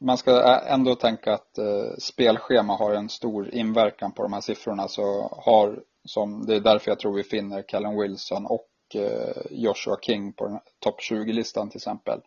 man 0.00 0.18
ska 0.18 0.60
ändå 0.66 0.94
tänka 0.94 1.32
att 1.32 1.58
eh, 1.58 1.96
spelschema 1.98 2.76
har 2.76 2.94
en 2.94 3.08
stor 3.08 3.54
inverkan 3.54 4.12
på 4.12 4.22
de 4.22 4.32
här 4.32 4.40
siffrorna. 4.40 4.88
Så 4.88 5.02
har, 5.44 5.82
som, 6.04 6.46
det 6.46 6.54
är 6.54 6.60
därför 6.60 6.90
jag 6.90 6.98
tror 6.98 7.16
vi 7.16 7.22
finner 7.22 7.62
Callum 7.62 8.00
Wilson 8.00 8.46
och 8.46 8.68
eh, 8.94 9.42
Joshua 9.50 9.96
King 10.02 10.32
på 10.32 10.62
topp 10.78 11.00
20-listan 11.10 11.70
till 11.70 11.78
exempel. 11.78 12.20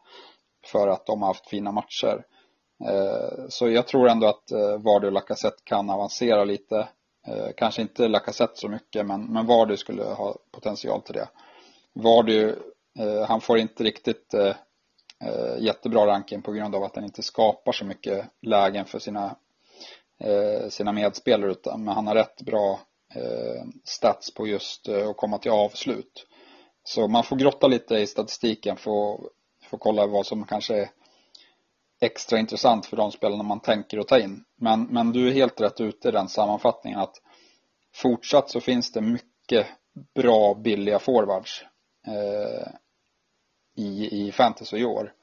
För 0.65 0.87
att 0.87 1.05
de 1.05 1.21
har 1.21 1.27
haft 1.27 1.49
fina 1.49 1.71
matcher. 1.71 2.25
Eh, 2.83 3.47
så 3.49 3.69
jag 3.69 3.87
tror 3.87 4.09
ändå 4.09 4.27
att 4.27 4.51
eh, 4.51 4.77
Vardy 4.77 5.07
och 5.07 5.13
Lacazette 5.13 5.61
kan 5.63 5.89
avancera 5.89 6.43
lite. 6.43 6.87
Eh, 7.27 7.47
kanske 7.57 7.81
inte 7.81 8.07
Lacazette 8.07 8.55
så 8.55 8.69
mycket 8.69 9.05
men, 9.05 9.25
men 9.25 9.45
Vardy 9.45 9.77
skulle 9.77 10.03
ha 10.03 10.35
potential 10.51 11.01
till 11.01 11.13
det. 11.13 11.29
Vardy, 11.93 12.51
han 13.27 13.41
får 13.41 13.57
inte 13.57 13.83
riktigt 13.83 14.33
jättebra 15.57 16.07
ranking 16.07 16.41
på 16.41 16.51
grund 16.51 16.75
av 16.75 16.83
att 16.83 16.95
han 16.95 17.05
inte 17.05 17.23
skapar 17.23 17.71
så 17.71 17.85
mycket 17.85 18.25
lägen 18.41 18.85
för 18.85 18.99
sina, 18.99 19.35
sina 20.69 20.91
medspelare 20.91 21.51
utan 21.51 21.83
men 21.83 21.95
han 21.95 22.07
har 22.07 22.15
rätt 22.15 22.41
bra 22.41 22.79
stats 23.83 24.33
på 24.33 24.47
just 24.47 24.89
att 24.89 25.17
komma 25.17 25.37
till 25.37 25.51
avslut. 25.51 26.27
Så 26.83 27.07
man 27.07 27.23
får 27.23 27.35
grotta 27.35 27.67
lite 27.67 27.95
i 27.95 28.07
statistiken 28.07 28.77
för 28.77 29.13
att, 29.13 29.19
och 29.75 29.81
kolla 29.81 30.07
vad 30.07 30.25
som 30.25 30.45
kanske 30.45 30.75
är 30.81 30.89
extra 32.01 32.39
intressant 32.39 32.85
för 32.85 32.97
de 32.97 33.11
spelarna 33.11 33.43
man 33.43 33.59
tänker 33.59 33.97
att 33.97 34.07
ta 34.07 34.19
in. 34.19 34.43
Men, 34.55 34.83
men 34.83 35.11
du 35.11 35.27
är 35.27 35.33
helt 35.33 35.61
rätt 35.61 35.81
ute 35.81 36.07
i 36.07 36.11
den 36.11 36.27
sammanfattningen 36.27 36.99
att 36.99 37.21
fortsatt 37.93 38.49
så 38.49 38.61
finns 38.61 38.91
det 38.91 39.01
mycket 39.01 39.67
bra 40.15 40.53
billiga 40.53 40.99
forwards. 40.99 41.65
Eh, 42.07 42.67
i, 43.75 44.25
i 44.27 44.31
fantasy 44.31 44.77
i 44.77 44.85
år. 44.85 45.13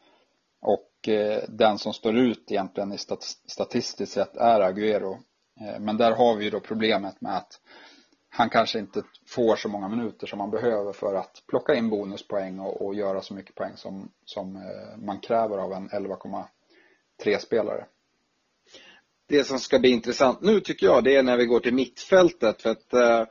Och 0.60 1.08
eh, 1.08 1.42
den 1.48 1.78
som 1.78 1.92
står 1.92 2.16
ut 2.16 2.50
egentligen 2.50 2.92
i 2.92 2.98
stat, 2.98 3.22
statistiskt 3.46 4.12
sett 4.12 4.36
är 4.36 4.60
Agüero. 4.60 5.18
Eh, 5.60 5.80
men 5.80 5.96
där 5.96 6.12
har 6.12 6.36
vi 6.36 6.44
ju 6.44 6.50
då 6.50 6.60
problemet 6.60 7.20
med 7.20 7.36
att 7.36 7.60
han 8.34 8.50
kanske 8.50 8.78
inte 8.78 9.02
får 9.26 9.56
så 9.56 9.68
många 9.68 9.88
minuter 9.88 10.26
som 10.26 10.38
man 10.38 10.50
behöver 10.50 10.92
för 10.92 11.14
att 11.14 11.42
plocka 11.48 11.74
in 11.74 11.90
bonuspoäng 11.90 12.58
och, 12.58 12.86
och 12.86 12.94
göra 12.94 13.22
så 13.22 13.34
mycket 13.34 13.54
poäng 13.54 13.76
som, 13.76 14.08
som 14.24 14.56
eh, 14.56 14.98
man 14.98 15.20
kräver 15.20 15.58
av 15.58 15.72
en 15.72 15.88
11,3 15.88 17.38
spelare. 17.38 17.84
Det 19.28 19.44
som 19.44 19.58
ska 19.58 19.78
bli 19.78 19.90
intressant 19.90 20.40
nu 20.40 20.60
tycker 20.60 20.86
jag 20.86 21.04
det 21.04 21.16
är 21.16 21.22
när 21.22 21.36
vi 21.36 21.46
går 21.46 21.60
till 21.60 21.74
mittfältet. 21.74 22.62
För 22.62 22.70
att 22.70 22.94
eh, 22.94 23.24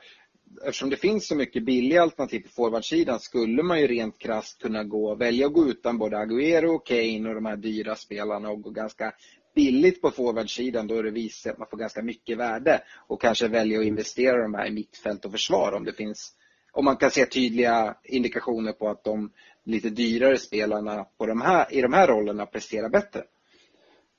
eftersom 0.64 0.90
det 0.90 0.96
finns 0.96 1.26
så 1.28 1.36
mycket 1.36 1.64
billiga 1.64 2.02
alternativ 2.02 2.40
på 2.40 2.48
forwardsidan 2.48 3.20
skulle 3.20 3.62
man 3.62 3.80
ju 3.80 3.86
rent 3.86 4.18
krasst 4.18 4.62
kunna 4.62 4.84
gå, 4.84 5.14
välja 5.14 5.46
att 5.46 5.52
gå 5.52 5.66
utan 5.68 5.98
både 5.98 6.16
Agüero, 6.16 6.78
Kane 6.84 7.28
och 7.28 7.34
de 7.34 7.46
här 7.46 7.56
dyra 7.56 7.96
spelarna 7.96 8.50
och 8.50 8.62
gå 8.62 8.70
ganska 8.70 9.12
billigt 9.54 10.02
på 10.02 10.10
forwardsidan. 10.10 10.86
Då 10.86 10.94
är 10.94 11.02
det 11.02 11.10
visar 11.10 11.50
att 11.50 11.58
man 11.58 11.68
får 11.70 11.76
ganska 11.76 12.02
mycket 12.02 12.38
värde 12.38 12.82
och 13.06 13.20
kanske 13.20 13.48
välja 13.48 13.80
att 13.80 13.86
investera 13.86 14.42
de 14.42 14.54
här 14.54 14.66
i 14.66 14.70
mittfält 14.70 15.24
och 15.24 15.32
försvar 15.32 15.72
om 15.72 15.84
det 15.84 15.92
finns 15.92 16.36
om 16.72 16.84
man 16.84 16.96
kan 16.96 17.10
se 17.10 17.26
tydliga 17.26 17.96
indikationer 18.04 18.72
på 18.72 18.88
att 18.88 19.04
de 19.04 19.32
lite 19.64 19.90
dyrare 19.90 20.38
spelarna 20.38 21.04
på 21.18 21.26
de 21.26 21.40
här, 21.40 21.74
i 21.74 21.80
de 21.80 21.92
här 21.92 22.06
rollerna 22.06 22.46
presterar 22.46 22.88
bättre. 22.88 23.22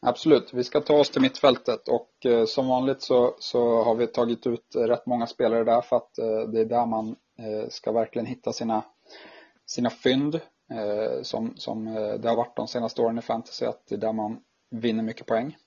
Absolut, 0.02 0.54
vi 0.54 0.64
ska 0.64 0.82
ta 0.82 0.94
oss 0.94 1.10
till 1.10 1.22
mittfältet 1.22 1.88
och 1.88 2.26
eh, 2.26 2.46
som 2.46 2.68
vanligt 2.68 3.02
så, 3.02 3.36
så 3.40 3.84
har 3.84 3.96
vi 3.96 4.08
tagit 4.08 4.48
ut 4.48 4.76
rätt 4.76 5.06
många 5.06 5.28
spelare 5.28 5.64
där 5.64 5.82
för 5.82 5.96
att 5.96 6.18
eh, 6.18 6.50
det 6.52 6.62
är 6.62 6.66
där 6.66 6.86
man 6.86 7.16
eh, 7.40 7.70
ska 7.70 7.92
verkligen 7.92 8.26
hitta 8.26 8.54
sina, 8.54 8.84
sina 9.66 9.90
fynd 9.90 10.40
som, 11.22 11.54
som 11.56 11.86
det 12.20 12.30
har 12.30 12.36
varit 12.36 12.56
de 12.56 12.68
senaste 12.68 13.02
åren 13.02 13.18
i 13.18 13.22
fantasy, 13.22 13.66
att 13.66 13.88
det 13.88 13.96
är 13.96 14.00
där 14.00 14.14
man 14.14 14.40
vinner 14.74 15.04
mycket 15.04 15.26
poäng. 15.26 15.58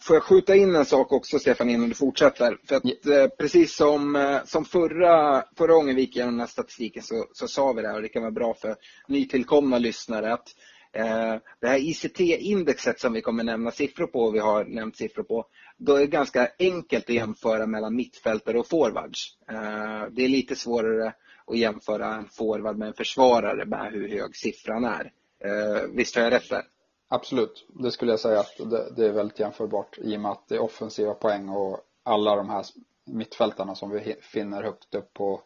Får 0.00 0.16
jag 0.16 0.22
skjuta 0.22 0.56
in 0.56 0.76
en 0.76 0.84
sak 0.84 1.12
också 1.12 1.38
Stefan 1.38 1.70
innan 1.70 1.88
du 1.88 1.94
fortsätter? 1.94 2.58
För 2.68 2.76
att 2.76 2.84
yeah. 2.84 3.28
precis 3.38 3.76
som, 3.76 4.40
som 4.44 4.64
förra, 4.64 5.44
förra 5.56 5.72
gången 5.72 5.96
vi 5.96 6.00
gick 6.00 6.16
igenom 6.16 6.34
den 6.34 6.40
här 6.40 6.46
statistiken 6.46 7.02
så, 7.02 7.26
så 7.32 7.48
sa 7.48 7.72
vi 7.72 7.82
det 7.82 7.88
här 7.88 7.96
och 7.96 8.02
det 8.02 8.08
kan 8.08 8.22
vara 8.22 8.32
bra 8.32 8.54
för 8.54 8.76
nytillkomna 9.08 9.78
lyssnare 9.78 10.32
att 10.32 10.48
Eh, 10.92 11.36
det 11.60 11.68
här 11.68 11.78
ICT-indexet 11.78 13.00
som 13.00 13.12
vi 13.12 13.20
kommer 13.20 13.44
nämna 13.44 13.70
siffror 13.70 14.06
på, 14.06 14.20
och 14.20 14.34
vi 14.34 14.38
har 14.38 14.64
nämnt 14.64 14.96
siffror 14.96 15.22
på, 15.22 15.46
då 15.76 15.94
är 15.94 16.00
det 16.00 16.06
ganska 16.06 16.48
enkelt 16.58 17.04
att 17.04 17.14
jämföra 17.14 17.66
mellan 17.66 17.96
mittfältare 17.96 18.58
och 18.58 18.68
forwards. 18.68 19.36
Eh, 19.50 20.04
det 20.10 20.24
är 20.24 20.28
lite 20.28 20.56
svårare 20.56 21.12
att 21.46 21.58
jämföra 21.58 22.14
en 22.14 22.28
forward 22.28 22.76
med 22.76 22.88
en 22.88 22.94
försvarare 22.94 23.64
med 23.64 23.92
hur 23.92 24.08
hög 24.08 24.36
siffran 24.36 24.84
är. 24.84 25.12
Eh, 25.44 25.82
visst 25.94 26.16
har 26.16 26.22
jag 26.22 26.32
rätt 26.32 26.50
där? 26.50 26.62
Absolut, 27.08 27.66
det 27.68 27.90
skulle 27.90 28.12
jag 28.12 28.20
säga 28.20 28.40
att 28.40 28.56
det, 28.96 29.06
är 29.06 29.12
väldigt 29.12 29.40
jämförbart 29.40 29.98
i 29.98 30.16
och 30.16 30.20
med 30.20 30.30
att 30.30 30.48
det 30.48 30.54
är 30.54 30.60
offensiva 30.60 31.14
poäng 31.14 31.48
och 31.48 31.80
alla 32.02 32.36
de 32.36 32.50
här 32.50 32.66
mittfältarna 33.04 33.74
som 33.74 33.90
vi 33.90 34.16
finner 34.20 34.62
högt 34.62 34.94
upp 34.94 35.14
på, 35.14 35.42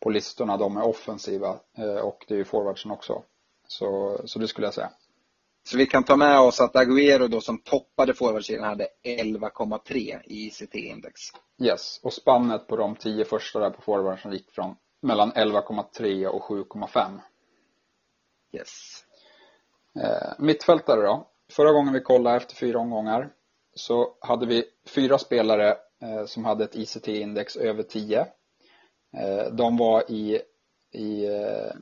på 0.00 0.10
listorna, 0.10 0.56
de 0.56 0.76
är 0.76 0.82
offensiva 0.82 1.56
eh, 1.78 1.96
och 1.96 2.24
det 2.28 2.34
är 2.34 2.38
ju 2.38 2.44
forwardsen 2.44 2.90
också. 2.90 3.22
Så, 3.68 4.20
så 4.24 4.38
det 4.38 4.48
skulle 4.48 4.66
jag 4.66 4.74
säga. 4.74 4.90
Så 5.66 5.76
vi 5.76 5.86
kan 5.86 6.04
ta 6.04 6.16
med 6.16 6.40
oss 6.40 6.60
att 6.60 6.74
Agüero 6.74 7.28
då 7.28 7.40
som 7.40 7.58
toppade 7.58 8.14
forwardsidan 8.14 8.64
hade 8.64 8.88
11,3 9.02 10.20
i 10.24 10.46
ICT-index. 10.46 11.20
Yes, 11.62 12.00
och 12.02 12.12
spannet 12.12 12.66
på 12.66 12.76
de 12.76 12.96
tio 12.96 13.24
första 13.24 13.58
där 13.58 13.70
på 13.70 13.82
forwardsen 13.82 14.32
gick 14.32 14.50
från 14.50 14.76
mellan 15.00 15.32
11,3 15.32 16.26
och 16.26 16.42
7,5. 16.42 17.20
Yes. 18.52 19.03
Eh, 20.00 20.32
mittfältare 20.38 21.02
då. 21.02 21.26
Förra 21.52 21.72
gången 21.72 21.92
vi 21.92 22.00
kollade 22.00 22.36
efter 22.36 22.56
fyra 22.56 22.78
omgångar 22.78 23.32
så 23.74 24.14
hade 24.20 24.46
vi 24.46 24.64
fyra 24.86 25.18
spelare 25.18 25.76
eh, 26.02 26.24
som 26.26 26.44
hade 26.44 26.64
ett 26.64 26.76
ICT-index 26.76 27.56
över 27.56 27.82
10. 27.82 28.20
Eh, 29.16 29.46
de 29.52 29.76
var 29.76 30.10
i, 30.10 30.40
i 30.92 31.26
eh, 31.26 31.72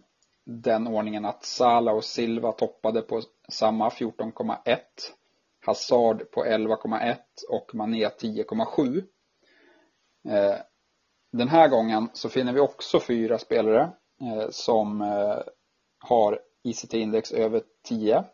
den 0.44 0.86
ordningen 0.86 1.24
att 1.24 1.44
Sala 1.44 1.92
och 1.92 2.04
Silva 2.04 2.52
toppade 2.52 3.02
på 3.02 3.22
samma 3.48 3.88
14,1. 3.88 4.78
Hazard 5.66 6.30
på 6.30 6.44
11,1 6.44 7.16
och 7.48 7.74
Mané 7.74 8.08
10,7. 8.08 9.04
Eh, 10.28 10.56
den 11.32 11.48
här 11.48 11.68
gången 11.68 12.08
så 12.12 12.28
finner 12.28 12.52
vi 12.52 12.60
också 12.60 13.00
fyra 13.00 13.38
spelare 13.38 13.90
eh, 14.20 14.50
som 14.50 15.00
eh, 15.02 15.38
har 15.98 16.40
ICT-index 16.62 17.32
över 17.32 17.62
10. 17.82 18.24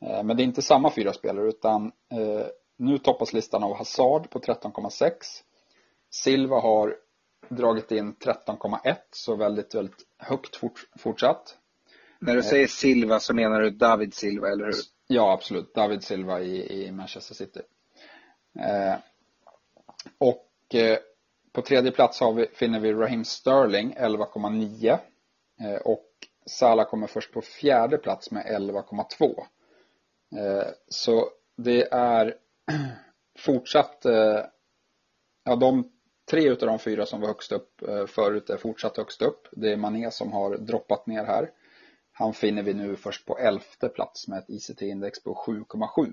Men 0.00 0.36
det 0.36 0.42
är 0.42 0.44
inte 0.44 0.62
samma 0.62 0.90
fyra 0.90 1.12
spelare 1.12 1.48
utan 1.48 1.92
nu 2.76 2.98
toppas 2.98 3.32
listan 3.32 3.64
av 3.64 3.76
Hazard 3.76 4.30
på 4.30 4.38
13,6. 4.38 5.10
Silva 6.10 6.60
har 6.60 6.96
dragit 7.48 7.92
in 7.92 8.14
13,1 8.14 8.96
så 9.10 9.36
väldigt, 9.36 9.74
väldigt 9.74 10.06
högt 10.18 10.56
fort, 10.56 10.88
fortsatt. 10.98 11.58
När 12.18 12.36
du 12.36 12.42
säger 12.42 12.66
Silva 12.66 13.20
så 13.20 13.34
menar 13.34 13.60
du 13.60 13.70
David 13.70 14.14
Silva, 14.14 14.48
eller 14.48 14.64
hur? 14.64 14.74
Ja, 15.06 15.32
absolut. 15.32 15.74
David 15.74 16.02
Silva 16.02 16.40
i, 16.40 16.84
i 16.84 16.92
Manchester 16.92 17.34
City. 17.34 17.60
Eh, 18.58 18.94
och 20.18 20.74
eh, 20.74 20.98
på 21.52 21.62
tredje 21.62 21.90
plats 21.90 22.20
har 22.20 22.32
vi, 22.32 22.46
finner 22.46 22.80
vi 22.80 22.92
Raheem 22.92 23.24
Sterling 23.24 23.94
11,9 23.98 24.98
eh, 25.60 25.80
och 25.84 26.08
Salah 26.48 26.88
kommer 26.88 27.06
först 27.06 27.32
på 27.32 27.42
fjärde 27.42 27.98
plats 27.98 28.30
med 28.30 28.46
11,2. 28.46 29.44
Eh, 30.36 30.66
så 30.88 31.30
det 31.56 31.92
är 31.92 32.34
fortsatt, 33.38 34.04
eh, 34.04 34.44
ja 35.44 35.56
de 35.56 35.92
tre 36.30 36.48
utav 36.48 36.68
de 36.68 36.78
fyra 36.78 37.06
som 37.06 37.20
var 37.20 37.28
högst 37.28 37.52
upp 37.52 37.82
eh, 37.82 38.06
förut 38.06 38.50
är 38.50 38.56
fortsatt 38.56 38.96
högst 38.96 39.22
upp. 39.22 39.48
Det 39.52 39.72
är 39.72 39.76
Mané 39.76 40.10
som 40.10 40.32
har 40.32 40.58
droppat 40.58 41.06
ner 41.06 41.24
här. 41.24 41.50
Han 42.12 42.34
finner 42.34 42.62
vi 42.62 42.74
nu 42.74 42.96
först 42.96 43.26
på 43.26 43.38
elfte 43.38 43.88
plats 43.88 44.28
med 44.28 44.38
ett 44.38 44.48
ICT-index 44.48 45.24
på 45.24 45.34
7,7. 45.34 46.12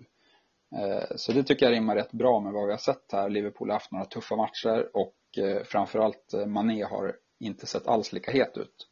Så 1.15 1.31
det 1.31 1.43
tycker 1.43 1.65
jag 1.65 1.73
rimmar 1.73 1.95
rätt 1.95 2.11
bra 2.11 2.39
med 2.39 2.53
vad 2.53 2.65
vi 2.65 2.71
har 2.71 2.77
sett 2.77 3.11
här. 3.11 3.29
Liverpool 3.29 3.69
har 3.69 3.73
haft 3.73 3.91
några 3.91 4.05
tuffa 4.05 4.35
matcher 4.35 4.89
och 4.93 5.15
framförallt 5.63 6.33
Mané 6.47 6.83
har 6.83 7.15
inte 7.39 7.65
sett 7.65 7.87
alls 7.87 8.13
lika 8.13 8.31
het 8.31 8.57
ut. 8.57 8.87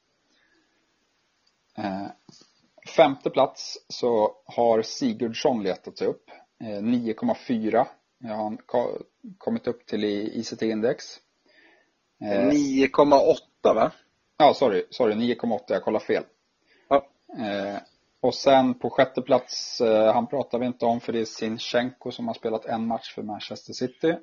Femte 2.95 3.30
plats 3.30 3.78
så 3.88 4.32
har 4.45 4.82
Sigurdsson 4.82 5.63
letat 5.63 5.97
sig 5.97 6.07
upp. 6.07 6.26
9,4 6.63 7.86
har 8.24 8.36
han 8.36 8.57
kommit 9.38 9.67
upp 9.67 9.86
till 9.86 10.03
i 10.03 10.39
ICT-index. 10.39 11.19
9,8 12.21 13.38
eh, 13.65 13.74
va? 13.74 13.91
Ja, 14.38 14.53
sorry, 14.53 14.88
sorry 14.89 15.13
9,8, 15.13 15.59
jag 15.67 15.84
kollar 15.84 15.99
fel. 15.99 16.24
Ja. 16.89 17.07
Eh, 17.38 17.78
och 18.21 18.36
sen 18.36 18.74
på 18.74 18.89
sjätte 18.89 19.21
plats, 19.21 19.82
eh, 19.82 20.13
han 20.13 20.28
pratar 20.28 20.59
vi 20.59 20.65
inte 20.65 20.86
om 20.86 20.99
för 20.99 21.13
det 21.13 21.19
är 21.19 21.26
Sinchenko 21.26 22.11
som 22.11 22.28
har 22.28 22.34
spelat 22.34 22.65
en 22.65 22.88
match 22.88 23.13
för 23.15 23.24
Manchester 23.24 23.74
City. 23.74 24.15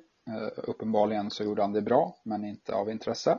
Uppenbarligen 0.55 1.31
så 1.31 1.43
gjorde 1.43 1.61
han 1.61 1.73
det 1.73 1.81
bra, 1.81 2.17
men 2.23 2.45
inte 2.45 2.75
av 2.75 2.89
intresse. 2.89 3.37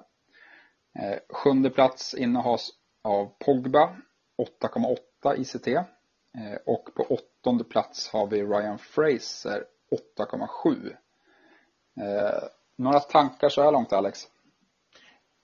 Sjunde 1.28 1.70
plats 1.70 2.14
innehas 2.14 2.70
av 3.02 3.32
Pogba, 3.38 3.96
8,8 4.62 5.36
ICT. 5.36 5.66
Eh, 5.66 6.58
och 6.66 6.94
på 6.94 7.02
åttonde 7.02 7.64
plats 7.64 8.08
har 8.08 8.26
vi 8.26 8.42
Ryan 8.42 8.78
Fraser, 8.78 9.64
8,7. 10.18 10.96
Eh, 12.00 12.48
några 12.76 13.00
tankar 13.00 13.48
så 13.48 13.62
här 13.62 13.72
långt 13.72 13.92
Alex? 13.92 14.28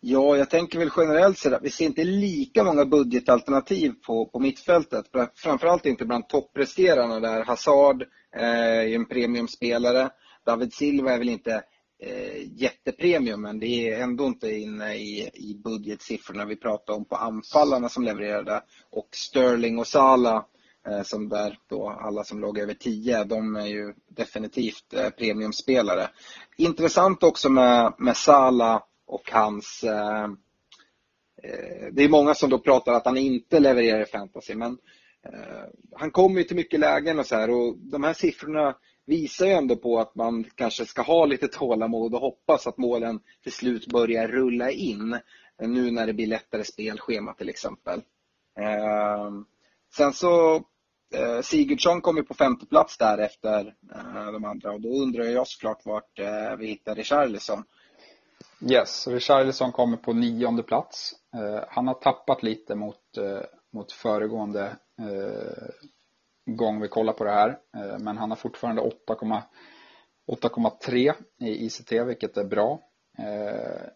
Ja, 0.01 0.37
jag 0.37 0.51
tänker 0.51 0.79
väl 0.79 0.91
generellt 0.97 1.39
sett 1.39 1.53
att 1.53 1.63
vi 1.63 1.71
ser 1.71 1.85
inte 1.85 2.05
lika 2.05 2.65
många 2.65 2.85
budgetalternativ 2.85 3.95
på, 4.07 4.27
på 4.27 4.39
mittfältet. 4.39 5.07
Framförallt 5.35 5.87
inte 5.87 6.05
bland 6.05 6.29
toppresterarna 6.29 7.21
där 7.21 7.45
Hazard 7.45 8.03
eh, 8.37 8.43
är 8.43 8.95
en 8.95 9.07
premiumspelare. 9.07 10.11
David 10.45 10.73
Silva 10.73 11.13
är 11.13 11.19
väl 11.19 11.29
inte 11.29 11.65
Eh, 12.01 12.61
jättepremium 12.63 13.43
men 13.43 13.61
det 13.61 13.91
är 13.91 14.03
ändå 14.03 14.27
inte 14.27 14.53
inne 14.53 14.95
i, 14.95 15.31
i 15.35 15.61
budgetsiffrorna 15.65 16.45
vi 16.45 16.57
pratar 16.57 16.95
om 16.95 17.05
på 17.05 17.17
anfallarna 17.17 17.89
som 17.89 18.05
levererade. 18.05 18.63
Och 18.91 19.09
Sterling 19.13 19.79
och 19.79 19.87
Salah 19.87 20.45
Eh, 20.89 21.03
som 21.03 21.29
där 21.29 21.59
då 21.69 21.89
alla 21.89 22.25
som 22.25 22.41
låg 22.41 22.59
över 22.59 22.75
10, 22.75 23.25
de 23.25 23.57
är 23.57 23.67
ju 23.67 23.95
definitivt 24.09 24.95
eh, 24.95 25.11
premiumspelare. 25.11 26.11
Intressant 26.57 27.23
också 27.23 27.49
med, 27.49 27.93
med 27.99 28.17
Sala 28.17 28.83
och 29.07 29.31
hans 29.33 29.85
eh, 29.85 30.25
eh, 31.43 31.87
det 31.93 32.05
är 32.05 32.09
många 32.09 32.35
som 32.35 32.51
då 32.51 32.59
pratar 32.59 32.93
att 32.93 33.05
han 33.05 33.17
inte 33.17 33.61
levererar 33.61 34.03
i 34.03 34.07
fantasy 34.07 34.55
men 34.55 34.79
eh, 35.25 35.65
han 35.93 36.11
kommer 36.11 36.39
ju 36.39 36.45
till 36.45 36.57
mycket 36.57 36.81
lägen 36.81 37.19
och 37.19 37.27
så 37.27 37.37
här 37.37 37.51
och 37.51 37.79
de 37.79 38.05
här 38.05 38.15
siffrorna 38.15 38.77
visar 39.09 39.47
ju 39.47 39.53
ändå 39.53 39.77
på 39.77 39.99
att 39.99 40.15
man 40.15 40.45
kanske 40.55 40.87
ska 40.87 41.03
ha 41.03 41.27
lite 41.27 41.49
tålamod 41.49 42.15
och 42.15 42.21
hoppas 42.21 42.67
att 42.67 42.79
målen 42.79 43.21
till 43.43 43.53
slut 43.53 43.87
börjar 43.87 44.29
rulla 44.29 44.71
in 44.71 45.13
eh, 45.63 45.69
nu 45.69 45.91
när 45.91 46.07
det 46.07 46.13
blir 46.13 46.27
lättare 46.27 46.65
spelschema 46.65 47.35
till 47.35 47.49
exempel. 47.49 48.03
Ehm, 48.61 49.45
sen 49.97 50.13
så 50.13 50.55
eh, 51.15 51.41
Sigurdsson 51.43 52.01
kom 52.01 52.17
ju 52.17 52.23
på 52.23 52.35
femte 52.35 52.67
plats 52.67 52.99
där 52.99 53.19
efter 53.19 53.75
eh, 53.95 54.33
de 54.33 54.45
andra 54.45 54.73
och 54.73 54.81
då 54.81 54.89
undrar 54.89 55.25
jag 55.25 55.49
såklart 55.49 55.87
vart 55.87 56.19
vi 56.59 56.67
hittar 56.67 56.95
Richarlison. 56.95 57.65
Yes, 58.71 59.09
Richarlison 59.09 59.73
kommer 59.73 59.97
på 59.97 60.13
nionde 60.13 60.63
plats. 60.63 61.13
Han 61.69 61.87
har 61.87 61.95
tappat 61.95 62.43
lite 62.43 62.75
mot, 62.75 63.01
mot 63.73 63.93
föregående 63.93 64.77
gång 66.57 66.81
vi 66.81 66.89
kollar 66.89 67.13
på 67.13 67.25
det 67.25 67.31
här. 67.31 67.59
Eh, 67.77 67.99
men 67.99 68.19
han 68.19 68.31
har 68.31 68.37
fortfarande 68.37 68.83
8,3 68.83 71.13
i 71.41 71.67
ICT 71.67 71.93
vilket 71.93 72.37
är 72.37 72.45
bra. 72.45 72.85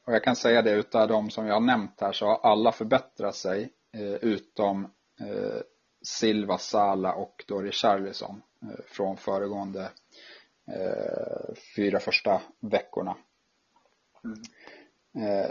Och 0.06 0.12
jag 0.12 0.24
kan 0.24 0.36
säga 0.36 0.62
det 0.62 0.70
utav 0.70 1.08
de 1.08 1.30
som 1.30 1.46
jag 1.46 1.54
har 1.54 1.60
nämnt 1.60 2.00
här 2.00 2.12
så 2.12 2.26
har 2.26 2.40
alla 2.42 2.72
förbättrat 2.72 3.34
sig 3.34 3.72
utom 4.20 4.88
Silva, 6.02 6.58
Sala 6.58 7.14
och 7.14 7.44
då 7.48 7.60
Richarlison 7.60 8.42
eh, 8.62 8.84
från 8.86 9.16
föregående 9.16 9.90
eh, 10.68 11.54
fyra 11.76 12.00
första 12.00 12.42
veckorna. 12.60 13.16
Mm. 14.24 14.38
Eh, 15.28 15.50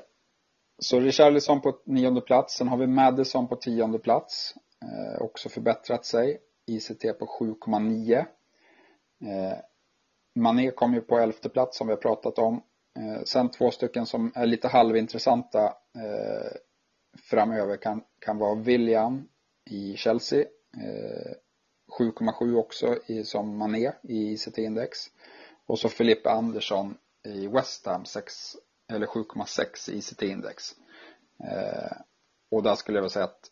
så 0.80 1.00
Richarlison 1.00 1.62
på 1.62 1.82
nionde 1.86 2.22
plats. 2.22 2.58
Sen 2.58 2.68
har 2.68 2.78
vi 2.78 2.88
Madison 2.88 3.48
på 3.48 3.56
tionde 3.56 4.00
plats. 4.00 4.56
Också 5.20 5.50
förbättrat 5.50 6.06
sig. 6.06 6.40
ICT 6.66 7.20
på 7.20 7.26
7,9. 7.26 8.26
Eh, 9.26 9.58
Mané 10.36 10.72
kom 10.72 10.94
ju 10.94 11.02
på 11.02 11.20
elfte 11.20 11.50
plats 11.50 11.78
som 11.78 11.88
vi 11.88 11.94
har 11.94 12.02
pratat 12.02 12.40
om. 12.40 12.64
Eh, 13.00 13.24
sen 13.24 13.50
två 13.50 13.72
stycken 13.72 14.06
som 14.06 14.32
är 14.36 14.46
lite 14.46 14.68
halvintressanta 14.68 15.66
eh, 15.96 16.52
framöver 17.30 17.78
kan, 17.78 18.04
kan 18.20 18.38
vara 18.38 18.56
William 18.56 19.28
i 19.70 19.98
Chelsea. 19.98 20.46
7,7 22.00 22.56
också 22.56 22.98
i, 23.08 23.24
som 23.24 23.58
Mané 23.58 23.92
i 24.02 24.34
ICT-index. 24.34 24.90
Och 25.66 25.80
så 25.80 25.90
Filippe 25.90 26.30
Andersson 26.30 26.98
i 27.24 27.48
West 27.48 27.86
Ham 27.86 28.06
6, 28.06 28.34
eller 28.94 29.08
7,6 29.08 29.92
i 29.92 29.98
ICT-index. 29.98 30.74
Och 32.52 32.64
där 32.64 32.76
skulle 32.76 32.98
jag 32.98 33.02
vilja 33.02 33.10
säga 33.10 33.26
att 33.26 33.51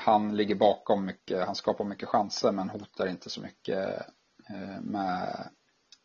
han 0.00 0.36
ligger 0.36 0.54
bakom 0.54 1.04
mycket, 1.04 1.46
han 1.46 1.54
skapar 1.54 1.84
mycket 1.84 2.08
chanser 2.08 2.52
men 2.52 2.70
hotar 2.70 3.06
inte 3.06 3.30
så 3.30 3.40
mycket 3.40 4.00
eh, 4.48 4.80
med 4.80 5.48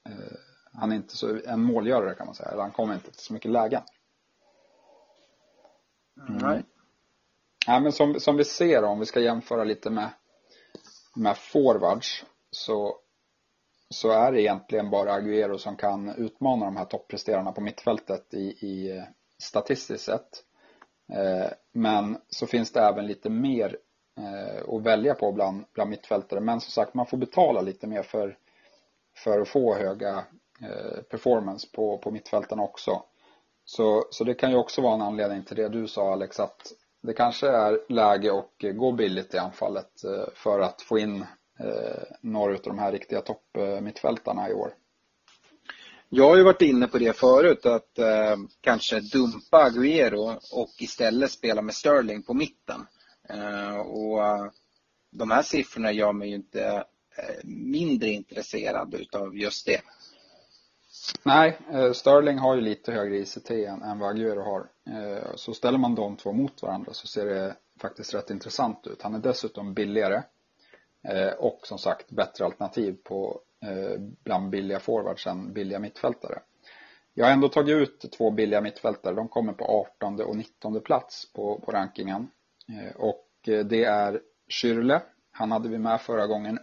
eh, 0.10 0.38
han 0.74 0.92
är 0.92 0.96
inte 0.96 1.18
så 1.18 1.40
en 1.46 1.62
målgörare 1.62 2.16
kan 2.16 2.26
man 2.26 2.36
säga, 2.36 2.62
han 2.62 2.72
kommer 2.72 2.94
inte 2.94 3.12
till 3.12 3.22
så 3.22 3.34
mycket 3.34 3.52
lägen. 3.52 3.82
Mm. 6.30 6.42
Nej. 6.42 6.64
Ja, 7.66 7.80
men 7.80 7.92
som, 7.92 8.20
som 8.20 8.38
vi 8.38 8.44
ser 8.46 8.84
om 8.84 9.00
vi 9.00 9.06
ska 9.06 9.20
jämföra 9.20 9.64
lite 9.64 9.90
med, 9.90 10.10
med 11.16 11.38
forwards 11.38 12.26
så, 12.52 13.00
så 13.90 14.12
är 14.12 14.32
det 14.32 14.42
egentligen 14.42 14.90
bara 14.90 15.20
Agüero 15.20 15.58
som 15.58 15.76
kan 15.76 16.10
utmana 16.10 16.66
de 16.66 16.78
här 16.78 16.86
toppresterarna 16.86 17.52
på 17.52 17.62
mittfältet 17.62 18.34
i, 18.34 18.46
i 18.48 19.06
statistiskt 19.44 20.06
sett. 20.06 20.44
Eh, 21.14 21.52
men 21.74 22.18
så 22.30 22.48
finns 22.48 22.72
det 22.72 22.82
även 22.82 23.08
lite 23.08 23.30
mer 23.30 23.78
eh, 24.18 24.76
att 24.76 24.84
välja 24.84 25.14
på 25.14 25.32
bland, 25.32 25.66
bland 25.74 25.90
mittfältare. 25.90 26.40
Men 26.40 26.62
som 26.62 26.72
sagt, 26.72 26.94
man 26.94 27.06
får 27.06 27.18
betala 27.18 27.62
lite 27.62 27.88
mer 27.88 28.04
för, 28.04 28.38
för 29.18 29.42
att 29.42 29.50
få 29.50 29.76
höga 29.76 30.26
eh, 30.62 31.02
performance 31.10 31.68
på, 31.74 31.98
på 31.98 32.12
mittfältarna 32.12 32.64
också. 32.64 33.04
Så, 33.66 34.04
så 34.12 34.24
det 34.24 34.34
kan 34.34 34.52
ju 34.52 34.58
också 34.58 34.82
vara 34.82 34.94
en 34.94 35.02
anledning 35.02 35.44
till 35.44 35.58
det 35.58 35.70
du 35.70 35.88
sa 35.88 36.14
Alex, 36.14 36.40
att 36.40 36.72
det 37.02 37.14
kanske 37.14 37.48
är 37.48 37.80
läge 37.90 38.38
att 38.38 38.76
gå 38.76 38.92
billigt 38.92 39.34
i 39.34 39.38
anfallet 39.38 39.92
för 40.34 40.60
att 40.60 40.82
få 40.82 41.00
in 41.00 41.26
några 42.22 42.54
av 42.54 42.62
de 42.64 42.80
här 42.80 42.92
riktiga 42.92 43.22
toppmittfältarna 43.22 44.50
i 44.50 44.54
år. 44.54 44.74
Jag 46.10 46.30
har 46.30 46.38
ju 46.38 46.44
varit 46.44 46.62
inne 46.62 46.88
på 46.88 46.98
det 46.98 47.14
förut 47.14 47.66
att 47.66 48.00
eh, 48.00 48.38
kanske 48.62 49.00
dumpa 49.00 49.70
Agüero 49.70 50.40
och 50.52 50.70
istället 50.80 51.32
spela 51.32 51.62
med 51.62 51.76
Sterling 51.76 52.24
på 52.24 52.34
mitten. 52.34 52.88
Eh, 53.30 53.78
och 53.78 54.28
eh, 54.28 54.52
de 55.12 55.32
här 55.32 55.42
siffrorna 55.42 55.92
gör 55.92 56.14
mig 56.14 56.30
ju 56.30 56.36
inte 56.36 56.64
eh, 57.18 57.44
mindre 57.44 58.10
intresserad 58.10 58.94
utav 58.94 59.38
just 59.38 59.66
det. 59.66 59.82
Nej, 61.24 61.58
eh, 61.72 61.92
Sterling 61.92 62.38
har 62.38 62.56
ju 62.56 62.62
lite 62.62 62.92
högre 62.92 63.18
ICT 63.18 63.52
än, 63.52 63.82
än 63.82 64.00
vad 64.00 64.16
Agüero 64.16 64.44
har. 64.44 64.70
Eh, 64.90 65.36
så 65.36 65.54
ställer 65.54 65.78
man 65.78 65.96
de 65.96 66.18
två 66.18 66.34
mot 66.34 66.62
varandra 66.62 66.94
så 66.94 67.08
ser 67.08 67.26
det 67.26 67.56
faktiskt 67.82 68.14
rätt 68.14 68.30
intressant 68.30 68.88
ut. 68.88 69.02
Han 69.02 69.16
är 69.16 69.20
dessutom 69.20 69.74
billigare 69.74 70.24
eh, 71.08 71.34
och 71.34 71.60
som 71.64 71.78
sagt 71.78 72.10
bättre 72.10 72.46
alternativ 72.46 72.98
på 73.04 73.42
Eh, 73.62 74.00
bland 74.00 74.50
billiga 74.50 74.80
forwards 74.80 75.28
än 75.28 75.54
billiga 75.54 75.80
mittfältare. 75.80 76.40
Jag 77.14 77.26
har 77.26 77.32
ändå 77.32 77.50
tagit 77.50 77.76
ut 77.76 78.12
två 78.12 78.32
billiga 78.32 78.62
mittfältare. 78.62 79.16
De 79.16 79.28
kommer 79.28 79.54
på 79.54 79.66
18 79.66 80.22
och 80.22 80.36
19 80.36 80.82
plats 80.82 81.34
på, 81.34 81.60
på 81.60 81.72
rankingen. 81.72 82.28
Eh, 82.70 82.96
och 82.96 83.28
eh, 83.48 83.66
det 83.66 83.84
är 83.84 84.22
Schürrle. 84.50 85.02
Han 85.32 85.52
hade 85.52 85.70
vi 85.70 85.78
med 85.78 86.02
förra 86.02 86.28
gången 86.28 86.60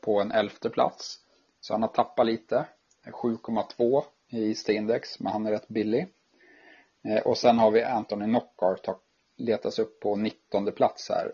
på 0.00 0.20
en 0.20 0.32
elfte 0.32 0.70
plats. 0.70 1.18
Så 1.60 1.74
han 1.74 1.82
har 1.82 1.88
tappat 1.88 2.26
lite. 2.26 2.64
7,2 3.04 4.02
i 4.28 4.72
index 4.72 5.20
men 5.20 5.32
han 5.32 5.46
är 5.46 5.50
rätt 5.50 5.68
billig. 5.68 6.08
Och 7.24 7.38
sen 7.38 7.58
har 7.58 7.70
vi 7.70 7.82
Anthony 7.82 8.24
Knockart 8.24 8.86
har 8.86 8.96
letats 9.36 9.78
upp 9.78 10.00
på 10.00 10.16
19 10.16 10.72
plats 10.72 11.08
här 11.08 11.32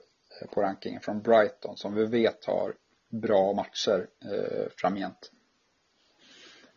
på 0.51 0.63
rankingen 0.63 1.01
från 1.01 1.23
Brighton 1.23 1.77
som 1.77 1.95
vi 1.95 2.05
vet 2.05 2.45
har 2.45 2.75
bra 3.21 3.53
matcher 3.53 4.07
eh, 4.25 4.67
framgent. 4.77 5.31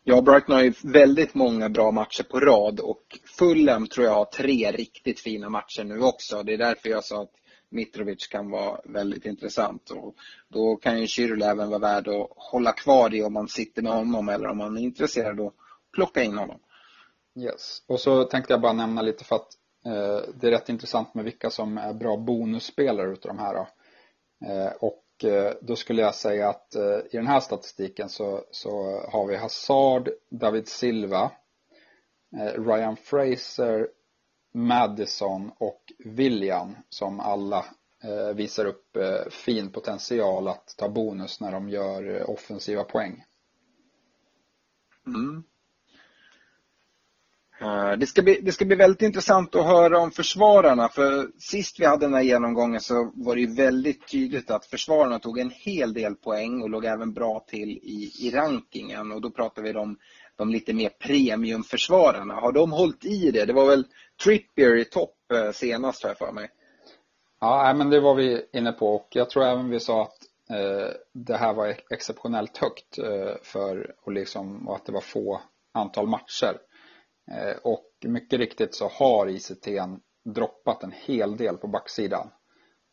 Ja, 0.04 0.22
Brighton 0.22 0.56
har 0.56 0.64
ju 0.64 0.74
väldigt 0.84 1.34
många 1.34 1.70
bra 1.70 1.92
matcher 1.92 2.24
på 2.24 2.40
rad 2.40 2.80
och 2.80 3.20
Fulham 3.38 3.88
tror 3.88 4.06
jag 4.06 4.14
har 4.14 4.26
tre 4.26 4.72
riktigt 4.72 5.20
fina 5.20 5.50
matcher 5.50 5.84
nu 5.84 6.02
också. 6.02 6.44
Det 6.44 6.54
är 6.54 6.58
därför 6.58 6.90
jag 6.90 7.04
sa 7.04 7.22
att 7.22 7.34
Mitrovic 7.70 8.28
kan 8.28 8.50
vara 8.50 8.82
väldigt 8.86 9.26
intressant. 9.26 9.90
Och 9.90 10.16
då 10.48 10.76
kan 10.76 11.02
ju 11.02 11.08
Kyrul 11.08 11.42
även 11.42 11.70
vara 11.70 11.80
värd 11.80 12.08
att 12.08 12.30
hålla 12.36 12.72
kvar 12.72 13.16
i 13.16 13.24
om 13.24 13.34
man 13.34 13.48
sitter 13.48 13.82
med 13.82 13.92
honom 13.92 14.30
eller 14.30 14.48
om 14.48 14.58
man 14.58 14.78
är 14.78 14.82
intresserad 14.82 15.40
att 15.40 15.54
plocka 15.94 16.24
in 16.24 16.38
honom. 16.38 16.60
Yes. 17.40 17.84
Och 17.88 18.00
så 18.00 18.24
tänkte 18.24 18.54
jag 18.54 18.62
bara 18.62 18.74
nämna 18.74 19.02
lite 19.02 19.24
för 19.24 19.36
att 19.36 19.48
eh, 19.86 20.34
det 20.36 20.48
är 20.48 20.52
rätt 20.52 20.70
intressant 20.70 21.14
med 21.14 21.26
vilka 21.26 21.50
som 21.50 21.78
är 21.78 21.94
bra 21.94 22.18
bonusspelare 22.18 23.12
utav 23.12 23.36
de 23.36 23.40
här. 23.40 23.54
Då. 23.54 23.68
Eh, 24.48 24.72
och 24.80 25.04
och 25.18 25.24
eh, 25.24 25.54
då 25.62 25.76
skulle 25.76 26.02
jag 26.02 26.16
säga 26.16 26.50
att 26.50 26.76
eh, 26.76 26.98
i 27.12 27.18
den 27.18 27.28
här 27.28 27.40
statistiken 27.40 28.10
så, 28.10 28.44
så 28.52 29.00
har 29.12 29.28
vi 29.28 29.36
Hazard, 29.36 30.10
David 30.30 30.68
Silva, 30.68 31.32
eh, 32.38 32.64
Ryan 32.64 32.98
Fraser, 32.98 33.88
Madison 34.54 35.52
och 35.58 35.94
William 36.00 36.76
som 36.90 37.20
alla 37.20 37.66
visar 38.36 38.66
upp 38.66 38.98
fin 39.30 39.72
potential 39.72 40.48
att 40.48 40.76
ta 40.78 40.90
bonus 40.90 41.42
när 41.42 41.52
de 41.52 41.70
gör 41.70 42.30
offensiva 42.30 42.84
poäng. 42.84 43.24
Mm. 45.08 45.44
Eh, 47.62 47.92
det 47.92 48.08
ska, 48.08 48.22
bli, 48.22 48.40
det 48.42 48.52
ska 48.52 48.66
bli 48.66 48.76
väldigt 48.76 49.02
intressant 49.02 49.56
att 49.56 49.66
höra 49.66 50.00
om 50.00 50.12
försvararna 50.12 50.90
för 50.90 51.28
sist 51.40 51.80
vi 51.80 51.86
hade 51.86 52.06
den 52.06 52.14
här 52.14 52.22
genomgången 52.22 52.82
så 52.82 53.12
var 53.16 53.36
det 53.36 53.42
ju 53.42 53.56
väldigt 53.56 54.08
tydligt 54.08 54.52
att 54.52 54.66
försvararna 54.66 55.20
tog 55.20 55.40
en 55.40 55.50
hel 55.50 55.94
del 55.94 56.16
poäng 56.16 56.62
och 56.62 56.70
låg 56.70 56.86
även 56.86 57.14
bra 57.14 57.46
till 57.48 57.70
i, 57.70 58.12
i 58.20 58.32
rankingen 58.32 59.12
och 59.12 59.22
då 59.22 59.30
pratar 59.30 59.62
vi 59.62 59.74
om 59.74 59.98
de 60.36 60.50
lite 60.50 60.74
mer 60.74 60.90
premiumförsvararna. 60.90 62.34
Har 62.34 62.52
de 62.52 62.72
hållit 62.72 63.06
i 63.06 63.32
det? 63.32 63.46
Det 63.46 63.54
var 63.54 63.68
väl 63.68 63.86
Trippier 64.24 64.76
i 64.76 64.86
topp 64.86 65.16
eh, 65.34 65.52
senast 65.52 66.04
har 66.04 66.10
jag 66.10 66.18
för 66.18 66.32
mig. 66.32 66.50
Ja, 67.40 67.74
men 67.78 67.90
det 67.90 68.00
var 68.00 68.16
vi 68.16 68.46
inne 68.54 68.72
på 68.72 68.96
och 68.96 69.08
jag 69.10 69.30
tror 69.30 69.44
även 69.44 69.70
vi 69.70 69.80
sa 69.80 70.02
att 70.02 70.18
eh, 70.58 70.92
det 71.14 71.38
här 71.38 71.54
var 71.54 71.76
exceptionellt 71.90 72.58
högt 72.58 72.98
eh, 73.00 73.36
för 73.44 73.96
och, 74.02 74.12
liksom, 74.12 74.68
och 74.68 74.76
att 74.76 74.86
det 74.86 74.92
var 74.92 75.02
få 75.02 75.42
antal 75.74 76.08
matcher. 76.08 76.58
Eh, 77.32 77.58
och 77.64 77.92
mycket 78.06 78.40
riktigt 78.40 78.76
så 78.76 78.88
har 78.88 79.28
ICT 79.28 79.68
droppat 80.26 80.84
en 80.84 80.92
hel 80.92 81.38
del 81.38 81.58
på 81.58 81.68
backsidan. 81.68 82.30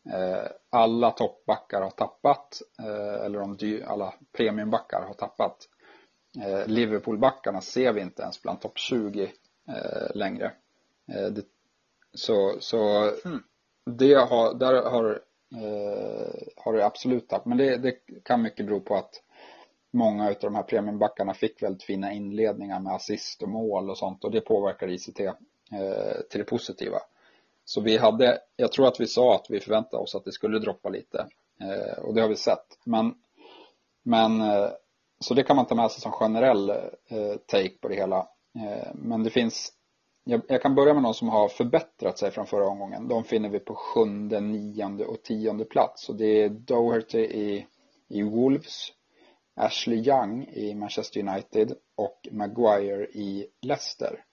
Eh, 0.09 0.47
alla 0.69 1.11
toppbackar 1.11 1.81
har 1.81 1.89
tappat, 1.89 2.61
eh, 2.79 3.25
eller 3.25 3.55
de 3.57 3.83
alla 3.83 4.13
premiumbackar 4.37 5.01
har 5.01 5.13
tappat. 5.13 5.57
Liverpoolbackarna 6.65 7.61
ser 7.61 7.93
vi 7.93 8.01
inte 8.01 8.21
ens 8.21 8.41
bland 8.41 8.61
topp 8.61 8.77
20 8.77 9.31
längre. 10.13 10.51
Så, 12.13 12.57
så 12.59 13.11
mm. 13.25 13.43
det 13.85 14.13
har, 14.13 14.53
där 14.53 14.73
har, 14.73 15.21
har 16.55 16.73
det 16.73 16.85
absolut 16.85 17.29
tappat. 17.29 17.45
Men 17.45 17.57
det, 17.57 17.77
det 17.77 17.95
kan 18.23 18.41
mycket 18.41 18.65
bero 18.65 18.81
på 18.81 18.95
att 18.95 19.21
många 19.95 20.27
av 20.27 20.35
de 20.41 20.55
här 20.55 20.63
premiumbackarna 20.63 21.33
fick 21.33 21.63
väldigt 21.63 21.83
fina 21.83 22.13
inledningar 22.13 22.79
med 22.79 22.93
assist 22.93 23.41
och 23.41 23.49
mål 23.49 23.89
och 23.89 23.97
sånt 23.97 24.23
och 24.23 24.31
det 24.31 24.41
påverkar 24.41 24.87
ICT 24.87 25.19
eh, 25.19 25.33
till 26.29 26.39
det 26.39 26.43
positiva. 26.43 26.97
Så 27.65 27.81
vi 27.81 27.97
hade, 27.97 28.39
jag 28.55 28.71
tror 28.71 28.87
att 28.87 28.99
vi 28.99 29.07
sa 29.07 29.35
att 29.35 29.45
vi 29.49 29.59
förväntade 29.59 30.03
oss 30.03 30.15
att 30.15 30.25
det 30.25 30.31
skulle 30.31 30.59
droppa 30.59 30.89
lite 30.89 31.27
eh, 31.61 32.03
och 32.03 32.13
det 32.13 32.21
har 32.21 32.29
vi 32.29 32.35
sett. 32.35 32.79
Men, 32.83 33.15
men 34.03 34.41
eh, 34.41 34.69
så 35.19 35.33
det 35.33 35.43
kan 35.43 35.55
man 35.55 35.65
ta 35.65 35.75
med 35.75 35.91
sig 35.91 36.01
som 36.01 36.11
generell 36.11 36.69
eh, 36.69 37.35
take 37.45 37.77
på 37.81 37.87
det 37.87 37.95
hela. 37.95 38.17
Eh, 38.55 38.91
men 38.93 39.23
det 39.23 39.29
finns, 39.29 39.73
jag, 40.23 40.41
jag, 40.47 40.61
kan 40.61 40.75
börja 40.75 40.93
med 40.93 41.03
de 41.03 41.13
som 41.13 41.29
har 41.29 41.47
förbättrat 41.47 42.17
sig 42.17 42.31
från 42.31 42.47
förra 42.47 42.67
omgången. 42.67 43.07
De 43.07 43.23
finner 43.23 43.49
vi 43.49 43.59
på 43.59 43.75
sjunde, 43.75 44.39
nionde 44.39 45.05
och 45.05 45.23
tionde 45.23 45.65
plats 45.65 46.09
och 46.09 46.15
det 46.15 46.43
är 46.43 46.49
Doherty 46.49 47.19
i, 47.19 47.65
i 48.07 48.23
Wolves 48.23 48.91
Ashley 49.55 49.97
Young 49.97 50.47
i 50.47 50.75
Manchester 50.75 51.19
United 51.19 51.77
och 51.95 52.27
Maguire 52.31 53.05
i 53.05 53.47
Leicester. 53.61 54.25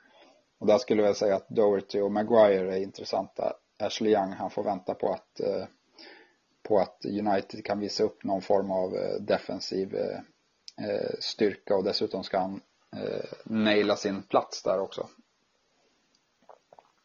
Och 0.59 0.67
där 0.67 0.79
skulle 0.79 1.03
jag 1.03 1.17
säga 1.17 1.37
att 1.37 1.49
Doherty 1.49 2.01
och 2.01 2.13
Maguire 2.13 2.77
är 2.77 2.83
intressanta. 2.83 3.53
Ashley 3.79 4.13
Young 4.13 4.33
han 4.33 4.51
får 4.51 4.65
vänta 4.65 4.95
på 4.95 5.13
att, 5.13 5.41
eh, 5.41 5.65
på 6.63 6.79
att 6.79 7.05
United 7.05 7.65
kan 7.65 7.81
visa 7.81 8.05
upp 8.05 8.25
någon 8.25 8.43
form 8.43 8.71
av 8.71 8.95
eh, 8.97 9.21
defensiv 9.21 9.95
eh, 9.95 10.21
styrka 11.21 11.77
och 11.77 11.85
dessutom 11.85 12.25
ska 12.25 12.39
han 12.39 12.61
naila 13.45 13.97
sin 13.97 14.23
plats 14.23 14.63
där 14.63 14.81
också. 14.81 15.09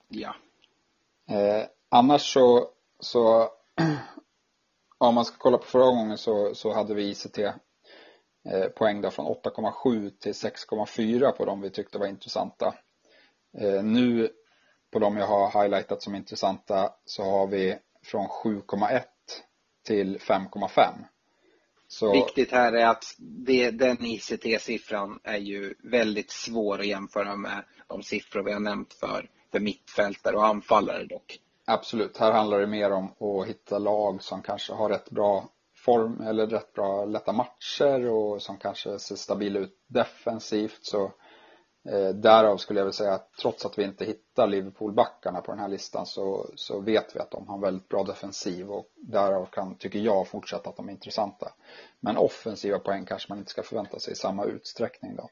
Ja. 0.07 0.35
annars 1.89 2.33
så, 2.33 2.69
så 2.99 3.49
om 4.97 5.15
man 5.15 5.25
ska 5.25 5.37
kolla 5.37 5.57
på 5.57 5.65
förra 5.65 5.85
gången 5.85 6.17
så, 6.17 6.55
så 6.55 6.73
hade 6.73 6.93
vi 6.93 7.09
ICT 7.09 7.39
poäng 8.75 9.01
då 9.01 9.11
från 9.11 9.25
8,7 9.25 10.11
till 10.19 10.31
6,4 10.31 11.31
på 11.31 11.45
de 11.45 11.61
vi 11.61 11.69
tyckte 11.69 11.97
var 11.97 12.07
intressanta. 12.07 12.75
Eh, 13.57 13.83
nu 13.83 14.29
på 14.91 14.99
de 14.99 15.17
jag 15.17 15.27
har 15.27 15.61
highlightat 15.61 16.01
som 16.01 16.15
intressanta 16.15 16.93
så 17.05 17.23
har 17.23 17.47
vi 17.47 17.77
från 18.03 18.27
7,1 18.27 19.01
till 19.85 20.17
5,5. 20.17 20.69
Så... 21.87 22.13
Viktigt 22.13 22.51
här 22.51 22.73
är 22.73 22.85
att 22.85 23.05
det, 23.17 23.71
den 23.71 24.05
ICT-siffran 24.05 25.19
är 25.23 25.37
ju 25.37 25.73
väldigt 25.83 26.31
svår 26.31 26.79
att 26.79 26.87
jämföra 26.87 27.35
med 27.35 27.63
de 27.87 28.03
siffror 28.03 28.43
vi 28.43 28.53
har 28.53 28.59
nämnt 28.59 28.93
för, 28.93 29.29
för 29.51 29.59
mittfältare 29.59 30.35
och 30.35 30.45
anfallare 30.45 31.05
dock. 31.05 31.39
Absolut, 31.65 32.17
här 32.17 32.31
handlar 32.31 32.59
det 32.59 32.67
mer 32.67 32.91
om 32.91 33.05
att 33.05 33.47
hitta 33.47 33.77
lag 33.77 34.23
som 34.23 34.41
kanske 34.41 34.73
har 34.73 34.89
rätt 34.89 35.09
bra 35.09 35.49
form 35.77 36.21
eller 36.21 36.47
rätt 36.47 36.73
bra 36.73 37.05
lätta 37.05 37.31
matcher 37.31 38.09
och 38.09 38.41
som 38.41 38.57
kanske 38.57 38.99
ser 38.99 39.15
stabila 39.15 39.59
ut 39.59 39.83
defensivt 39.87 40.79
så 40.81 41.11
eh, 41.89 42.09
därav 42.09 42.57
skulle 42.57 42.79
jag 42.79 42.85
vilja 42.85 42.93
säga 42.93 43.13
att 43.13 43.33
trots 43.33 43.65
att 43.65 43.79
vi 43.79 43.83
inte 43.83 44.05
hittar 44.05 44.47
Liverpool-backarna 44.47 45.41
på 45.41 45.51
den 45.51 45.59
här 45.59 45.67
listan 45.67 46.05
så, 46.05 46.49
så 46.55 46.79
vet 46.79 47.15
vi 47.15 47.19
att 47.19 47.31
de 47.31 47.47
har 47.47 47.55
en 47.55 47.61
väldigt 47.61 47.89
bra 47.89 48.03
defensiv 48.03 48.71
och 48.71 48.91
därav 48.95 49.45
kan, 49.45 49.75
tycker 49.75 49.99
jag, 49.99 50.27
fortsätta 50.27 50.69
att 50.69 50.77
de 50.77 50.87
är 50.87 50.93
intressanta. 50.93 51.53
Men 51.99 52.17
offensiva 52.17 52.79
poäng 52.79 53.05
kanske 53.05 53.31
man 53.31 53.37
inte 53.37 53.51
ska 53.51 53.63
förvänta 53.63 53.99
sig 53.99 54.13
i 54.13 54.15
samma 54.15 54.45
utsträckning 54.45 55.15
då. 55.15 55.29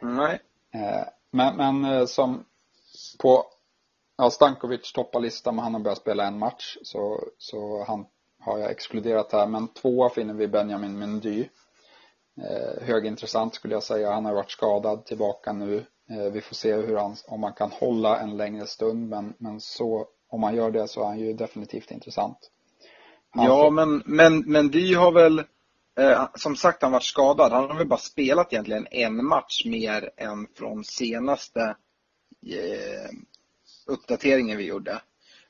Nej. 0.00 0.40
Eh, 0.74 1.06
men, 1.30 1.56
men 1.56 1.84
eh, 1.84 2.06
som 2.06 2.44
på 3.18 3.46
Ja, 4.20 4.30
Stankovic 4.30 4.92
toppar 4.92 5.20
listan 5.20 5.54
men 5.54 5.64
han 5.64 5.74
har 5.74 5.80
börjat 5.80 5.98
spela 5.98 6.26
en 6.26 6.38
match 6.38 6.76
så, 6.82 7.24
så 7.38 7.84
han 7.84 8.06
har 8.40 8.58
jag 8.58 8.70
exkluderat 8.70 9.32
här. 9.32 9.46
Men 9.46 9.68
tvåa 9.68 10.10
finner 10.10 10.34
vi 10.34 10.48
Benjamin 10.48 10.98
Mendy. 10.98 11.48
Eh, 12.40 12.86
högintressant 12.86 13.54
skulle 13.54 13.74
jag 13.74 13.82
säga. 13.82 14.12
Han 14.12 14.24
har 14.24 14.34
varit 14.34 14.50
skadad 14.50 15.06
tillbaka 15.06 15.52
nu. 15.52 15.84
Eh, 16.10 16.32
vi 16.32 16.40
får 16.40 16.54
se 16.54 16.74
hur 16.74 16.96
han, 16.96 17.16
om 17.26 17.42
han 17.42 17.52
kan 17.52 17.70
hålla 17.70 18.20
en 18.20 18.36
längre 18.36 18.66
stund 18.66 19.08
men, 19.08 19.34
men 19.38 19.60
så, 19.60 20.06
om 20.28 20.42
han 20.42 20.54
gör 20.54 20.70
det 20.70 20.88
så 20.88 21.02
är 21.02 21.06
han 21.06 21.18
ju 21.18 21.32
definitivt 21.32 21.90
intressant. 21.90 22.50
Han 23.30 23.44
ja, 23.44 23.62
får... 23.64 23.70
men, 23.70 24.02
men, 24.06 24.38
men 24.38 24.68
Dy 24.68 24.94
har 24.94 25.12
väl 25.12 25.38
eh, 25.98 26.28
som 26.34 26.56
sagt 26.56 26.82
han 26.82 26.92
varit 26.92 27.02
skadad. 27.02 27.52
Han 27.52 27.70
har 27.70 27.76
väl 27.76 27.86
bara 27.86 27.98
spelat 27.98 28.52
egentligen 28.52 28.86
en 28.90 29.24
match 29.24 29.64
mer 29.64 30.10
än 30.16 30.46
från 30.54 30.84
senaste 30.84 31.60
eh, 32.46 33.10
uppdateringen 33.86 34.58
vi 34.58 34.64
gjorde. 34.64 35.02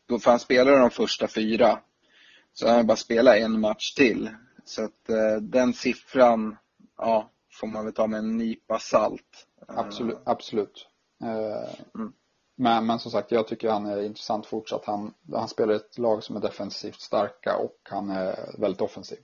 Då 0.06 0.18
för 0.18 0.30
han 0.30 0.40
spelade 0.40 0.78
de 0.78 0.90
första 0.90 1.28
fyra. 1.28 1.78
Så 2.60 2.66
han 2.66 2.76
har 2.76 2.84
bara 2.84 2.96
spelat 2.96 3.36
en 3.36 3.60
match 3.60 3.94
till. 3.94 4.30
Så 4.64 4.84
att 4.84 5.08
eh, 5.08 5.36
den 5.42 5.72
siffran, 5.72 6.56
ja, 6.98 7.30
får 7.60 7.66
man 7.66 7.84
väl 7.84 7.94
ta 7.94 8.06
med 8.06 8.18
en 8.18 8.36
nypa 8.36 8.78
salt. 8.78 9.46
Absolut. 9.66 10.18
absolut. 10.24 10.86
Eh, 11.22 11.74
mm. 11.94 12.12
Men, 12.56 12.86
men 12.86 12.98
som 12.98 13.10
sagt, 13.10 13.32
jag 13.32 13.48
tycker 13.48 13.70
han 13.70 13.86
är 13.86 14.02
intressant 14.02 14.46
fortsatt. 14.46 14.84
Han, 14.84 15.14
han 15.32 15.48
spelar 15.48 15.74
ett 15.74 15.98
lag 15.98 16.24
som 16.24 16.36
är 16.36 16.40
defensivt 16.40 17.00
starka 17.00 17.56
och 17.56 17.76
han 17.82 18.10
är 18.10 18.60
väldigt 18.60 18.80
offensiv. 18.80 19.18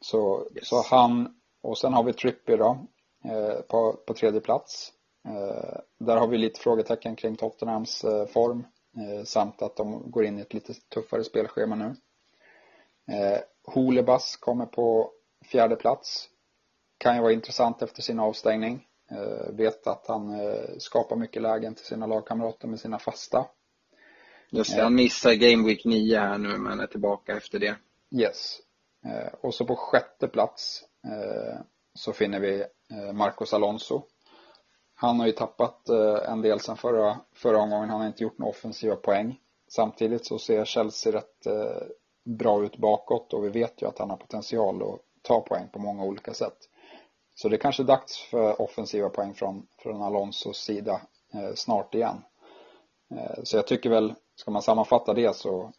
Så, 0.00 0.48
yes. 0.54 0.68
så 0.68 0.82
han, 0.82 1.34
och 1.62 1.78
sen 1.78 1.92
har 1.92 2.02
vi 2.02 2.12
Trippier 2.12 2.58
då, 2.58 2.86
eh, 3.24 3.60
på, 3.60 3.92
på 4.06 4.14
tredje 4.14 4.40
plats. 4.40 4.92
Eh, 5.28 5.80
där 5.98 6.16
har 6.16 6.28
vi 6.28 6.38
lite 6.38 6.60
frågetecken 6.60 7.16
kring 7.16 7.36
Tottenhams 7.36 8.04
eh, 8.04 8.26
form 8.26 8.66
eh, 8.96 9.24
samt 9.24 9.62
att 9.62 9.76
de 9.76 10.10
går 10.10 10.24
in 10.24 10.38
i 10.38 10.42
ett 10.42 10.54
lite 10.54 10.74
tuffare 10.74 11.24
spelschema 11.24 11.74
nu. 11.74 11.94
Eh, 13.08 13.40
Holebas 13.64 14.36
kommer 14.36 14.66
på 14.66 15.10
fjärde 15.44 15.76
plats. 15.76 16.28
Kan 16.98 17.16
ju 17.16 17.22
vara 17.22 17.32
intressant 17.32 17.82
efter 17.82 18.02
sin 18.02 18.18
avstängning. 18.20 18.86
Eh, 19.10 19.54
vet 19.54 19.86
att 19.86 20.06
han 20.06 20.40
eh, 20.40 20.78
skapar 20.78 21.16
mycket 21.16 21.42
lägen 21.42 21.74
till 21.74 21.84
sina 21.84 22.06
lagkamrater 22.06 22.68
med 22.68 22.80
sina 22.80 22.98
fasta. 22.98 23.46
Just 24.50 24.76
det, 24.76 24.82
han 24.82 24.94
missar 24.94 25.34
Game 25.34 25.66
Week 25.66 25.84
9 25.84 26.18
här 26.20 26.38
nu 26.38 26.58
men 26.58 26.80
är 26.80 26.86
tillbaka 26.86 27.36
efter 27.36 27.58
det. 27.58 27.76
Yes. 28.10 28.60
Och 29.40 29.54
så 29.54 29.64
på 29.64 29.76
sjätte 29.76 30.28
plats 30.28 30.84
så 31.94 32.12
finner 32.12 32.40
vi 32.40 32.64
Marcos 33.12 33.52
Alonso. 33.52 34.02
Han 34.94 35.20
har 35.20 35.26
ju 35.26 35.32
tappat 35.32 35.88
en 36.28 36.42
del 36.42 36.60
sen 36.60 36.76
förra, 36.76 37.20
förra 37.32 37.58
omgången. 37.58 37.90
Han 37.90 38.00
har 38.00 38.06
inte 38.06 38.22
gjort 38.22 38.38
några 38.38 38.50
offensiva 38.50 38.96
poäng. 38.96 39.40
Samtidigt 39.68 40.26
så 40.26 40.38
ser 40.38 40.64
Chelsea 40.64 41.12
rätt 41.12 41.46
bra 42.28 42.64
ut 42.64 42.76
bakåt 42.76 43.32
och 43.32 43.44
vi 43.44 43.48
vet 43.48 43.82
ju 43.82 43.88
att 43.88 43.98
han 43.98 44.10
har 44.10 44.16
potential 44.16 44.82
att 44.82 45.00
ta 45.22 45.40
poäng 45.40 45.68
på 45.72 45.78
många 45.78 46.04
olika 46.04 46.34
sätt. 46.34 46.56
Så 47.34 47.48
det 47.48 47.56
är 47.56 47.60
kanske 47.60 47.82
är 47.82 47.86
dags 47.86 48.18
för 48.18 48.62
offensiva 48.62 49.08
poäng 49.08 49.34
från, 49.34 49.66
från 49.78 50.02
Alonsos 50.02 50.58
sida 50.58 51.00
eh, 51.34 51.54
snart 51.54 51.94
igen. 51.94 52.24
Eh, 53.10 53.42
så 53.42 53.56
jag 53.56 53.66
tycker 53.66 53.90
väl, 53.90 54.14
ska 54.34 54.50
man 54.50 54.62
sammanfatta 54.62 55.14
det 55.14 55.36
så 55.36 55.72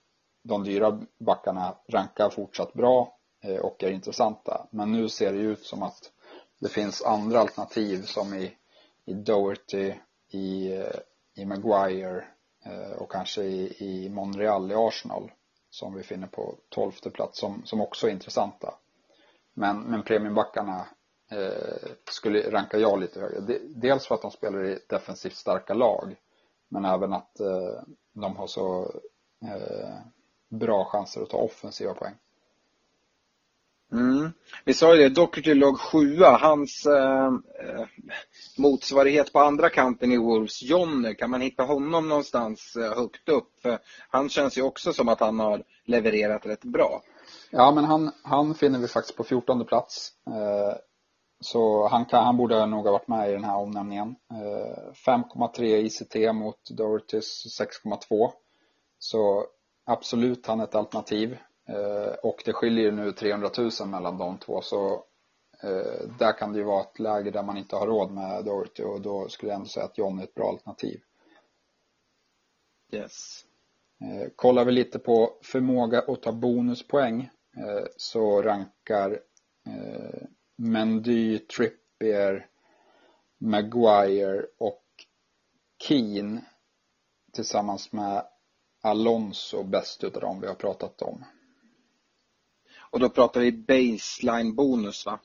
de 0.43 0.63
dyra 0.63 1.01
backarna 1.19 1.75
rankar 1.87 2.29
fortsatt 2.29 2.73
bra 2.73 3.17
eh, 3.43 3.57
och 3.57 3.83
är 3.83 3.91
intressanta. 3.91 4.67
Men 4.71 4.91
nu 4.91 5.09
ser 5.09 5.33
det 5.33 5.39
ut 5.39 5.63
som 5.63 5.83
att 5.83 6.11
det 6.59 6.69
finns 6.69 7.03
andra 7.03 7.39
alternativ 7.39 8.01
som 8.01 8.33
i, 8.33 8.51
i 9.05 9.13
Doherty, 9.13 9.93
i, 10.29 10.77
eh, 10.77 10.99
i 11.35 11.45
Maguire 11.45 12.23
eh, 12.65 13.01
och 13.01 13.11
kanske 13.11 13.43
i, 13.43 13.75
i 13.79 14.09
Monreal 14.09 14.71
i 14.71 14.75
Arsenal 14.75 15.31
som 15.69 15.93
vi 15.93 16.03
finner 16.03 16.27
på 16.27 16.55
tolfte 16.69 17.09
plats 17.09 17.39
som, 17.39 17.61
som 17.65 17.81
också 17.81 18.07
är 18.07 18.11
intressanta. 18.11 18.73
Men, 19.53 19.81
men 19.81 20.03
premiumbackarna 20.03 20.87
eh, 21.31 21.89
skulle 22.11 22.51
ranka 22.51 22.77
jag 22.77 22.99
lite 22.99 23.19
högre. 23.19 23.59
Dels 23.75 24.07
för 24.07 24.15
att 24.15 24.21
de 24.21 24.31
spelar 24.31 24.65
i 24.65 24.79
defensivt 24.87 25.35
starka 25.35 25.73
lag 25.73 26.15
men 26.67 26.85
även 26.85 27.13
att 27.13 27.39
eh, 27.39 27.81
de 28.13 28.35
har 28.35 28.47
så 28.47 28.91
eh, 29.45 29.95
bra 30.49 30.85
chanser 30.85 31.21
att 31.21 31.29
ta 31.29 31.37
offensiva 31.37 31.93
poäng. 31.93 32.15
Mm. 33.91 34.31
Vi 34.65 34.73
sa 34.73 34.95
ju 34.95 35.01
det, 35.01 35.09
Doherty 35.09 35.53
låg 35.53 35.79
sjua. 35.79 36.37
Hans 36.37 36.85
ehm, 36.85 37.43
eh, 37.59 37.85
motsvarighet 38.57 39.33
på 39.33 39.39
andra 39.39 39.69
kanten 39.69 40.11
i 40.11 40.17
Wolves, 40.17 40.63
Jonny, 40.63 41.15
kan 41.15 41.29
man 41.29 41.41
hitta 41.41 41.63
honom 41.63 42.09
någonstans 42.09 42.75
eh, 42.75 42.95
högt 42.95 43.29
upp? 43.29 43.61
För 43.61 43.79
han 44.09 44.29
känns 44.29 44.57
ju 44.57 44.61
också 44.61 44.93
som 44.93 45.09
att 45.09 45.19
han 45.19 45.39
har 45.39 45.63
levererat 45.85 46.45
rätt 46.45 46.63
bra. 46.63 47.01
Ja, 47.51 47.71
men 47.71 47.83
han, 47.83 48.11
han 48.23 48.55
finner 48.55 48.79
vi 48.79 48.87
faktiskt 48.87 49.17
på 49.17 49.23
14 49.23 49.65
plats. 49.65 50.11
Eh, 50.27 50.77
så 51.41 51.87
han, 51.87 52.05
kan, 52.05 52.25
han 52.25 52.37
borde 52.37 52.65
nog 52.65 52.85
ha 52.85 52.91
varit 52.91 53.07
med 53.07 53.29
i 53.29 53.33
den 53.33 53.43
här 53.43 53.57
omnämningen. 53.57 54.15
Eh, 54.31 54.93
5,3 55.05 55.63
ICT 55.63 56.35
mot 56.35 56.69
Dohertys 56.69 57.59
6,2. 57.61 58.31
Så 58.99 59.45
absolut 59.85 60.47
han 60.47 60.59
är 60.59 60.63
ett 60.63 60.75
alternativ. 60.75 61.37
Eh, 61.69 62.13
och 62.23 62.41
det 62.45 62.53
skiljer 62.53 62.83
ju 62.83 62.91
nu 62.91 63.11
300 63.11 63.49
000 63.57 63.71
mellan 63.87 64.17
de 64.17 64.37
två 64.37 64.61
så 64.61 65.03
eh, 65.63 66.07
där 66.19 66.37
kan 66.37 66.53
det 66.53 66.59
ju 66.59 66.65
vara 66.65 66.81
ett 66.81 66.99
läge 66.99 67.31
där 67.31 67.43
man 67.43 67.57
inte 67.57 67.75
har 67.75 67.87
råd 67.87 68.11
med 68.11 68.45
Doherty 68.45 68.83
och 68.83 69.01
då 69.01 69.29
skulle 69.29 69.51
jag 69.51 69.55
ändå 69.55 69.69
säga 69.69 69.85
att 69.85 69.97
John 69.97 70.19
är 70.19 70.23
ett 70.23 70.35
bra 70.35 70.49
alternativ. 70.49 71.01
Yes. 72.91 73.45
Kollar 74.35 74.65
vi 74.65 74.71
lite 74.71 74.99
på 74.99 75.37
förmåga 75.41 75.99
att 76.07 76.21
ta 76.21 76.31
bonuspoäng 76.31 77.29
så 77.97 78.41
rankar 78.41 79.19
Mendy, 80.55 81.39
Trippier, 81.39 82.47
Maguire 83.37 84.45
och 84.57 84.83
Keen 85.83 86.41
tillsammans 87.31 87.91
med 87.91 88.25
Alonso 88.81 89.63
bäst 89.63 90.03
utav 90.03 90.21
dem 90.21 90.41
vi 90.41 90.47
har 90.47 90.55
pratat 90.55 91.01
om. 91.01 91.25
Och 92.89 92.99
då 92.99 93.09
pratar 93.09 93.41
vi 93.41 93.51
baseline 93.51 94.55
bonus 94.55 95.05
va? 95.05 95.19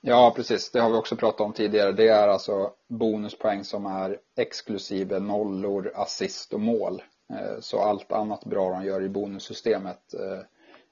Ja 0.00 0.32
precis, 0.36 0.70
det 0.70 0.80
har 0.80 0.90
vi 0.90 0.96
också 0.96 1.16
pratat 1.16 1.40
om 1.40 1.52
tidigare. 1.52 1.92
Det 1.92 2.08
är 2.08 2.28
alltså 2.28 2.72
bonuspoäng 2.88 3.64
som 3.64 3.86
är 3.86 4.18
exklusive 4.36 5.18
nollor, 5.18 5.92
assist 5.94 6.52
och 6.52 6.60
mål. 6.60 7.02
Eh, 7.32 7.60
så 7.60 7.80
allt 7.80 8.12
annat 8.12 8.44
bra 8.44 8.70
de 8.70 8.84
gör 8.84 9.02
i 9.02 9.08
bonussystemet. 9.08 10.14
Eh, 10.14 10.40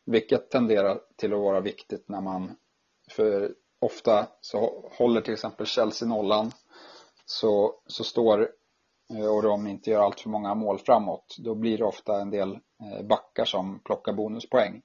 vilket 0.04 0.50
tenderar 0.50 1.00
till 1.16 1.32
att 1.32 1.40
vara 1.40 1.60
viktigt 1.60 2.08
när 2.08 2.20
man 2.20 2.56
för 3.10 3.54
ofta 3.80 4.26
så 4.40 4.90
håller 4.98 5.20
till 5.20 5.34
exempel 5.34 5.66
Chelsea 5.66 6.08
nollan 6.08 6.52
så, 7.24 7.74
så 7.86 8.04
står 8.04 8.48
eh, 9.14 9.34
och 9.34 9.42
de 9.42 9.66
inte 9.66 9.90
gör 9.90 10.02
allt 10.02 10.20
för 10.20 10.30
många 10.30 10.54
mål 10.54 10.78
framåt 10.78 11.36
då 11.38 11.54
blir 11.54 11.78
det 11.78 11.84
ofta 11.84 12.20
en 12.20 12.30
del 12.30 12.58
backar 13.02 13.44
som 13.44 13.78
plockar 13.78 14.12
bonuspoäng. 14.12 14.82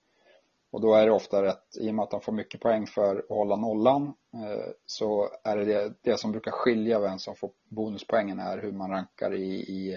Och 0.72 0.82
då 0.82 0.94
är 0.94 1.06
det 1.06 1.12
ofta 1.12 1.44
rätt, 1.44 1.78
i 1.80 1.90
och 1.90 1.96
med 1.96 2.04
att 2.04 2.12
de 2.12 2.22
får 2.22 2.32
mycket 2.32 2.62
poäng 2.62 2.88
för 2.88 3.16
att 3.16 3.30
hålla 3.30 3.56
nollan 3.56 4.14
eh, 4.34 4.72
så 4.86 5.30
är 5.44 5.58
det, 5.58 5.66
det 5.66 5.94
det 6.02 6.18
som 6.18 6.32
brukar 6.32 6.52
skilja 6.52 7.00
vem 7.00 7.20
som 7.20 7.36
får 7.36 7.52
bonuspoängen 7.70 8.40
är 8.40 8.58
hur 8.58 8.72
man 8.72 8.92
rankar 8.92 9.34
i, 9.34 9.54
i 9.54 9.94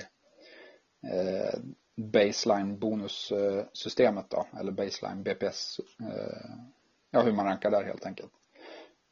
eh, 1.13 1.61
baseline 1.97 2.79
bonussystemet 2.79 4.31
då, 4.31 4.47
eller 4.61 4.73
baseline 4.73 5.23
BPS, 5.23 5.81
eh, 6.01 6.51
ja 7.11 7.23
hur 7.23 7.33
man 7.33 7.47
rankar 7.47 7.71
där 7.71 7.85
helt 7.85 8.07
enkelt. 8.07 8.33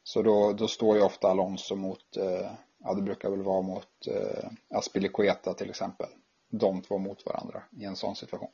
Så 0.03 0.21
då, 0.21 0.53
då 0.53 0.67
står 0.67 0.95
ju 0.97 1.03
ofta 1.03 1.27
Alonso 1.27 1.75
mot, 1.75 2.17
eh, 2.17 2.51
ja 2.77 2.93
det 2.93 3.01
brukar 3.01 3.29
väl 3.29 3.43
vara 3.43 3.61
mot 3.61 4.07
eh, 4.07 4.49
Aspilicueta 4.69 5.53
till 5.53 5.69
exempel. 5.69 6.09
De 6.49 6.81
två 6.81 6.97
mot 6.97 7.25
varandra 7.25 7.63
i 7.71 7.85
en 7.85 7.95
sån 7.95 8.15
situation. 8.15 8.51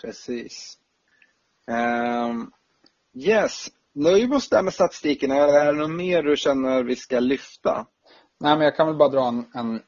Precis. 0.00 0.79
Um, 1.66 2.52
yes, 3.14 3.68
nöjer 3.92 4.28
vi 4.28 4.36
oss 4.36 4.48
där 4.48 4.62
med 4.62 4.74
statistiken? 4.74 5.30
Är 5.30 5.72
det 5.72 5.72
något 5.72 5.90
mer 5.90 6.22
du 6.22 6.36
känner 6.36 6.82
vi 6.82 6.96
ska 6.96 7.20
lyfta? 7.20 7.86
Nej, 8.40 8.56
men 8.56 8.64
jag 8.64 8.76
kan 8.76 8.86
väl 8.86 8.96
bara 8.96 9.08
dra 9.08 9.28
en, 9.28 9.44
en 9.54 9.82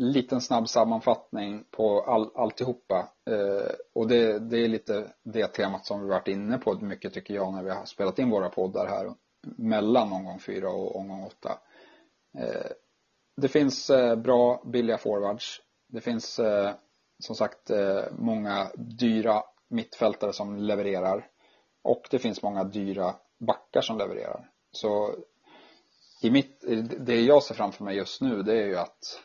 liten 0.00 0.40
snabb 0.40 0.68
sammanfattning 0.68 1.64
på 1.70 2.02
all, 2.02 2.30
alltihopa. 2.34 3.08
Eh, 3.30 3.72
och 3.94 4.08
det, 4.08 4.38
det 4.38 4.58
är 4.58 4.68
lite 4.68 5.12
det 5.22 5.46
temat 5.46 5.86
som 5.86 6.02
vi 6.02 6.08
varit 6.08 6.28
inne 6.28 6.58
på 6.58 6.74
mycket 6.74 7.14
tycker 7.14 7.34
jag 7.34 7.52
när 7.52 7.62
vi 7.62 7.70
har 7.70 7.84
spelat 7.84 8.18
in 8.18 8.30
våra 8.30 8.48
poddar 8.48 8.86
här 8.86 9.14
mellan 9.56 10.12
omgång 10.12 10.38
fyra 10.38 10.70
och 10.70 10.96
omgång 10.96 11.24
åtta. 11.24 11.58
Eh, 12.38 12.70
det 13.36 13.48
finns 13.48 13.90
eh, 13.90 14.16
bra, 14.16 14.62
billiga 14.66 14.98
forwards. 14.98 15.60
Det 15.88 16.00
finns 16.00 16.38
eh, 16.38 16.70
som 17.18 17.36
sagt 17.36 17.70
eh, 17.70 18.02
många 18.18 18.70
dyra 18.76 19.42
mittfältare 19.70 20.32
som 20.32 20.56
levererar. 20.56 21.28
Och 21.82 22.08
det 22.10 22.18
finns 22.18 22.42
många 22.42 22.64
dyra 22.64 23.14
backar 23.38 23.80
som 23.80 23.98
levererar. 23.98 24.50
Så 24.72 25.14
i 26.22 26.30
mitt, 26.30 26.64
det 26.98 27.20
jag 27.20 27.42
ser 27.42 27.54
framför 27.54 27.84
mig 27.84 27.96
just 27.96 28.20
nu 28.20 28.42
det 28.42 28.62
är 28.62 28.66
ju 28.66 28.76
att 28.76 29.20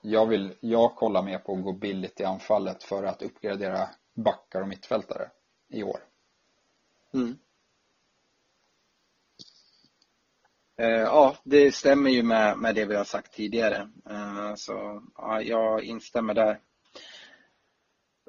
jag, 0.00 0.26
vill, 0.26 0.54
jag 0.60 0.96
kollar 0.96 1.22
mer 1.22 1.38
på 1.38 1.54
att 1.54 1.62
gå 1.62 1.72
billigt 1.72 2.20
i 2.20 2.24
anfallet 2.24 2.82
för 2.82 3.04
att 3.04 3.22
uppgradera 3.22 3.88
backar 4.14 4.62
och 4.62 4.68
mittfältare 4.68 5.30
i 5.68 5.82
år. 5.82 6.00
Mm. 7.14 7.38
Eh, 10.76 10.88
ja, 10.88 11.36
det 11.44 11.74
stämmer 11.74 12.10
ju 12.10 12.22
med, 12.22 12.58
med 12.58 12.74
det 12.74 12.84
vi 12.84 12.94
har 12.94 13.04
sagt 13.04 13.32
tidigare. 13.32 13.90
Eh, 14.10 14.54
så 14.54 15.02
ja, 15.16 15.42
jag 15.42 15.84
instämmer 15.84 16.34
där. 16.34 16.60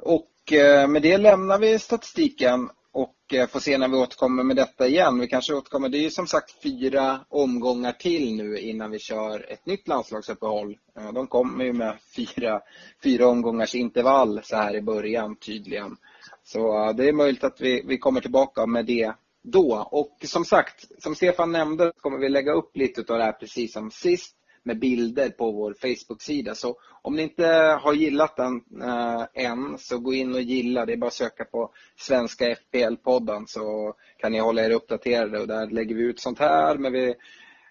Och 0.02 0.33
Eh, 0.52 0.88
med 0.88 1.02
det 1.02 1.18
lämnar 1.18 1.60
vi 1.60 1.80
statistiken 1.80 2.70
och 2.92 3.34
eh, 3.34 3.48
får 3.48 3.60
se 3.60 3.78
när 3.78 3.88
vi 3.88 3.98
återkommer 3.98 4.44
med 4.44 4.56
detta 4.56 4.88
igen. 4.88 5.20
Vi 5.20 5.28
kanske 5.28 5.54
återkommer, 5.54 5.90
det 5.90 5.98
är 5.98 6.02
ju 6.02 6.10
som 6.10 6.28
sagt 6.28 6.64
fyra 6.64 7.20
omgångar 7.30 7.92
till 7.92 8.36
nu 8.36 8.58
innan 8.58 8.92
vi 8.92 9.00
kör 9.00 9.52
ett 9.52 9.66
nytt 9.66 9.88
landslagsuppehåll. 9.88 10.78
Eh, 10.98 11.14
de 11.14 11.28
kommer 11.28 11.66
ju 11.66 11.74
med 11.74 11.98
fyra, 12.16 12.62
fyra 13.04 13.28
omgångars 13.28 13.76
intervall 13.76 14.42
så 14.44 14.56
här 14.56 14.76
i 14.76 14.82
början 14.82 15.36
tydligen. 15.36 15.98
Så 16.44 16.94
det 16.94 17.08
är 17.08 17.14
möjligt 17.14 17.44
att 17.44 17.62
vi, 17.62 17.84
vi 17.86 17.98
kommer 17.98 18.22
tillbaka 18.22 18.66
med 18.66 18.86
det 18.86 19.14
då. 19.44 19.88
Och 19.92 20.18
som 20.26 20.46
sagt, 20.46 21.04
som 21.04 21.16
Stefan 21.16 21.52
nämnde 21.52 21.92
kommer 22.02 22.18
vi 22.18 22.30
lägga 22.30 22.54
upp 22.54 22.78
lite 22.78 23.14
av 23.14 23.18
det 23.18 23.24
här 23.24 23.32
precis 23.32 23.74
som 23.74 23.92
sist 23.92 24.36
med 24.64 24.80
bilder 24.80 25.30
på 25.30 25.52
vår 25.52 25.74
Facebook-sida. 25.74 26.56
Så 26.56 26.78
om 27.02 27.16
ni 27.16 27.24
inte 27.24 27.46
har 27.82 27.94
gillat 27.94 28.36
den 28.36 28.62
eh, 28.82 29.26
än 29.34 29.78
så 29.78 30.00
gå 30.00 30.14
in 30.14 30.34
och 30.34 30.42
gilla. 30.42 30.86
Det 30.86 30.94
är 30.94 30.98
bara 30.98 31.08
att 31.08 31.14
söka 31.14 31.46
på 31.46 31.72
Svenska 31.96 32.46
FPL-podden 32.56 33.46
så 33.48 33.94
kan 34.18 34.32
ni 34.32 34.40
hålla 34.40 34.66
er 34.66 34.72
uppdaterade 34.72 35.40
och 35.40 35.48
där 35.48 35.68
lägger 35.68 35.96
vi 35.96 36.04
ut 36.04 36.20
sånt 36.20 36.40
här. 36.40 36.78
Men 36.78 36.94
vi 36.94 37.16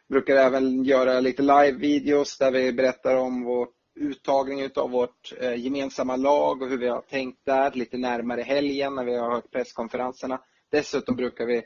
brukar 0.09 0.37
även 0.37 0.85
göra 0.85 1.21
lite 1.21 1.43
live-videos 1.43 2.39
där 2.39 2.51
vi 2.51 2.73
berättar 2.73 3.17
om 3.17 3.45
vår 3.45 3.69
uttagning 4.01 4.71
av 4.75 4.91
vårt 4.91 5.33
eh, 5.41 5.55
gemensamma 5.55 6.17
lag 6.17 6.63
och 6.63 6.69
hur 6.69 6.79
vi 6.79 6.89
har 6.89 7.01
tänkt 7.01 7.41
där 7.45 7.73
lite 7.75 7.99
närmare 7.99 8.43
helgen 8.43 8.95
när 8.95 9.05
vi 9.05 9.17
har 9.17 9.31
hört 9.31 9.51
presskonferenserna. 9.51 10.41
Dessutom 10.71 11.17
brukar 11.17 11.47
vi 11.47 11.63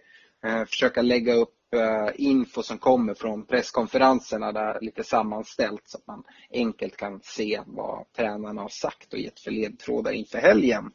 försöka 0.66 1.02
lägga 1.02 1.34
upp 1.34 1.74
eh, 1.74 2.10
info 2.14 2.62
som 2.62 2.78
kommer 2.78 3.14
från 3.14 3.46
presskonferenserna 3.46 4.52
där 4.52 4.80
lite 4.80 5.04
sammanställt 5.04 5.82
så 5.84 5.98
att 5.98 6.06
man 6.06 6.24
enkelt 6.50 6.96
kan 6.96 7.20
se 7.22 7.60
vad 7.66 8.12
tränarna 8.16 8.62
har 8.62 8.68
sagt 8.68 9.12
och 9.12 9.18
gett 9.18 9.40
för 9.40 9.50
ledtrådar 9.50 10.12
inför 10.12 10.38
helgen. 10.38 10.90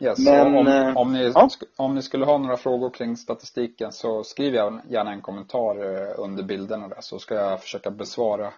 Yes, 0.00 0.18
Men, 0.18 0.54
om, 0.54 0.66
eh, 0.66 0.96
om, 0.96 1.12
ni, 1.12 1.32
ja. 1.34 1.48
om 1.76 1.94
ni 1.94 2.02
skulle 2.02 2.24
ha 2.24 2.38
några 2.38 2.56
frågor 2.56 2.90
kring 2.90 3.16
statistiken 3.16 3.92
så 3.92 4.24
skriv 4.24 4.54
gärna 4.54 5.12
en 5.12 5.22
kommentar 5.22 5.76
under 6.20 6.42
bilderna 6.42 6.88
där 6.88 7.00
så 7.00 7.18
ska 7.18 7.34
jag 7.34 7.62
försöka 7.62 7.90
besvara 7.90 8.52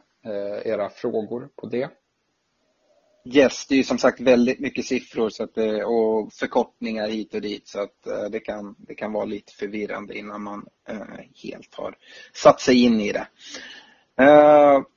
era 0.65 0.89
frågor 0.89 1.49
på 1.57 1.67
det. 1.67 1.89
Yes, 3.25 3.67
det 3.67 3.79
är 3.79 3.83
som 3.83 3.99
sagt 3.99 4.21
väldigt 4.21 4.61
mycket 4.61 4.87
siffror 4.87 5.29
så 5.29 5.45
att, 5.45 5.59
eh, 5.59 5.81
och 5.81 6.33
förkortningar 6.33 7.09
hit 7.09 7.35
och 7.35 7.41
dit 7.41 7.69
så 7.69 7.81
att 7.83 8.07
eh, 8.07 8.25
det 8.31 8.41
kan, 8.41 8.75
det 8.79 8.95
kan 8.95 9.13
vara 9.13 9.25
lite 9.25 9.53
förvirrande 9.53 10.19
innan 10.19 10.43
man 10.43 10.67
eh, 10.89 10.97
helt 11.43 11.75
har 11.75 11.97
satt 12.35 12.61
sig 12.61 12.83
in 12.83 13.01
i 13.01 13.13
det. 13.13 13.27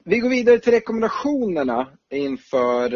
Vi 0.05 0.19
går 0.19 0.30
vidare 0.30 0.59
till 0.59 0.71
rekommendationerna 0.71 1.88
inför 2.11 2.89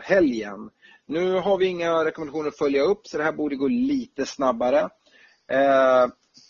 helgen. 0.00 0.70
Nu 1.06 1.32
har 1.32 1.58
vi 1.58 1.66
inga 1.66 2.04
rekommendationer 2.04 2.48
att 2.48 2.58
följa 2.58 2.82
upp 2.82 3.06
så 3.06 3.18
det 3.18 3.24
här 3.24 3.32
borde 3.32 3.56
gå 3.56 3.68
lite 3.68 4.26
snabbare. 4.26 4.88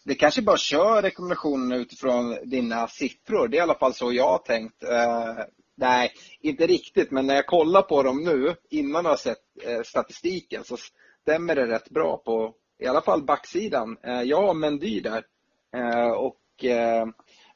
Det 0.05 0.15
kanske 0.15 0.43
bara 0.43 0.57
kör 0.57 1.03
rekommendationerna 1.03 1.77
utifrån 1.77 2.37
dina 2.45 2.89
siffror. 2.89 3.49
Det 3.49 3.57
är 3.57 3.59
i 3.59 3.63
alla 3.63 3.79
fall 3.79 3.95
så 3.95 4.13
jag 4.13 4.29
har 4.29 4.39
tänkt. 4.39 4.85
Nej, 5.83 6.13
inte 6.41 6.67
riktigt, 6.67 7.11
men 7.11 7.27
när 7.27 7.35
jag 7.35 7.47
kollar 7.47 7.83
på 7.83 8.03
dem 8.03 8.25
nu 8.25 8.55
innan 8.71 9.05
jag 9.05 9.11
har 9.11 9.17
sett 9.17 9.39
eh, 9.65 9.83
statistiken 9.83 10.65
så 10.65 10.77
stämmer 11.23 11.55
det 11.55 11.67
rätt 11.67 11.91
bra 11.91 12.17
på 12.17 12.55
i 12.79 12.87
alla 12.87 13.01
fall 13.01 13.23
backsidan. 13.23 13.97
Eh, 14.03 14.23
jag 14.23 14.43
har 14.43 14.55
Mendy 14.55 15.01
där 15.01 15.25
eh, 15.77 16.11
och 16.11 16.65
eh, 16.65 17.07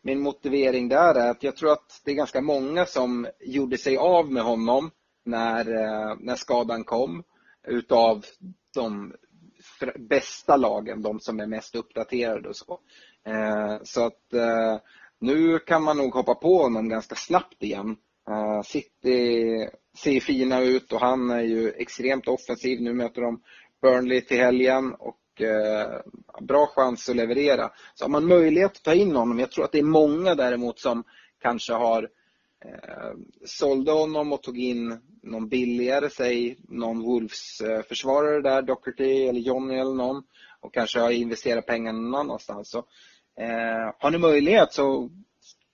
min 0.03 0.21
motivering 0.21 0.89
där 0.89 1.15
är 1.15 1.31
att 1.31 1.43
jag 1.43 1.57
tror 1.57 1.73
att 1.73 2.01
det 2.05 2.11
är 2.11 2.15
ganska 2.15 2.41
många 2.41 2.87
som 2.87 3.27
gjorde 3.41 3.79
sig 3.79 3.97
av 3.97 4.33
med 4.33 4.43
honom 4.43 4.91
när, 5.25 5.61
eh, 5.61 6.17
när 6.21 6.37
skadan 6.37 6.85
kom 6.85 7.23
utav 7.67 8.25
de 8.75 9.15
bästa 9.99 10.57
lagen, 10.57 11.03
de 11.03 11.21
som 11.21 11.41
är 11.41 11.47
mest 11.47 11.75
uppdaterade 11.75 12.49
och 12.49 12.57
så. 12.57 12.81
Eh, 13.27 13.79
så 13.83 14.07
att 14.07 14.23
nu 15.19 15.59
kan 15.59 15.83
man 15.83 15.97
nog 15.97 16.15
hoppa 16.15 16.35
på 16.35 16.63
honom 16.63 16.89
ganska 16.89 17.15
snabbt 17.15 17.63
igen. 17.63 17.97
Eh, 18.31 18.63
City 18.63 19.69
ser 19.97 20.21
fina 20.21 20.61
ut 20.61 20.93
och 20.93 21.01
han 21.01 21.31
är 21.31 21.43
ju 21.43 21.71
extremt 21.71 22.29
offensiv. 22.29 22.81
Nu 22.81 22.93
möter 22.93 23.23
de 23.23 23.41
Burnley 23.83 24.21
till 24.21 24.41
helgen 24.41 24.95
och 24.99 25.43
eh, 25.43 26.01
bra 26.41 26.67
chans 26.67 27.09
att 27.09 27.17
leverera. 27.17 27.71
Så 27.95 28.05
har 28.05 28.11
man 28.11 28.27
möjlighet 28.27 28.71
att 28.71 28.83
ta 28.83 28.95
in 28.95 29.17
honom, 29.17 29.39
jag 29.39 29.51
tror 29.51 29.65
att 29.65 29.73
det 29.73 29.79
är 29.79 29.83
många 29.83 30.35
däremot 30.35 30.79
som 30.79 31.05
kanske 31.43 31.73
har 31.73 32.03
eh, 32.65 33.13
sålde 33.45 33.93
honom 33.93 34.33
och 34.33 34.43
tog 34.43 34.59
in 34.59 35.01
någon 35.23 35.49
billigare, 35.49 36.11
säg 36.11 36.57
någon 36.69 37.03
Wolves-försvarare 37.03 38.41
där, 38.41 38.63
Docherty 38.63 39.27
eller 39.27 39.41
Johnny 39.41 39.75
eller 39.75 39.95
någon 39.95 40.23
och 40.61 40.75
kanske 40.75 41.01
har 41.01 41.11
investerat 41.11 41.67
pengarna 41.67 41.99
någon 41.99 42.15
annanstans. 42.15 42.71
Så, 42.71 42.79
eh, 43.39 43.95
har 43.99 44.11
ni 44.11 44.19
möjlighet 44.19 44.73
så 44.73 45.11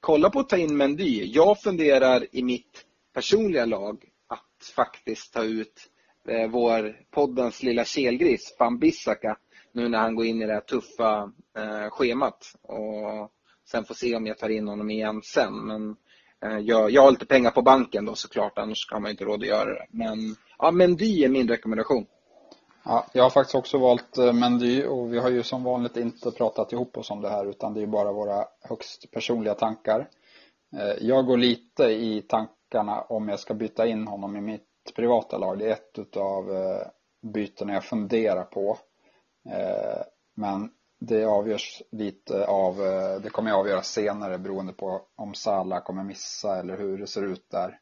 kolla 0.02 0.30
på 0.30 0.40
att 0.40 0.48
ta 0.48 0.56
in 0.56 0.76
Mendy. 0.76 1.24
Jag 1.32 1.60
funderar 1.60 2.26
i 2.32 2.42
mitt 2.42 2.84
personliga 3.14 3.64
lag 3.64 4.04
att 4.28 4.66
faktiskt 4.76 5.32
ta 5.32 5.44
ut 5.44 5.88
eh, 6.28 6.50
vår 6.50 6.96
poddens 7.10 7.62
lilla 7.62 7.84
kelgris, 7.84 8.56
Van 8.58 8.78
Bissaka, 8.78 9.36
nu 9.72 9.88
när 9.88 9.98
han 9.98 10.14
går 10.14 10.26
in 10.26 10.42
i 10.42 10.46
det 10.46 10.52
här 10.52 10.60
tuffa 10.60 11.32
eh, 11.58 11.90
schemat. 11.90 12.54
Och 12.62 13.32
sen 13.70 13.84
får 13.84 13.94
se 13.94 14.16
om 14.16 14.26
jag 14.26 14.38
tar 14.38 14.48
in 14.48 14.68
honom 14.68 14.90
igen 14.90 15.22
sen. 15.22 15.54
Men 15.66 15.96
eh, 16.44 16.58
jag, 16.58 16.90
jag 16.90 17.02
har 17.02 17.10
lite 17.10 17.26
pengar 17.26 17.50
på 17.50 17.62
banken 17.62 18.04
då 18.04 18.14
såklart, 18.14 18.58
annars 18.58 18.88
har 18.90 19.00
man 19.00 19.10
inte 19.10 19.24
råd 19.24 19.42
att 19.42 19.48
göra 19.48 19.74
det. 19.74 19.86
Men 19.90 20.36
ja, 20.58 20.70
Mendy 20.70 21.24
är 21.24 21.28
min 21.28 21.48
rekommendation. 21.48 22.06
Ja, 22.84 23.06
jag 23.12 23.22
har 23.22 23.30
faktiskt 23.30 23.54
också 23.54 23.78
valt 23.78 24.18
eh, 24.18 24.32
Mendy 24.32 24.84
och 24.84 25.14
vi 25.14 25.18
har 25.18 25.30
ju 25.30 25.42
som 25.42 25.64
vanligt 25.64 25.96
inte 25.96 26.30
pratat 26.30 26.72
ihop 26.72 26.96
oss 26.96 27.10
om 27.10 27.20
det 27.20 27.28
här 27.28 27.44
utan 27.46 27.74
det 27.74 27.82
är 27.82 27.86
bara 27.86 28.12
våra 28.12 28.46
högst 28.60 29.10
personliga 29.10 29.54
tankar. 29.54 30.08
Eh, 30.76 30.94
jag 31.00 31.26
går 31.26 31.36
lite 31.36 31.84
i 31.84 32.22
tankarna 32.22 33.00
om 33.00 33.28
jag 33.28 33.40
ska 33.40 33.54
byta 33.54 33.86
in 33.86 34.06
honom 34.06 34.36
i 34.36 34.40
mitt 34.40 34.68
privata 34.96 35.38
lag. 35.38 35.58
Det 35.58 35.68
är 35.68 35.72
ett 35.72 35.98
utav 35.98 36.52
eh, 36.52 36.86
bytena 37.22 37.72
jag 37.72 37.84
funderar 37.84 38.44
på. 38.44 38.78
Men 40.34 40.70
det 41.00 41.24
avgörs 41.24 41.82
lite 41.90 42.46
av, 42.46 42.76
det 43.22 43.30
kommer 43.32 43.50
jag 43.50 43.58
avgöra 43.58 43.82
senare 43.82 44.38
beroende 44.38 44.72
på 44.72 45.02
om 45.16 45.34
Salah 45.34 45.82
kommer 45.82 46.04
missa 46.04 46.58
eller 46.58 46.76
hur 46.76 46.98
det 46.98 47.06
ser 47.06 47.22
ut 47.22 47.50
där. 47.50 47.78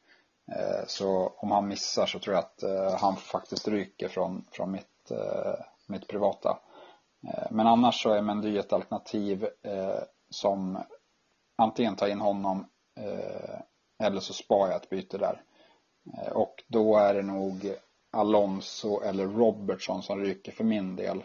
Eh, 0.53 0.87
så 0.87 1.33
om 1.37 1.51
han 1.51 1.69
missar 1.69 2.07
så 2.07 2.19
tror 2.19 2.35
jag 2.35 2.45
att 2.45 2.63
eh, 2.63 2.99
han 2.99 3.17
faktiskt 3.17 3.69
ryker 3.69 4.09
från, 4.09 4.45
från 4.51 4.71
mitt 4.71 5.11
eh, 5.11 5.55
mitt 5.87 6.09
privata. 6.09 6.59
Men 7.51 7.67
annars 7.67 8.03
så 8.03 8.11
är 8.11 8.23
Mendy 8.23 8.59
ett 8.59 8.73
alternativ 8.73 9.47
som 10.31 10.79
antingen 11.57 11.97
tar 11.97 12.09
in 12.09 12.21
honom 12.21 12.67
eller 14.03 14.21
så 14.21 14.33
spar 14.33 14.69
jag 14.69 14.77
ett 14.77 14.91
byte 14.91 15.19
där. 15.19 15.43
Och 16.33 16.65
då 16.69 16.97
är 16.97 17.15
det 17.15 17.23
nog 17.23 17.75
Alonso 18.11 19.01
eller 19.01 19.27
Robertson 19.27 20.03
som 20.03 20.21
ryker 20.21 20.53
för 20.53 20.65
min 20.65 20.97
del. 20.97 21.23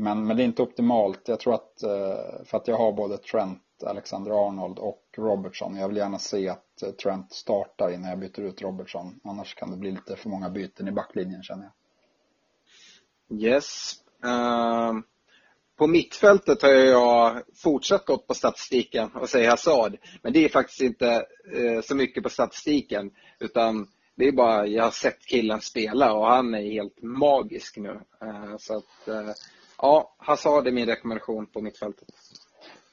Men, 0.00 0.26
men 0.26 0.36
det 0.36 0.42
är 0.42 0.44
inte 0.44 0.62
optimalt. 0.62 1.28
Jag 1.28 1.40
tror 1.40 1.54
att 1.54 1.82
eh, 1.82 2.44
för 2.44 2.56
att 2.56 2.68
jag 2.68 2.76
har 2.76 2.92
både 2.92 3.18
Trent, 3.18 3.62
Alexander 3.86 4.46
Arnold 4.46 4.78
och 4.78 5.04
Robertson. 5.16 5.76
Jag 5.76 5.88
vill 5.88 5.96
gärna 5.96 6.18
se 6.18 6.48
att 6.48 6.82
eh, 6.82 6.90
Trent 6.90 7.32
startar 7.32 7.90
innan 7.94 8.10
jag 8.10 8.18
byter 8.18 8.40
ut 8.40 8.62
Robertson. 8.62 9.20
Annars 9.24 9.54
kan 9.54 9.70
det 9.70 9.76
bli 9.76 9.90
lite 9.90 10.16
för 10.16 10.28
många 10.28 10.50
byten 10.50 10.88
i 10.88 10.92
backlinjen 10.92 11.42
känner 11.42 11.70
jag. 13.28 13.42
Yes. 13.42 13.94
Uh, 14.24 15.00
på 15.78 15.86
mittfältet 15.86 16.62
har 16.62 16.70
jag 16.70 17.42
fortsatt 17.54 18.06
gått 18.06 18.26
på 18.26 18.34
statistiken 18.34 19.10
och 19.14 19.28
säger 19.28 19.50
Hazard. 19.50 19.96
Men 20.22 20.32
det 20.32 20.44
är 20.44 20.48
faktiskt 20.48 20.80
inte 20.80 21.26
uh, 21.56 21.80
så 21.80 21.94
mycket 21.94 22.22
på 22.22 22.28
statistiken. 22.28 23.10
Utan 23.38 23.88
det 24.14 24.28
är 24.28 24.32
bara, 24.32 24.66
jag 24.66 24.84
har 24.84 24.90
sett 24.90 25.26
killen 25.26 25.60
spela 25.60 26.12
och 26.12 26.26
han 26.26 26.54
är 26.54 26.70
helt 26.70 27.02
magisk 27.02 27.76
nu. 27.76 28.00
Uh, 28.22 28.56
så 28.58 28.76
att, 28.76 29.08
ja, 29.82 30.14
Hazard 30.18 30.66
är 30.66 30.72
min 30.72 30.86
rekommendation 30.86 31.46
på 31.46 31.60
mittfältet. 31.60 32.08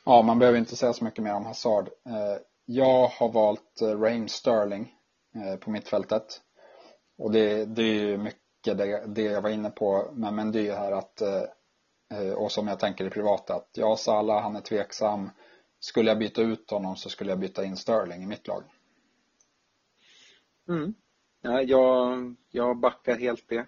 Ja, 0.06 0.22
man 0.22 0.40
behöver 0.40 0.60
inte 0.60 0.76
säga 0.76 0.94
så 0.94 1.04
mycket 1.04 1.24
mer 1.24 1.34
om 1.34 1.46
Hazard. 1.46 1.90
Jag 2.66 3.08
har 3.08 3.32
valt 3.32 3.82
Raheem 3.82 4.28
Sterling 4.28 4.94
på 5.60 5.72
mittfältet. 5.72 6.42
Och 7.18 7.32
det, 7.32 7.66
det 7.66 7.82
är 7.82 8.18
mycket 8.18 8.38
det, 8.64 9.04
det 9.08 9.22
jag 9.22 9.42
var 9.42 9.50
inne 9.50 9.70
på 9.70 10.12
med 10.14 10.34
Mendy 10.34 10.72
här 10.72 10.92
att 10.92 11.22
eh, 11.22 12.34
och 12.36 12.52
som 12.52 12.68
jag 12.68 12.80
tänker 12.80 13.06
i 13.06 13.10
privata 13.10 13.56
att 13.56 13.70
ja, 13.74 13.96
Salah 13.98 14.42
han 14.42 14.56
är 14.56 14.62
tveksam. 14.62 15.30
Skulle 15.80 16.12
jag 16.12 16.20
byta 16.20 16.42
ut 16.42 16.72
honom 16.72 16.96
så 16.96 17.10
skulle 17.10 17.32
jag 17.32 17.40
byta 17.40 17.66
in 17.66 17.78
Sterling 17.78 18.24
i 18.24 18.28
mitt 18.28 18.48
lag. 18.48 18.64
Mm. 20.70 20.94
Ja, 21.42 21.62
jag, 21.62 22.36
jag 22.50 22.80
backar 22.80 23.16
helt 23.16 23.50
det. 23.50 23.66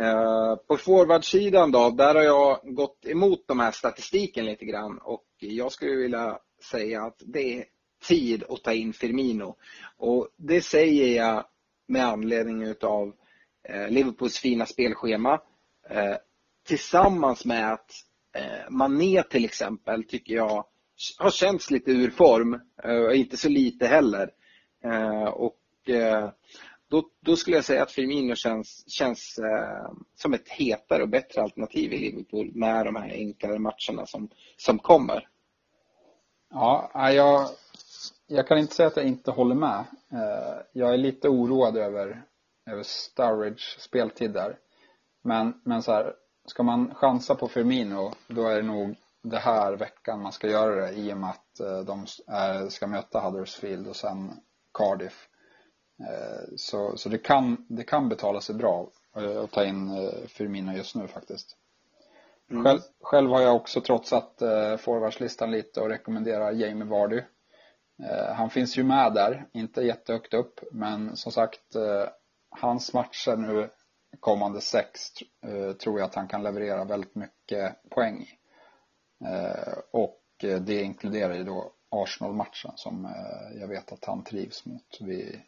Eh, 0.00 0.56
på 0.56 0.76
forwardsidan 0.76 1.72
då, 1.72 1.90
där 1.90 2.14
har 2.14 2.22
jag 2.22 2.60
gått 2.62 3.06
emot 3.06 3.44
de 3.46 3.60
här 3.60 3.70
statistiken 3.70 4.44
lite 4.44 4.64
grann 4.64 4.98
och 4.98 5.24
jag 5.38 5.72
skulle 5.72 5.96
vilja 5.96 6.38
säga 6.70 7.02
att 7.02 7.22
det 7.26 7.58
är 7.58 7.64
tid 8.08 8.44
att 8.48 8.62
ta 8.62 8.72
in 8.72 8.92
Firmino. 8.92 9.56
Och 9.96 10.28
det 10.36 10.60
säger 10.60 11.16
jag 11.16 11.44
med 11.88 12.06
anledning 12.06 12.62
utav 12.62 13.12
eh, 13.68 13.88
Liverpools 13.88 14.38
fina 14.38 14.66
spelschema. 14.66 15.40
Eh, 15.90 16.16
tillsammans 16.66 17.44
med 17.44 17.72
att 17.72 17.90
Mané 18.70 19.22
till 19.22 19.44
exempel 19.44 20.04
tycker 20.04 20.34
jag 20.34 20.64
har 21.18 21.30
känts 21.30 21.70
lite 21.70 21.90
ur 21.90 22.10
form. 22.10 22.60
Inte 23.14 23.36
så 23.36 23.48
lite 23.48 23.86
heller. 23.86 24.30
Och 25.32 25.58
då, 26.92 27.02
då 27.20 27.36
skulle 27.36 27.56
jag 27.56 27.64
säga 27.64 27.82
att 27.82 27.92
Firmino 27.92 28.34
känns, 28.34 28.84
känns 28.90 29.38
eh, 29.38 29.92
som 30.14 30.34
ett 30.34 30.48
hetare 30.48 31.02
och 31.02 31.08
bättre 31.08 31.42
alternativ 31.42 31.92
i 31.92 31.98
Liverpool 31.98 32.50
med 32.54 32.84
de 32.86 32.96
här 32.96 33.10
enklare 33.10 33.58
matcherna 33.58 34.06
som, 34.06 34.28
som 34.56 34.78
kommer. 34.78 35.28
Ja, 36.50 37.10
jag, 37.10 37.48
jag 38.26 38.46
kan 38.46 38.58
inte 38.58 38.74
säga 38.74 38.86
att 38.86 38.96
jag 38.96 39.06
inte 39.06 39.30
håller 39.30 39.54
med. 39.54 39.84
Eh, 40.12 40.60
jag 40.72 40.94
är 40.94 40.98
lite 40.98 41.28
oroad 41.28 41.76
över, 41.76 42.22
över 42.70 42.82
Sturridge 42.82 43.80
speltid 43.80 44.32
där. 44.32 44.58
Men, 45.22 45.60
men 45.64 45.82
så 45.82 45.92
här, 45.92 46.14
ska 46.46 46.62
man 46.62 46.94
chansa 46.94 47.34
på 47.34 47.48
Firmino 47.48 48.12
då 48.26 48.48
är 48.48 48.56
det 48.56 48.62
nog 48.62 48.96
det 49.22 49.38
här 49.38 49.76
veckan 49.76 50.22
man 50.22 50.32
ska 50.32 50.48
göra 50.48 50.86
det 50.86 50.92
i 50.92 51.12
och 51.12 51.18
med 51.18 51.30
att 51.30 51.60
eh, 51.60 51.80
de 51.80 52.06
eh, 52.32 52.68
ska 52.68 52.86
möta 52.86 53.20
Huddersfield 53.20 53.86
och 53.86 53.96
sen 53.96 54.30
Cardiff. 54.74 55.28
Eh, 56.02 56.56
så, 56.56 56.96
så 56.96 57.08
det, 57.08 57.18
kan, 57.18 57.66
det 57.68 57.84
kan 57.84 58.08
betala 58.08 58.40
sig 58.40 58.54
bra 58.54 58.88
eh, 59.16 59.40
att 59.40 59.52
ta 59.52 59.64
in 59.64 59.90
eh, 59.90 60.26
Firmino 60.26 60.72
just 60.72 60.94
nu 60.94 61.08
faktiskt. 61.08 61.56
Mm. 62.50 62.64
Själv, 62.64 62.80
själv, 63.00 63.30
har 63.30 63.40
jag 63.40 63.56
också 63.56 63.80
trotsat 63.80 64.42
eh, 64.42 64.76
forwardslistan 64.76 65.50
lite 65.50 65.80
och 65.80 65.88
rekommenderar 65.88 66.52
Jamie 66.52 66.84
Vardy. 66.84 67.22
Eh, 68.02 68.34
han 68.34 68.50
finns 68.50 68.78
ju 68.78 68.84
med 68.84 69.14
där, 69.14 69.46
inte 69.52 69.82
jättehögt 69.82 70.34
upp, 70.34 70.60
men 70.72 71.16
som 71.16 71.32
sagt 71.32 71.74
eh, 71.74 72.08
hans 72.50 72.94
matcher 72.94 73.36
nu 73.36 73.70
kommande 74.20 74.60
sex 74.60 75.00
eh, 75.46 75.72
tror 75.72 75.98
jag 75.98 76.06
att 76.06 76.14
han 76.14 76.28
kan 76.28 76.42
leverera 76.42 76.84
väldigt 76.84 77.14
mycket 77.14 77.90
poäng 77.90 78.22
i. 78.22 78.38
och 79.90 80.18
det 80.60 80.82
inkluderar 80.82 81.34
ju 81.34 81.44
då 81.44 81.72
Arsenal-matchen 81.90 82.72
som 82.76 83.08
jag 83.60 83.68
vet 83.68 83.92
att 83.92 84.04
han 84.04 84.24
trivs 84.24 84.66
mot. 84.66 84.98
Vi 85.00 85.40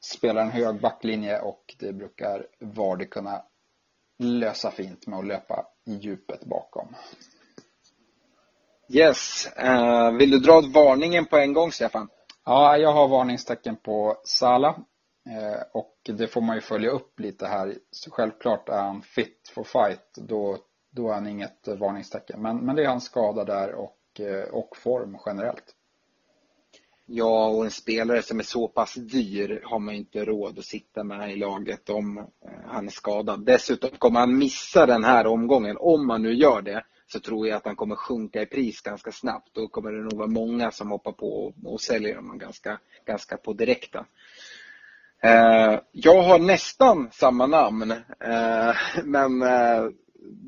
spelar 0.00 0.42
en 0.42 0.50
hög 0.50 0.80
backlinje 0.80 1.40
och 1.40 1.74
det 1.78 1.92
brukar 1.92 2.46
Vardy 2.60 3.06
kunna 3.06 3.42
lösa 4.18 4.70
fint 4.70 5.06
med 5.06 5.18
att 5.18 5.26
löpa 5.26 5.66
i 5.86 5.94
djupet 5.94 6.44
bakom. 6.44 6.94
Yes. 8.88 9.48
Uh, 9.64 10.10
vill 10.18 10.30
du 10.30 10.38
dra 10.38 10.60
varningen 10.74 11.26
på 11.26 11.36
en 11.36 11.52
gång, 11.52 11.72
Stefan? 11.72 12.08
Ja, 12.44 12.76
jag 12.76 12.92
har 12.92 13.08
varningstecken 13.08 13.76
på 13.76 14.16
Sala. 14.24 14.68
Uh, 14.68 15.62
och 15.72 15.96
det 16.02 16.28
får 16.28 16.40
man 16.40 16.56
ju 16.56 16.60
följa 16.60 16.90
upp 16.90 17.20
lite 17.20 17.46
här. 17.46 17.74
Så 17.90 18.10
självklart 18.10 18.68
är 18.68 18.82
han 18.82 19.02
fit 19.02 19.52
for 19.54 19.64
fight. 19.64 20.14
Då, 20.14 20.58
då 20.90 21.10
är 21.10 21.14
han 21.14 21.26
inget 21.26 21.68
varningstecken. 21.68 22.42
Men, 22.42 22.56
men 22.56 22.76
det 22.76 22.82
är 22.82 22.88
hans 22.88 23.04
skada 23.04 23.44
där 23.44 23.74
och, 23.74 24.20
och 24.52 24.76
form 24.76 25.18
generellt. 25.26 25.74
Ja, 27.10 27.48
och 27.48 27.64
en 27.64 27.70
spelare 27.70 28.22
som 28.22 28.38
är 28.38 28.42
så 28.42 28.68
pass 28.68 28.94
dyr 28.94 29.62
har 29.64 29.78
man 29.78 29.94
inte 29.94 30.24
råd 30.24 30.58
att 30.58 30.64
sitta 30.64 31.04
med 31.04 31.32
i 31.32 31.36
laget 31.36 31.90
om 31.90 32.18
eh, 32.18 32.24
han 32.66 32.86
är 32.86 32.90
skadad. 32.90 33.44
Dessutom 33.46 33.90
kommer 33.90 34.20
han 34.20 34.38
missa 34.38 34.86
den 34.86 35.04
här 35.04 35.26
omgången. 35.26 35.76
Om 35.80 36.10
han 36.10 36.22
nu 36.22 36.34
gör 36.34 36.62
det 36.62 36.84
så 37.06 37.20
tror 37.20 37.48
jag 37.48 37.56
att 37.56 37.64
han 37.64 37.76
kommer 37.76 37.96
sjunka 37.96 38.42
i 38.42 38.46
pris 38.46 38.80
ganska 38.80 39.12
snabbt. 39.12 39.48
Då 39.52 39.68
kommer 39.68 39.92
det 39.92 40.02
nog 40.02 40.16
vara 40.16 40.26
många 40.26 40.70
som 40.70 40.90
hoppar 40.90 41.12
på 41.12 41.52
och 41.64 41.80
säljer 41.80 42.16
honom 42.16 42.38
ganska, 42.38 42.78
ganska 43.06 43.36
på 43.36 43.52
direkten. 43.52 44.04
Eh, 45.22 45.80
jag 45.92 46.22
har 46.22 46.38
nästan 46.38 47.08
samma 47.12 47.46
namn, 47.46 47.90
eh, 48.20 48.74
men 49.04 49.40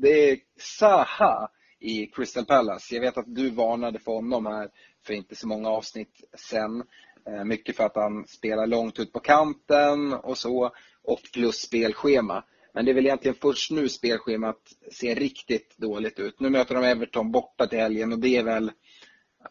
det 0.01 0.31
är 0.31 0.37
Saha 0.57 1.49
i 1.79 2.07
Crystal 2.07 2.45
Palace. 2.45 2.95
Jag 2.95 3.01
vet 3.01 3.17
att 3.17 3.35
du 3.35 3.49
varnade 3.49 3.99
för 3.99 4.11
honom 4.11 4.45
här 4.45 4.69
för 5.05 5.13
inte 5.13 5.35
så 5.35 5.47
många 5.47 5.69
avsnitt 5.69 6.23
sen. 6.51 6.83
Eh, 7.27 7.43
mycket 7.43 7.75
för 7.75 7.83
att 7.83 7.95
han 7.95 8.27
spelar 8.27 8.67
långt 8.67 8.99
ut 8.99 9.13
på 9.13 9.19
kanten 9.19 10.13
och 10.13 10.37
så 10.37 10.71
och 11.03 11.19
plus 11.33 11.55
spelschema. 11.55 12.43
Men 12.73 12.85
det 12.85 12.91
är 12.91 12.95
väl 12.95 13.05
egentligen 13.05 13.37
först 13.41 13.71
nu 13.71 13.89
spelschemat 13.89 14.61
ser 14.91 15.15
riktigt 15.15 15.77
dåligt 15.77 16.19
ut. 16.19 16.39
Nu 16.39 16.49
möter 16.49 16.75
de 16.75 16.83
Everton 16.83 17.31
borta 17.31 17.67
till 17.67 17.79
helgen 17.79 18.13
och 18.13 18.19
det 18.19 18.37
är 18.37 18.43
väl, 18.43 18.71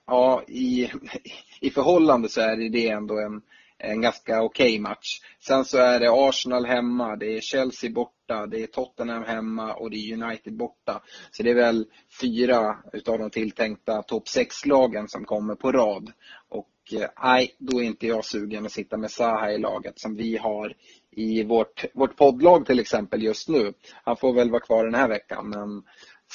ja 0.06 0.42
i, 0.48 0.90
i 1.60 1.70
förhållande 1.70 2.28
så 2.28 2.40
är 2.40 2.70
det 2.70 2.88
ändå 2.88 3.18
en, 3.18 3.42
en 3.80 4.00
ganska 4.00 4.42
okej 4.42 4.66
okay 4.66 4.80
match. 4.80 5.20
Sen 5.46 5.64
så 5.64 5.78
är 5.78 6.00
det 6.00 6.10
Arsenal 6.10 6.66
hemma, 6.66 7.16
det 7.16 7.36
är 7.36 7.40
Chelsea 7.40 7.90
borta, 7.90 8.46
det 8.46 8.62
är 8.62 8.66
Tottenham 8.66 9.24
hemma 9.24 9.74
och 9.74 9.90
det 9.90 9.96
är 9.96 10.22
United 10.24 10.56
borta. 10.56 11.02
Så 11.30 11.42
det 11.42 11.50
är 11.50 11.54
väl 11.54 11.86
fyra 12.20 12.76
utav 12.92 13.18
de 13.18 13.30
tilltänkta 13.30 14.02
topp 14.02 14.24
6-lagen 14.26 15.08
som 15.08 15.24
kommer 15.24 15.54
på 15.54 15.72
rad. 15.72 16.12
Och 16.48 16.70
eh, 16.92 17.08
nej, 17.22 17.56
då 17.58 17.80
är 17.80 17.84
inte 17.84 18.06
jag 18.06 18.24
sugen 18.24 18.66
att 18.66 18.72
sitta 18.72 18.96
med 18.96 19.10
Zaha 19.10 19.52
i 19.52 19.58
laget 19.58 20.00
som 20.00 20.16
vi 20.16 20.36
har 20.36 20.74
i 21.10 21.44
vårt, 21.44 21.84
vårt 21.94 22.16
poddlag 22.16 22.66
till 22.66 22.80
exempel 22.80 23.22
just 23.22 23.48
nu. 23.48 23.72
Han 24.04 24.16
får 24.16 24.32
väl 24.32 24.50
vara 24.50 24.60
kvar 24.60 24.84
den 24.84 24.94
här 24.94 25.08
veckan 25.08 25.48
men 25.48 25.82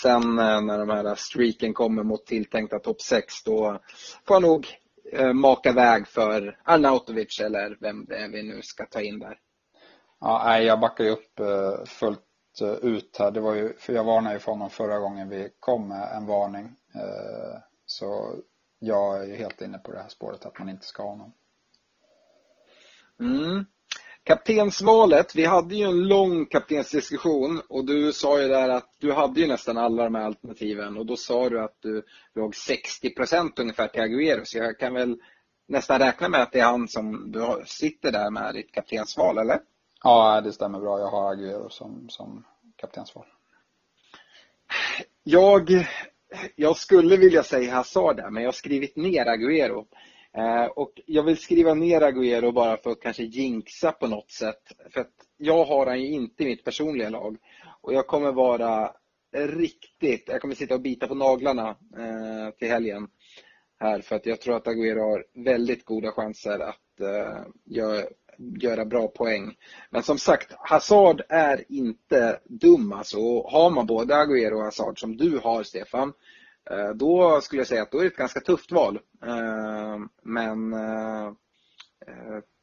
sen 0.01 0.39
eh, 0.39 0.61
när 0.61 0.77
de 0.77 0.89
här 0.89 1.15
streaken 1.15 1.73
kommer 1.73 2.03
mot 2.03 2.25
tilltänkta 2.25 2.79
topp 2.79 3.01
6 3.01 3.43
då 3.43 3.79
får 4.27 4.35
jag 4.35 4.41
nog 4.41 4.67
maka 5.33 5.71
väg 5.71 6.07
för 6.07 6.59
Arnautovic 6.63 7.39
eller 7.39 7.77
vem 7.81 8.05
det 8.05 8.17
är 8.17 8.29
vi 8.29 8.43
nu 8.43 8.61
ska 8.61 8.85
ta 8.85 9.01
in 9.01 9.19
där. 9.19 9.39
Ja, 10.19 10.41
nej, 10.45 10.65
jag 10.65 10.79
backar 10.79 11.03
ju 11.03 11.09
upp 11.09 11.39
eh, 11.39 11.85
fullt 11.85 12.21
eh, 12.61 12.73
ut 12.73 13.17
här. 13.19 13.31
Det 13.31 13.39
var 13.39 13.55
ju, 13.55 13.73
för 13.73 13.93
jag 13.93 14.03
varnade 14.03 14.35
ju 14.35 14.39
för 14.39 14.51
honom 14.51 14.69
förra 14.69 14.99
gången 14.99 15.29
vi 15.29 15.49
kom 15.59 15.87
med 15.87 16.11
en 16.15 16.25
varning. 16.25 16.75
Eh, 16.95 17.59
så 17.85 18.35
jag 18.79 19.21
är 19.21 19.27
ju 19.27 19.35
helt 19.35 19.61
inne 19.61 19.77
på 19.77 19.91
det 19.91 19.99
här 19.99 20.09
spåret 20.09 20.45
att 20.45 20.59
man 20.59 20.69
inte 20.69 20.85
ska 20.85 21.03
ha 21.03 21.09
honom. 21.09 21.33
Mm. 23.19 23.65
Kaptensvalet, 24.25 25.35
vi 25.35 25.45
hade 25.45 25.75
ju 25.75 25.85
en 25.85 26.07
lång 26.07 26.45
kaptensdiskussion 26.45 27.61
och 27.69 27.85
du 27.85 28.13
sa 28.13 28.41
ju 28.41 28.47
där 28.47 28.69
att 28.69 28.89
du 28.99 29.13
hade 29.13 29.39
ju 29.39 29.47
nästan 29.47 29.77
alla 29.77 30.03
de 30.03 30.15
här 30.15 30.25
alternativen 30.25 30.97
och 30.97 31.05
då 31.05 31.15
sa 31.15 31.49
du 31.49 31.63
att 31.63 31.77
du 31.79 32.03
låg 32.35 32.53
60% 32.53 33.51
ungefär 33.61 33.87
till 33.87 34.01
Agüero 34.01 34.41
så 34.43 34.57
jag 34.57 34.79
kan 34.79 34.93
väl 34.93 35.17
nästan 35.67 35.99
räkna 35.99 36.29
med 36.29 36.41
att 36.41 36.51
det 36.51 36.59
är 36.59 36.65
han 36.65 36.87
som 36.87 37.31
du 37.31 37.63
sitter 37.65 38.11
där 38.11 38.29
med 38.31 38.53
ditt 38.53 38.71
kaptensval, 38.71 39.37
eller? 39.37 39.59
Ja, 40.03 40.41
det 40.41 40.51
stämmer 40.53 40.79
bra. 40.79 40.99
Jag 40.99 41.07
har 41.07 41.35
Agüero 41.35 41.69
som, 41.69 42.09
som 42.09 42.45
kaptensval. 42.75 43.25
Jag, 45.23 45.87
jag 46.55 46.77
skulle 46.77 47.17
vilja 47.17 47.43
säga 47.43 47.75
Hazard 47.75 48.15
där, 48.15 48.29
men 48.29 48.43
jag 48.43 48.47
har 48.47 48.53
skrivit 48.53 48.95
ner 48.95 49.25
Agüero. 49.25 49.85
Eh, 50.37 50.65
och 50.65 51.01
jag 51.05 51.23
vill 51.23 51.37
skriva 51.37 51.73
ner 51.73 52.01
Agüero 52.01 52.51
bara 52.51 52.77
för 52.77 52.91
att 52.91 53.01
kanske 53.01 53.23
jinxa 53.23 53.91
på 53.91 54.07
något 54.07 54.31
sätt. 54.31 54.71
För 54.89 55.01
att 55.01 55.13
jag 55.37 55.65
har 55.65 55.85
han 55.85 56.01
ju 56.01 56.07
inte 56.07 56.43
i 56.43 56.45
mitt 56.45 56.63
personliga 56.63 57.09
lag. 57.09 57.37
Och 57.81 57.93
jag 57.93 58.07
kommer 58.07 58.31
vara 58.31 58.91
riktigt, 59.35 60.23
jag 60.27 60.41
kommer 60.41 60.55
sitta 60.55 60.73
och 60.73 60.81
bita 60.81 61.07
på 61.07 61.15
naglarna 61.15 61.69
eh, 61.69 62.53
till 62.59 62.67
helgen. 62.67 63.07
Här 63.79 64.01
för 64.01 64.15
att 64.15 64.25
jag 64.25 64.41
tror 64.41 64.55
att 64.55 64.67
Agüero 64.67 64.99
har 64.99 65.25
väldigt 65.33 65.85
goda 65.85 66.11
chanser 66.11 66.59
att 66.59 66.99
eh, 67.01 67.43
göra, 67.65 68.05
göra 68.37 68.85
bra 68.85 69.07
poäng. 69.07 69.55
Men 69.89 70.03
som 70.03 70.17
sagt, 70.17 70.53
Hazard 70.57 71.21
är 71.29 71.63
inte 71.69 72.39
dum 72.45 72.93
alltså. 72.93 73.17
Har 73.41 73.69
man 73.69 73.85
både 73.85 74.13
Agüero 74.13 74.53
och 74.53 74.63
Hazard 74.63 74.99
som 74.99 75.17
du 75.17 75.37
har 75.37 75.63
Stefan 75.63 76.13
Eh, 76.69 76.89
då 76.89 77.41
skulle 77.41 77.59
jag 77.59 77.67
säga 77.67 77.81
att 77.81 77.91
då 77.91 77.97
är 77.97 78.01
det 78.01 78.07
ett 78.07 78.15
ganska 78.15 78.39
tufft 78.39 78.71
val. 78.71 78.99
Eh, 79.25 79.97
men 80.23 80.73
eh, 80.73 81.31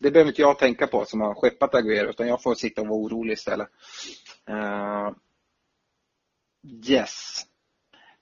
det 0.00 0.10
behöver 0.10 0.30
inte 0.30 0.42
jag 0.42 0.58
tänka 0.58 0.86
på 0.86 1.04
som 1.04 1.20
har 1.20 1.34
skeppat 1.34 1.74
Aguero 1.74 2.10
utan 2.10 2.28
jag 2.28 2.42
får 2.42 2.54
sitta 2.54 2.80
och 2.80 2.86
vara 2.86 3.00
orolig 3.00 3.32
istället. 3.32 3.68
Yes. 6.88 7.46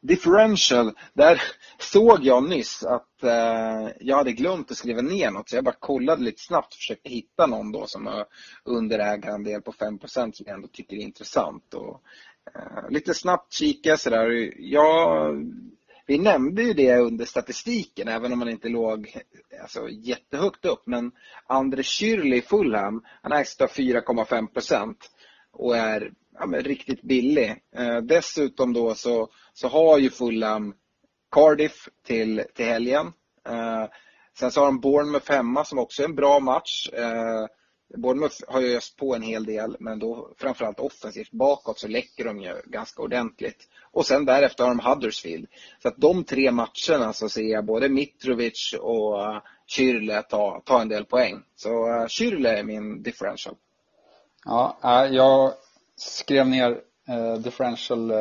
Differential, 0.03 0.93
där 1.13 1.43
såg 1.79 2.25
jag 2.25 2.49
nyss 2.49 2.85
att 2.85 3.07
jag 4.01 4.17
hade 4.17 4.33
glömt 4.33 4.71
att 4.71 4.77
skriva 4.77 5.03
ner 5.03 5.31
något 5.31 5.49
så 5.49 5.57
jag 5.57 5.65
bara 5.65 5.75
kollade 5.79 6.23
lite 6.23 6.43
snabbt 6.43 6.73
och 6.73 6.77
försökte 6.77 7.11
hitta 7.11 7.47
någon 7.47 7.73
då 7.73 7.87
som 7.87 8.07
har 8.07 8.27
underägarandel 8.65 9.63
på 9.63 9.73
5% 9.73 10.33
som 10.33 10.47
jag 10.47 10.55
ändå 10.55 10.69
tycker 10.69 10.97
är 10.97 11.01
intressant. 11.01 11.75
Och, 11.75 12.03
Eh, 12.55 12.91
lite 12.91 13.15
snabbt 13.15 13.53
kika 13.53 13.97
sådär. 13.97 14.53
Jag 14.59 15.37
vi 16.11 16.19
nämnde 16.19 16.63
ju 16.63 16.73
det 16.73 16.97
under 16.97 17.25
statistiken, 17.25 18.09
även 18.09 18.33
om 18.33 18.39
man 18.39 18.49
inte 18.49 18.69
låg 18.69 19.17
alltså, 19.63 19.89
jättehögt 19.89 20.65
upp. 20.65 20.83
Men 20.85 21.13
André 21.47 21.83
Schürrle 21.83 22.35
i 22.35 22.43
Fulham, 22.43 23.03
han 23.23 23.33
ägs 23.33 23.61
av 23.61 23.69
4,5 23.69 24.47
procent 24.47 25.11
och 25.53 25.77
är 25.77 26.13
ja, 26.39 26.47
riktigt 26.47 27.03
billig. 27.03 27.63
Eh, 27.77 27.97
dessutom 27.97 28.73
då 28.73 28.95
så, 28.95 29.29
så 29.53 29.69
har 29.69 29.99
ju 29.99 30.11
Fulham 30.11 30.75
Cardiff 31.31 31.89
till, 32.07 32.45
till 32.55 32.67
helgen. 32.67 33.07
Eh, 33.49 33.85
sen 34.39 34.51
så 34.51 34.61
har 34.61 34.67
de 34.67 34.81
Bournemouth 34.81 35.33
hemma 35.33 35.65
som 35.65 35.79
också 35.79 36.03
är 36.03 36.07
en 36.07 36.15
bra 36.15 36.41
match. 36.41 36.91
Eh, 36.93 37.47
Bournemouth 37.95 38.37
har 38.49 38.61
ju 38.61 38.77
öst 38.77 38.97
på 38.97 39.15
en 39.15 39.23
hel 39.23 39.45
del 39.45 39.77
men 39.81 39.99
då 39.99 40.29
framförallt 40.37 40.81
offensivt 40.81 41.31
bakåt 41.31 41.79
så 41.79 41.89
läcker 41.89 42.25
de 42.25 42.41
ju 42.41 42.63
ganska 42.65 43.03
ordentligt. 43.03 43.69
Och 43.93 44.07
sen 44.07 44.25
därefter 44.25 44.65
har 44.65 44.75
de 44.75 44.81
Huddersfield. 44.81 45.47
Så 45.83 45.89
att 45.89 45.97
de 45.97 46.25
tre 46.25 46.51
matcherna 46.51 47.13
så 47.13 47.29
ser 47.29 47.43
jag 47.43 47.65
både 47.65 47.89
Mitrovic 47.89 48.75
och 48.81 49.23
eh, 49.23 49.43
Kyrle 49.67 50.23
ta, 50.23 50.63
ta 50.65 50.81
en 50.81 50.89
del 50.89 51.05
poäng. 51.05 51.43
Så 51.57 51.89
eh, 51.89 52.07
Kyrle 52.07 52.59
är 52.59 52.65
min 52.65 53.03
differential. 53.03 53.55
Ja, 54.45 54.79
eh, 54.85 55.15
jag 55.15 55.53
skrev 55.97 56.49
ner 56.49 56.81
differential 57.39 58.13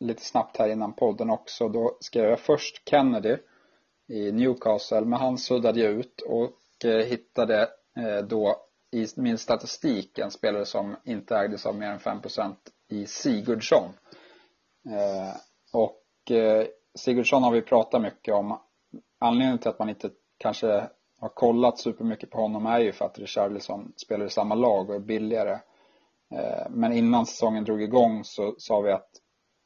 lite 0.00 0.24
snabbt 0.24 0.56
här 0.56 0.68
innan 0.68 0.92
podden 0.92 1.30
också. 1.30 1.68
Då 1.68 1.96
skrev 2.00 2.24
jag 2.24 2.40
först 2.40 2.88
Kennedy 2.88 3.36
i 4.08 4.32
Newcastle, 4.32 5.00
men 5.00 5.20
han 5.20 5.38
suddade 5.38 5.80
jag 5.80 5.92
ut 5.92 6.20
och 6.20 6.50
hittade 6.82 7.68
då 8.28 8.64
i 8.94 9.06
min 9.16 9.38
statistik 9.38 10.18
en 10.18 10.30
spelare 10.30 10.66
som 10.66 10.96
inte 11.04 11.36
ägdes 11.36 11.66
av 11.66 11.74
mer 11.74 11.90
än 11.90 11.98
5% 11.98 12.54
i 12.88 13.06
Sigurdsson. 13.06 13.90
Eh, 14.86 15.36
och 15.72 16.30
eh, 16.30 16.66
Sigurdsson 16.94 17.42
har 17.42 17.52
vi 17.52 17.62
pratat 17.62 18.02
mycket 18.02 18.34
om. 18.34 18.58
Anledningen 19.18 19.58
till 19.58 19.68
att 19.68 19.78
man 19.78 19.88
inte 19.88 20.10
kanske 20.38 20.88
har 21.20 21.28
kollat 21.28 21.78
supermycket 21.78 22.30
på 22.30 22.40
honom 22.40 22.66
är 22.66 22.78
ju 22.78 22.92
för 22.92 23.04
att 23.04 23.18
Richarlison 23.18 23.92
spelar 23.96 24.26
i 24.26 24.30
samma 24.30 24.54
lag 24.54 24.90
och 24.90 24.96
är 24.96 25.00
billigare. 25.00 25.58
Eh, 26.34 26.66
men 26.70 26.92
innan 26.92 27.26
säsongen 27.26 27.64
drog 27.64 27.82
igång 27.82 28.24
så 28.24 28.54
sa 28.58 28.80
vi 28.80 28.92
att 28.92 29.10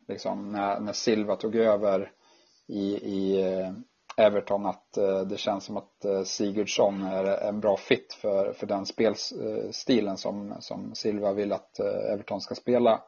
liksom, 0.09 0.53
när, 0.53 0.81
när 0.81 0.93
Silva 0.93 1.37
tog 1.37 1.57
över 1.57 2.13
i, 2.67 2.83
i 2.95 3.43
eh, 3.43 3.73
Everton 4.19 4.67
att 4.67 4.97
eh, 4.97 5.21
det 5.21 5.37
känns 5.37 5.65
som 5.65 5.77
att 5.77 6.05
eh, 6.05 6.23
Sigurdsson 6.23 7.03
är 7.03 7.25
en 7.25 7.61
bra 7.61 7.77
fit 7.77 8.13
för, 8.13 8.53
för 8.53 8.67
den 8.67 8.87
spelstilen 8.87 10.17
som, 10.17 10.55
som 10.61 10.95
Silva 10.95 11.33
vill 11.33 11.53
att 11.53 11.81
eh, 11.81 12.13
Everton 12.13 12.41
ska 12.41 12.55
spela. 12.55 13.03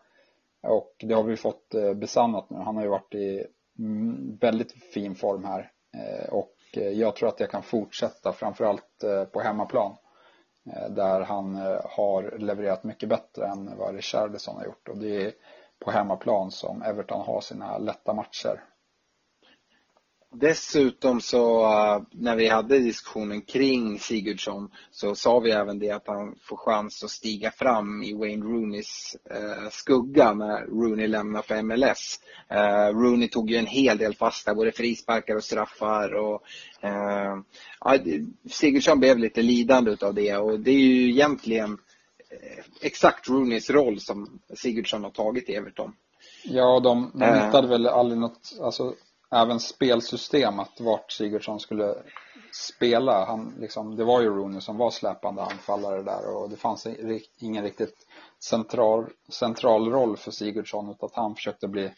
Och 0.63 0.95
det 0.99 1.15
har 1.15 1.23
vi 1.23 1.37
fått 1.37 1.75
besannat 1.97 2.51
nu. 2.51 2.57
Han 2.57 2.77
har 2.77 2.83
ju 2.83 2.89
varit 2.89 3.15
i 3.15 3.47
mm, 3.79 4.39
väldigt 4.41 4.73
fin 4.73 5.15
form 5.15 5.45
här. 5.45 5.71
Och 6.31 6.55
jag 6.73 7.17
tror 7.17 7.29
att 7.29 7.39
det 7.39 7.47
kan 7.47 7.63
fortsätta 7.63 8.33
framförallt 8.33 9.05
på 9.33 9.41
hemmaplan. 9.41 9.97
Där 10.91 11.21
han 11.21 11.55
har 11.85 12.39
levererat 12.39 12.85
mycket 12.85 13.09
bättre 13.09 13.47
än 13.47 13.77
vad 13.79 13.95
Richardison 13.95 14.57
har 14.57 14.65
gjort. 14.65 14.89
Och 14.89 14.99
det 14.99 15.27
är 15.27 15.33
på 15.85 15.91
hemmaplan 15.91 16.51
som 16.51 16.83
Everton 16.83 17.21
har 17.21 17.41
sina 17.41 17.79
lätta 17.79 18.15
matcher. 18.15 18.61
Dessutom 20.33 21.20
så 21.20 21.62
uh, 21.64 22.03
när 22.11 22.37
vi 22.37 22.49
hade 22.49 22.78
diskussionen 22.78 23.43
kring 23.43 23.99
Sigurdsson 23.99 24.70
så 24.91 25.14
sa 25.14 25.39
vi 25.39 25.51
även 25.51 25.78
det 25.78 25.91
att 25.91 26.07
han 26.07 26.35
får 26.43 26.57
chans 26.57 27.05
att 27.05 27.11
stiga 27.11 27.51
fram 27.51 28.03
i 28.03 28.14
Wayne 28.14 28.45
Rooneys 28.45 29.16
uh, 29.31 29.68
skugga 29.70 30.33
när 30.33 30.66
Rooney 30.66 31.07
lämnar 31.07 31.43
för 31.43 31.62
MLS. 31.62 32.20
Eh, 32.49 32.87
Rooney 32.87 33.28
tog 33.28 33.51
ju 33.51 33.57
en 33.57 33.66
hel 33.66 33.99
del 33.99 34.14
fasta, 34.14 34.55
både 34.55 34.72
frisparkar 34.72 35.37
och 35.37 35.45
straffar 35.45 36.14
och 36.14 36.43
Sigurdsson 38.51 39.01
blev 39.01 39.18
lite 39.18 39.43
lidande 39.43 39.91
utav 39.91 40.14
det 40.14 40.37
och 40.37 40.61
det 40.61 40.70
är 40.70 40.78
ju 40.78 41.11
egentligen 41.11 41.78
exakt 42.81 43.28
Rooneys 43.28 43.70
roll 43.70 44.01
som 44.01 44.41
Sigurdsson 44.55 45.05
har 45.05 45.11
tagit 45.11 45.49
i 45.49 45.55
Everton. 45.55 45.93
Ja, 46.45 46.81
de, 46.81 47.11
de 47.14 47.24
hittade 47.24 47.68
väl 47.68 47.87
aldrig 47.87 48.20
något, 48.20 48.59
alltså 48.61 48.95
även 49.31 49.61
spelsystem 49.61 50.61
att 50.61 50.81
vart 50.81 51.12
Sigurdsson 51.12 51.61
skulle 51.61 51.95
spela. 52.53 53.24
Han, 53.24 53.55
liksom, 53.59 53.97
det 53.97 54.05
var 54.05 54.20
ju 54.20 54.28
Rooney 54.28 54.61
som 54.61 54.76
var 54.76 54.91
släpande 54.91 55.43
anfallare 55.43 56.03
där 56.03 56.37
och 56.37 56.51
det 56.51 56.57
fanns 56.57 56.87
ingen 57.39 57.64
riktigt 57.64 58.07
central, 58.39 59.07
central 59.28 59.91
roll 59.91 60.16
för 60.16 60.31
Sigurdsson 60.31 60.91
utan 60.91 61.07
att 61.07 61.16
han 61.16 61.35
försökte 61.35 61.68
bli 61.68 61.91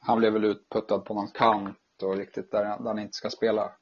han 0.00 0.18
blev 0.18 0.32
väl 0.32 0.44
utputtad 0.44 0.98
på 0.98 1.14
någon 1.14 1.28
kant 1.28 1.76
och 2.02 2.16
riktigt 2.16 2.50
där, 2.50 2.64
där 2.64 2.84
han 2.84 2.98
inte 2.98 3.16
ska 3.16 3.30
spela. 3.30 3.72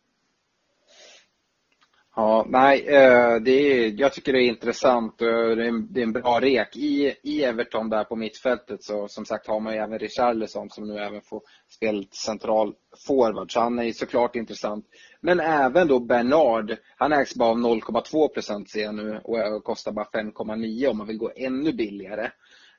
Ja, 2.19 2.47
nej, 2.49 2.87
eh, 2.89 3.37
det 3.37 3.51
är, 3.51 4.01
jag 4.01 4.13
tycker 4.13 4.33
det 4.33 4.43
är 4.43 4.49
intressant 4.49 5.23
eh, 5.23 5.29
och 5.29 5.57
det 5.57 5.65
är 5.67 6.03
en 6.03 6.13
bra 6.13 6.41
rek. 6.41 6.77
I, 6.77 7.15
I 7.23 7.45
Everton 7.45 7.91
där 7.91 8.05
på 8.05 8.17
mittfältet 8.17 8.85
så 8.85 9.09
som 9.09 9.25
sagt 9.25 9.47
har 9.47 9.61
man 9.61 9.73
ju 9.75 9.79
även 9.79 9.99
Richarlison 9.99 10.71
som 10.71 10.89
nu 10.89 10.99
även 10.99 11.21
får 11.23 11.43
spela 11.71 12.03
central 12.25 12.75
forward. 13.07 13.53
Så 13.53 13.61
han 13.61 13.79
är 13.79 13.93
såklart 13.93 14.37
intressant. 14.37 14.87
Men 15.21 15.41
även 15.41 15.89
då 15.89 16.01
Bernard, 16.01 16.77
han 16.97 17.13
ägs 17.13 17.35
bara 17.35 17.51
av 17.51 17.57
0,2 17.57 18.29
procent 18.29 18.71
ser 18.71 18.83
jag 18.83 18.95
nu 18.95 19.21
och 19.25 19.65
kostar 19.65 19.93
bara 19.93 20.09
5,9 20.13 20.87
om 20.87 20.99
man 20.99 21.07
vill 21.07 21.19
gå 21.19 21.33
ännu 21.37 21.73
billigare. 21.73 22.31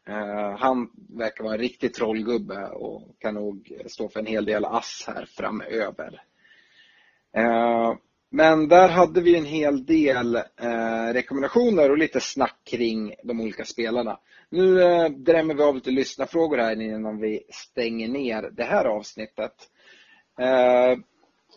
Eh, 0.08 0.58
han 0.58 0.90
verkar 1.18 1.44
vara 1.44 1.54
en 1.54 1.60
riktig 1.60 1.94
trollgubbe 1.94 2.68
och 2.68 3.16
kan 3.20 3.34
nog 3.34 3.72
stå 3.88 4.10
för 4.10 4.20
en 4.20 4.26
hel 4.26 4.46
del 4.46 4.66
ass 4.66 5.04
här 5.08 5.26
framöver. 5.26 6.22
Men 8.30 8.68
där 8.68 8.90
hade 8.90 9.22
vi 9.22 9.38
en 9.38 9.46
hel 9.46 9.86
del 9.86 10.36
eh, 10.36 11.14
rekommendationer 11.14 11.92
och 11.92 11.98
lite 11.98 12.20
snack 12.20 12.56
kring 12.64 13.16
de 13.24 13.42
olika 13.42 13.66
spelarna. 13.66 14.20
Nu 14.50 14.82
eh, 14.82 15.10
drämmer 15.10 15.54
vi 15.54 15.64
av 15.64 15.76
lite 15.76 15.92
lyssnarfrågor 15.92 16.58
här 16.58 16.82
innan 16.82 17.20
vi 17.20 17.44
stänger 17.50 18.08
ner 18.08 18.50
det 18.52 18.64
här 18.64 18.86
avsnittet. 18.86 19.54
Eh, 20.40 20.98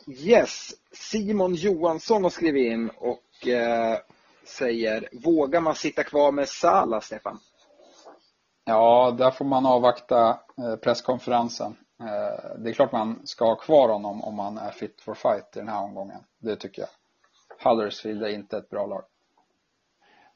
yes, 0.06 0.70
Simon 0.92 1.54
Johansson 1.54 2.22
har 2.22 2.30
skrivit 2.30 2.72
in 2.72 2.90
och 2.90 3.48
eh, 3.48 3.98
säger 4.44 5.08
Vågar 5.12 5.60
man 5.60 5.74
sitta 5.74 6.04
kvar 6.04 6.32
med 6.32 6.48
Sala, 6.48 7.00
Stefan? 7.00 7.38
Ja, 8.64 9.14
där 9.18 9.30
får 9.30 9.44
man 9.44 9.66
avvakta 9.66 10.28
eh, 10.58 10.76
presskonferensen. 10.76 11.76
Eh, 12.00 12.58
det 12.58 12.70
är 12.70 12.72
klart 12.72 12.92
man 12.92 13.26
ska 13.26 13.44
ha 13.44 13.56
kvar 13.56 13.88
honom 13.88 14.24
om 14.24 14.34
man 14.34 14.58
är 14.58 14.70
fit 14.70 15.00
for 15.00 15.14
fight 15.14 15.56
i 15.56 15.58
den 15.58 15.68
här 15.68 15.82
omgången. 15.82 16.20
Det 16.38 16.56
tycker 16.56 16.82
jag. 16.82 16.90
Huddersfield 17.70 18.22
är 18.22 18.28
inte 18.28 18.56
ett 18.56 18.70
bra 18.70 18.86
lag. 18.86 19.02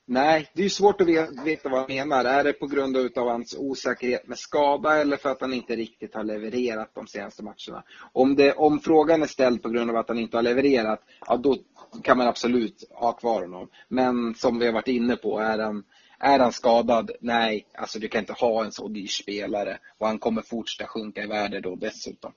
Nej, 0.07 0.51
det 0.55 0.65
är 0.65 0.69
svårt 0.69 1.01
att 1.01 1.07
veta 1.47 1.69
vad 1.69 1.81
han 1.81 1.89
menar. 1.89 2.25
Är 2.25 2.45
det 2.45 2.53
på 2.53 2.67
grund 2.67 2.97
av 3.19 3.29
hans 3.29 3.57
osäkerhet 3.59 4.27
med 4.27 4.39
skada 4.39 5.01
eller 5.01 5.17
för 5.17 5.31
att 5.31 5.41
han 5.41 5.53
inte 5.53 5.77
riktigt 5.77 6.15
har 6.15 6.25
levererat 6.25 6.91
de 6.95 7.07
senaste 7.07 7.43
matcherna? 7.43 7.85
Om, 8.13 8.37
det, 8.37 8.53
om 8.53 8.81
frågan 8.81 9.23
är 9.23 9.27
ställd 9.27 9.63
på 9.63 9.69
grund 9.69 9.91
av 9.91 9.97
att 9.97 10.09
han 10.09 10.19
inte 10.19 10.37
har 10.37 10.43
levererat, 10.43 11.01
ja 11.27 11.37
då 11.37 11.57
kan 12.03 12.19
man 12.19 12.27
absolut 12.27 12.85
ha 12.91 13.13
kvar 13.13 13.41
honom. 13.41 13.69
Men 13.89 14.35
som 14.35 14.59
vi 14.59 14.67
har 14.67 14.73
varit 14.73 14.89
inne 14.89 15.17
på, 15.17 15.39
är 15.39 15.59
han 15.59 15.85
är 16.25 16.39
han 16.39 16.53
skadad? 16.53 17.11
Nej, 17.21 17.67
alltså 17.75 17.99
du 17.99 18.09
kan 18.09 18.21
inte 18.21 18.33
ha 18.33 18.65
en 18.65 18.73
så 18.73 18.89
dyr 18.89 19.07
spelare. 19.07 19.79
Och 19.99 20.07
han 20.07 20.19
kommer 20.19 20.43
fortsätta 20.43 20.89
sjunka 20.89 21.23
i 21.23 21.27
värde 21.27 21.61
då 21.61 21.75
dessutom. 21.75 22.33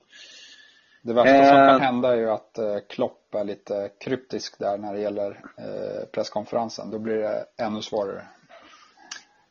Det 1.02 1.12
värsta 1.12 1.36
eh, 1.36 1.48
som 1.48 1.56
kan 1.56 1.80
hända 1.80 2.12
är 2.12 2.16
ju 2.16 2.30
att 2.30 2.58
eh, 2.58 2.76
Klopp 2.88 3.34
är 3.34 3.44
lite 3.44 3.90
kryptisk 4.00 4.58
där 4.58 4.78
när 4.78 4.94
det 4.94 5.00
gäller 5.00 5.30
eh, 5.58 6.04
presskonferensen. 6.12 6.90
Då 6.90 6.98
blir 6.98 7.14
det 7.14 7.44
ännu 7.56 7.82
svårare. 7.82 8.26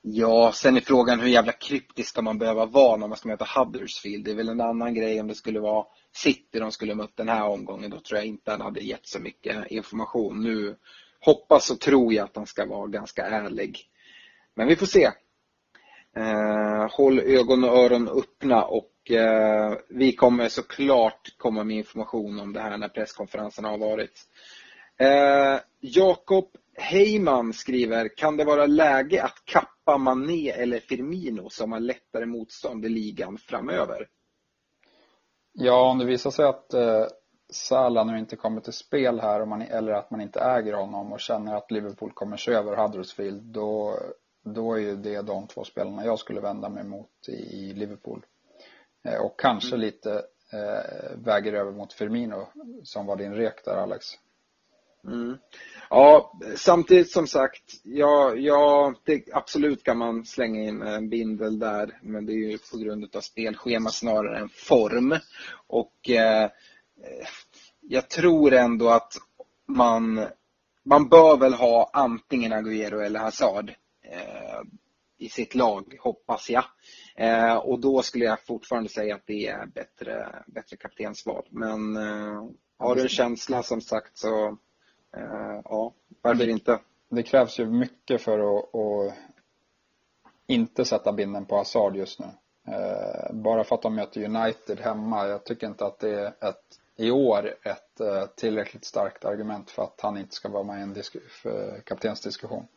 Ja, 0.02 0.52
sen 0.54 0.78
är 0.78 0.82
frågan 0.82 1.20
hur 1.20 1.28
jävla 1.28 1.52
kryptisk 1.52 2.10
ska 2.10 2.22
man 2.22 2.38
behöva 2.38 2.66
vara 2.66 2.98
när 2.98 3.08
man 3.08 3.18
ska 3.18 3.30
möta 3.30 3.48
Huddersfield. 3.56 4.26
Det 4.26 4.32
är 4.32 4.36
väl 4.36 4.50
en 4.50 4.62
annan 4.62 4.94
grej 4.94 5.22
om 5.22 5.28
det 5.28 5.36
skulle 5.36 5.60
vara 5.60 5.86
City 6.16 6.60
de 6.60 6.72
skulle 6.72 6.96
mött 6.96 7.18
den 7.18 7.30
här 7.30 7.48
omgången. 7.48 7.90
Då 7.90 8.00
tror 8.00 8.18
jag 8.18 8.28
inte 8.28 8.52
han 8.52 8.62
hade 8.62 8.80
gett 8.80 9.08
så 9.08 9.20
mycket 9.20 9.72
information. 9.72 10.44
Nu 10.44 10.76
hoppas 11.20 11.72
och 11.72 11.80
tror 11.80 12.14
jag 12.14 12.24
att 12.24 12.36
han 12.36 12.46
ska 12.46 12.66
vara 12.66 12.88
ganska 12.88 13.26
ärlig. 13.26 13.90
Men 14.58 14.68
vi 14.68 14.76
får 14.76 14.86
se. 14.86 15.12
Eh, 16.16 16.90
håll 16.92 17.20
ögon 17.20 17.64
och 17.64 17.78
öron 17.78 18.08
öppna 18.08 18.64
och 18.64 19.12
eh, 19.12 19.74
vi 19.90 20.16
kommer 20.16 20.50
såklart 20.50 21.38
komma 21.38 21.64
med 21.64 21.78
information 21.78 22.40
om 22.40 22.54
det 22.54 22.60
här 22.60 22.78
när 22.78 22.88
presskonferensen 22.88 23.66
har 23.66 23.78
varit. 23.78 24.22
Eh, 25.00 25.60
Jakob 25.80 26.46
Heyman 26.78 27.54
skriver, 27.54 28.18
kan 28.18 28.38
det 28.38 28.46
vara 28.46 28.66
läge 28.66 29.24
att 29.24 29.46
kappa 29.46 29.98
Mané 29.98 30.50
eller 30.50 30.80
Firmino 30.80 31.50
som 31.50 31.72
har 31.72 31.80
lättare 31.80 32.26
motstånd 32.26 32.86
i 32.86 32.90
ligan 32.90 33.38
framöver? 33.38 34.08
Ja, 35.54 35.90
om 35.90 35.98
det 35.98 36.06
visar 36.06 36.32
sig 36.32 36.46
att 36.46 36.74
eh, 36.74 37.06
Salah 37.50 38.06
nu 38.06 38.20
inte 38.20 38.36
kommer 38.36 38.62
till 38.62 38.74
spel 38.74 39.20
här 39.20 39.46
man, 39.46 39.62
eller 39.62 39.92
att 39.92 40.12
man 40.12 40.22
inte 40.22 40.40
äger 40.40 40.74
honom 40.74 41.14
och 41.14 41.20
känner 41.20 41.56
att 41.56 41.72
Liverpool 41.72 42.12
kommer 42.12 42.38
köra 42.38 42.58
över 42.58 42.76
Huddersfield 42.76 43.44
då 43.44 44.00
då 44.54 44.74
är 44.74 44.80
ju 44.80 44.96
det 44.96 45.22
de 45.22 45.48
två 45.48 45.64
spelarna 45.64 46.06
jag 46.06 46.20
skulle 46.20 46.42
vända 46.42 46.70
mig 46.70 46.84
mot 46.84 47.30
i 47.30 47.74
Liverpool. 47.74 48.26
Eh, 49.04 49.22
och 49.22 49.40
kanske 49.40 49.76
mm. 49.76 49.80
lite 49.80 50.12
eh, 50.54 51.18
väger 51.18 51.54
över 51.54 51.72
mot 51.72 51.94
Firmino 51.94 52.48
som 52.84 53.06
var 53.06 53.16
din 53.16 53.34
rek 53.34 53.66
där 53.66 53.76
Alex. 53.76 54.06
Mm. 55.08 55.38
Ja, 55.90 56.40
samtidigt 56.56 57.12
som 57.12 57.28
sagt, 57.28 57.64
ja, 57.84 58.34
ja 58.36 58.94
det, 59.04 59.24
absolut 59.34 59.84
kan 59.84 59.98
man 59.98 60.26
slänga 60.26 60.62
in 60.62 60.82
en 60.82 61.10
bindel 61.10 61.60
där, 61.60 62.00
men 62.02 62.26
det 62.26 62.34
är 62.34 62.52
ju 62.52 62.58
på 62.72 62.78
grund 62.78 63.16
av 63.16 63.22
spelschema 63.22 63.90
snarare 63.90 64.40
än 64.40 64.50
form. 64.50 65.16
Och 65.68 66.10
eh, 66.10 66.50
jag 67.82 68.10
tror 68.10 68.54
ändå 68.54 68.90
att 68.90 69.14
man, 69.68 70.28
man 70.84 71.10
bör 71.10 71.38
väl 71.38 71.54
ha 71.54 71.90
antingen 71.94 72.54
Agüero 72.54 73.00
eller 73.06 73.20
Hazard 73.20 73.70
eh, 73.70 73.76
i 75.18 75.30
sitt 75.30 75.56
lag, 75.56 75.98
hoppas 76.00 76.50
jag. 76.50 76.64
Eh, 77.16 77.56
och 77.56 77.80
då 77.80 78.02
skulle 78.02 78.26
jag 78.26 78.42
fortfarande 78.42 78.90
säga 78.90 79.16
att 79.16 79.28
det 79.28 79.48
är 79.48 79.66
bättre, 79.66 80.44
bättre 80.48 80.78
kaptensval. 80.78 81.48
Men 81.50 81.98
eh, 81.98 82.50
har 82.78 82.96
du 82.96 83.02
en 83.02 83.08
känsla 83.08 83.64
som 83.64 83.82
sagt 83.82 84.18
så 84.18 84.58
Eh, 85.18 85.62
ja, 85.64 85.94
varför 86.22 86.50
inte? 86.50 86.80
Det 87.10 87.24
krävs 87.24 87.60
ju 87.60 87.66
mycket 87.66 88.22
för 88.22 88.58
att, 88.58 88.76
att 88.76 89.14
inte 90.48 90.86
sätta 90.86 91.12
binden 91.12 91.46
på 91.46 91.58
Hazard 91.58 91.96
just 91.96 92.20
nu. 92.20 92.26
Eh, 92.68 93.34
bara 93.34 93.64
för 93.64 93.76
att 93.76 93.82
de 93.82 93.96
möter 93.96 94.24
United 94.24 94.80
hemma. 94.80 95.28
Jag 95.28 95.44
tycker 95.44 95.68
inte 95.68 95.86
att 95.86 96.00
det 96.00 96.20
är 96.20 96.28
ett, 96.28 96.80
i 96.96 97.12
år 97.12 97.56
ett 97.64 98.00
eh, 98.00 98.26
tillräckligt 98.26 98.86
starkt 98.86 99.26
argument 99.26 99.72
för 99.72 99.84
att 99.84 100.02
han 100.02 100.18
inte 100.18 100.36
ska 100.36 100.50
vara 100.50 100.64
med 100.64 100.80
i 100.80 100.82
en 100.82 101.82
kaptensdiskussion. 101.84 102.68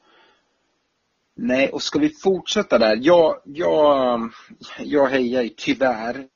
Nej, 1.43 1.69
och 1.69 1.83
ska 1.83 1.99
vi 1.99 2.09
fortsätta 2.09 2.79
där? 2.79 2.99
Jag, 3.03 3.41
jag, 3.45 4.31
jag 4.79 5.07
hejar 5.07 5.43
ju 5.43 5.49
tyvärr 5.49 6.27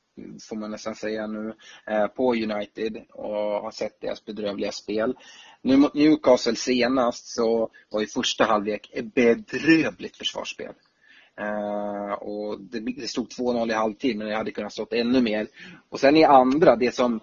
får 0.48 0.56
man 0.56 0.70
nästan 0.70 0.94
säga 0.94 1.26
nu, 1.26 1.54
eh, 1.86 2.06
på 2.06 2.34
United 2.34 3.04
och 3.12 3.34
har 3.34 3.70
sett 3.70 4.00
deras 4.00 4.24
bedrövliga 4.24 4.72
spel. 4.72 5.14
Nu 5.62 5.76
mot 5.76 5.94
Newcastle 5.94 6.56
senast 6.56 7.26
så 7.26 7.70
var 7.90 8.00
ju 8.00 8.06
första 8.06 8.44
halvlek 8.44 8.90
ett 8.92 9.14
bedrövligt 9.14 10.16
försvarsspel. 10.16 10.72
Uh, 11.40 12.12
och 12.12 12.60
det, 12.60 12.80
det 12.80 13.08
stod 13.08 13.28
2-0 13.28 13.70
i 13.70 13.74
halvtid 13.74 14.16
men 14.16 14.26
det 14.26 14.36
hade 14.36 14.50
kunnat 14.50 14.72
stått 14.72 14.92
ännu 14.92 15.20
mer. 15.20 15.46
Och 15.88 16.00
sen 16.00 16.16
i 16.16 16.24
andra, 16.24 16.76
det 16.76 16.94
som 16.94 17.20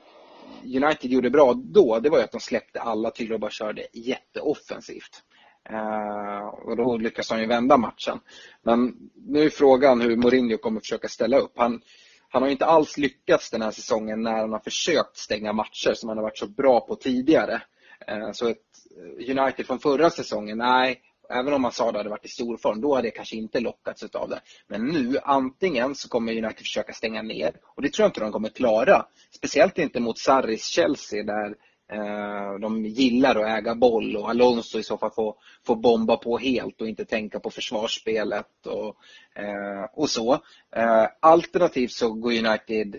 United 0.64 1.12
gjorde 1.12 1.30
bra 1.30 1.54
då, 1.54 2.00
det 2.00 2.10
var 2.10 2.18
ju 2.18 2.24
att 2.24 2.32
de 2.32 2.42
släppte 2.42 2.82
alla 2.82 3.12
till 3.12 3.34
och 3.34 3.40
bara 3.40 3.52
körde 3.52 3.88
jätteoffensivt. 3.94 5.24
Eh, 5.70 6.48
och 6.48 6.78
då 6.78 6.98
lyckas 6.98 7.30
de 7.30 7.40
ju 7.40 7.48
vända 7.48 7.78
matchen. 7.78 8.20
Men 8.64 8.96
nu 9.28 9.44
är 9.44 9.50
frågan 9.50 10.02
hur 10.02 10.16
Mourinho 10.16 10.58
kommer 10.58 10.80
försöka 10.80 11.08
ställa 11.08 11.38
upp. 11.38 11.54
Han, 11.56 11.82
han 12.30 12.42
har 12.42 12.50
inte 12.50 12.66
alls 12.66 12.98
lyckats 12.98 13.52
den 13.52 13.62
här 13.62 13.72
säsongen 13.72 14.24
när 14.24 14.38
han 14.38 14.52
har 14.52 14.60
försökt 14.60 15.18
stänga 15.18 15.54
matcher 15.54 15.94
som 15.94 16.10
han 16.10 16.18
har 16.18 16.24
varit 16.24 16.38
så 16.38 16.48
bra 16.48 16.80
på 16.80 16.96
tidigare. 16.96 17.62
Eh, 18.08 18.32
så 18.32 18.48
ett 18.48 18.58
eh, 18.98 19.38
United 19.38 19.66
från 19.66 19.80
förra 19.80 20.10
säsongen, 20.10 20.58
nej, 20.58 21.02
även 21.30 21.54
om 21.54 21.62
man 21.62 21.72
sa 21.72 21.88
att 21.88 21.94
det 21.94 22.00
hade 22.00 22.10
varit 22.10 22.26
i 22.26 22.30
stor 22.30 22.58
form, 22.58 22.82
då 22.82 22.96
hade 22.96 23.08
det 23.08 23.12
kanske 23.12 23.36
inte 23.36 23.60
lockats 23.60 24.04
av 24.04 24.30
det. 24.30 24.42
Men 24.68 24.86
nu, 24.86 25.18
antingen 25.24 25.96
så 25.96 26.10
kommer 26.10 26.32
United 26.32 26.58
försöka 26.58 26.94
stänga 26.94 27.22
ner 27.22 27.56
och 27.76 27.82
det 27.82 27.90
tror 27.90 28.04
jag 28.04 28.10
inte 28.10 28.20
de 28.20 28.32
kommer 28.32 28.50
klara. 28.50 29.06
Speciellt 29.36 29.78
inte 29.78 30.00
mot 30.00 30.20
Sarris 30.20 30.66
Chelsea 30.66 31.24
där 31.24 31.56
Eh, 31.92 32.60
de 32.60 32.86
gillar 32.86 33.36
att 33.36 33.60
äga 33.60 33.76
boll 33.76 34.16
och 34.16 34.30
Alonso 34.30 34.80
i 34.80 34.84
så 34.84 34.98
fall 34.98 35.12
får, 35.12 35.36
får 35.66 35.76
bomba 35.76 36.18
på 36.18 36.38
helt 36.38 36.82
och 36.82 36.88
inte 36.88 37.06
tänka 37.06 37.40
på 37.40 37.50
försvarsspelet 37.50 38.68
och, 38.68 38.96
eh, 39.36 39.84
och 39.94 40.10
så. 40.10 40.34
Eh, 40.76 41.08
alternativt 41.20 41.92
så 41.92 42.14
går 42.14 42.32
United 42.32 42.96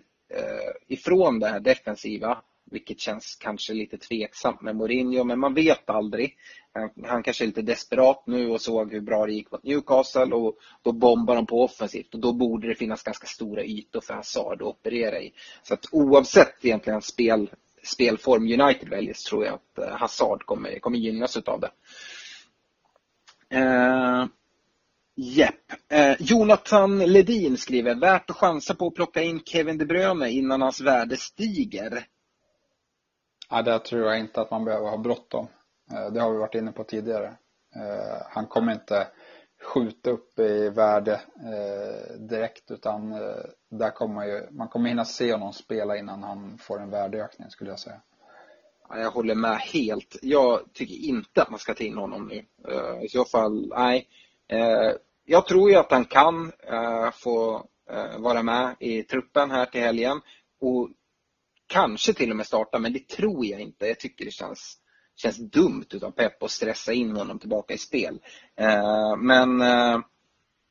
ifrån 0.89 1.39
det 1.39 1.49
här 1.49 1.61
defensiva 1.61 2.39
vilket 2.73 3.01
känns 3.01 3.37
kanske 3.41 3.73
lite 3.73 3.99
tveksamt 3.99 4.63
med 4.63 4.77
Mourinho, 4.77 5.25
men 5.25 5.39
man 5.39 5.55
vet 5.55 5.91
aldrig. 5.91 6.37
Han, 7.05 7.23
kanske 7.23 7.45
är 7.45 7.47
lite 7.47 7.63
desperat 7.63 8.27
nu 8.27 8.51
och 8.51 8.61
såg 8.61 8.93
hur 8.93 9.01
bra 9.01 9.27
det 9.27 9.33
gick 9.33 9.51
mot 9.51 9.65
Newcastle 9.65 10.35
och 10.35 10.57
då 10.83 10.93
bombar 10.93 11.35
de 11.35 11.47
på 11.47 11.65
offensivt 11.65 12.15
och 12.15 12.21
då 12.21 12.33
borde 12.33 12.69
det 12.69 12.75
finnas 12.75 13.03
ganska 13.03 13.27
stora 13.27 13.65
ytor 13.65 14.01
för 14.01 14.15
Hazard 14.15 14.63
att 14.63 14.69
operera 14.69 15.21
i. 15.21 15.33
Så 15.63 15.75
att 15.75 15.87
oavsett 15.93 16.65
egentligen 16.65 17.03
spel, 17.03 17.51
spelform 17.83 18.61
United 18.61 18.89
väljer 18.89 19.15
så 19.15 19.29
tror 19.29 19.45
jag 19.45 19.55
att 19.55 19.79
eh, 19.79 19.97
Hazard 19.97 20.45
kommer, 20.45 20.79
kommer 20.79 20.99
gynnas 20.99 21.37
utav 21.37 21.61
det. 21.61 21.71
Uh, 23.59 24.27
Jepp. 25.15 25.73
Eh, 25.89 26.17
Jonathan 26.19 26.99
Ledin 26.99 27.57
skriver, 27.57 27.95
värt 27.95 28.31
att 28.31 28.37
chansa 28.37 28.75
på 28.75 28.87
att 28.87 28.95
plocka 28.95 29.23
in 29.23 29.41
Kevin 29.41 29.79
De 29.79 29.85
Bruyne 29.85 30.31
innan 30.31 30.63
hans 30.63 30.81
värde 30.81 31.17
stiger. 31.17 32.07
Ja, 33.51 33.63
där 33.63 33.79
tror 33.79 34.03
jag 34.03 34.19
inte 34.19 34.41
att 34.41 34.51
man 34.51 34.65
behöver 34.65 34.91
ha 34.91 34.99
bråttom. 34.99 35.49
Eh, 35.93 36.13
det 36.13 36.21
har 36.21 36.33
vi 36.33 36.39
varit 36.39 36.55
inne 36.55 36.73
på 36.73 36.85
tidigare. 36.85 37.27
Eh, 37.77 38.27
han 38.31 38.47
kommer 38.47 38.73
inte 38.73 39.07
skjuta 39.63 40.11
upp 40.11 40.39
i 40.39 40.69
värde 40.69 41.21
eh, 41.37 42.17
direkt 42.19 42.71
utan 42.71 43.13
eh, 43.13 43.45
där 43.71 43.91
kommer 43.91 44.15
man, 44.15 44.29
ju, 44.29 44.47
man 44.51 44.69
kommer 44.69 44.89
hinna 44.89 45.05
se 45.05 45.33
honom 45.33 45.53
spela 45.53 45.97
innan 45.97 46.23
han 46.23 46.59
får 46.59 46.81
en 46.81 46.91
värdeökning 46.91 47.51
skulle 47.51 47.71
jag 47.71 47.79
säga. 47.79 48.01
Jag 48.89 49.11
håller 49.11 49.35
med 49.35 49.57
helt. 49.57 50.17
Jag 50.23 50.61
tycker 50.73 50.95
inte 50.95 51.43
att 51.43 51.51
man 51.51 51.59
ska 51.59 51.75
ta 51.75 51.85
in 51.85 51.97
honom 51.97 52.29
nu. 52.29 52.45
Eh, 52.69 53.05
I 53.05 53.09
så 53.09 53.25
fall, 53.25 53.73
nej. 53.77 54.09
Eh, 54.49 54.93
jag 55.25 55.47
tror 55.47 55.71
ju 55.71 55.77
att 55.77 55.93
han 55.93 56.05
kan 56.05 56.53
få 57.13 57.67
vara 58.19 58.43
med 58.43 58.77
i 58.81 59.03
truppen 59.03 59.51
här 59.51 59.67
till 59.67 59.81
helgen. 59.81 60.21
Och 60.61 60.91
kanske 61.67 62.15
till 62.15 62.31
och 62.31 62.37
med 62.37 62.47
starta, 62.47 62.79
men 62.79 62.93
det 62.93 63.09
tror 63.09 63.47
jag 63.47 63.61
inte. 63.61 63.87
Jag 63.87 64.01
tycker 64.01 64.25
det 64.25 64.31
känns, 64.31 64.79
känns 65.23 65.39
dumt 65.39 65.87
utav 65.91 66.11
Pep 66.11 66.43
att 66.43 66.51
stressa 66.51 66.93
in 66.93 67.17
honom 67.17 67.39
tillbaka 67.39 67.75
i 67.75 67.79
spel. 67.79 68.21
Eh, 68.57 69.17
men 69.17 69.61
eh, 69.61 70.01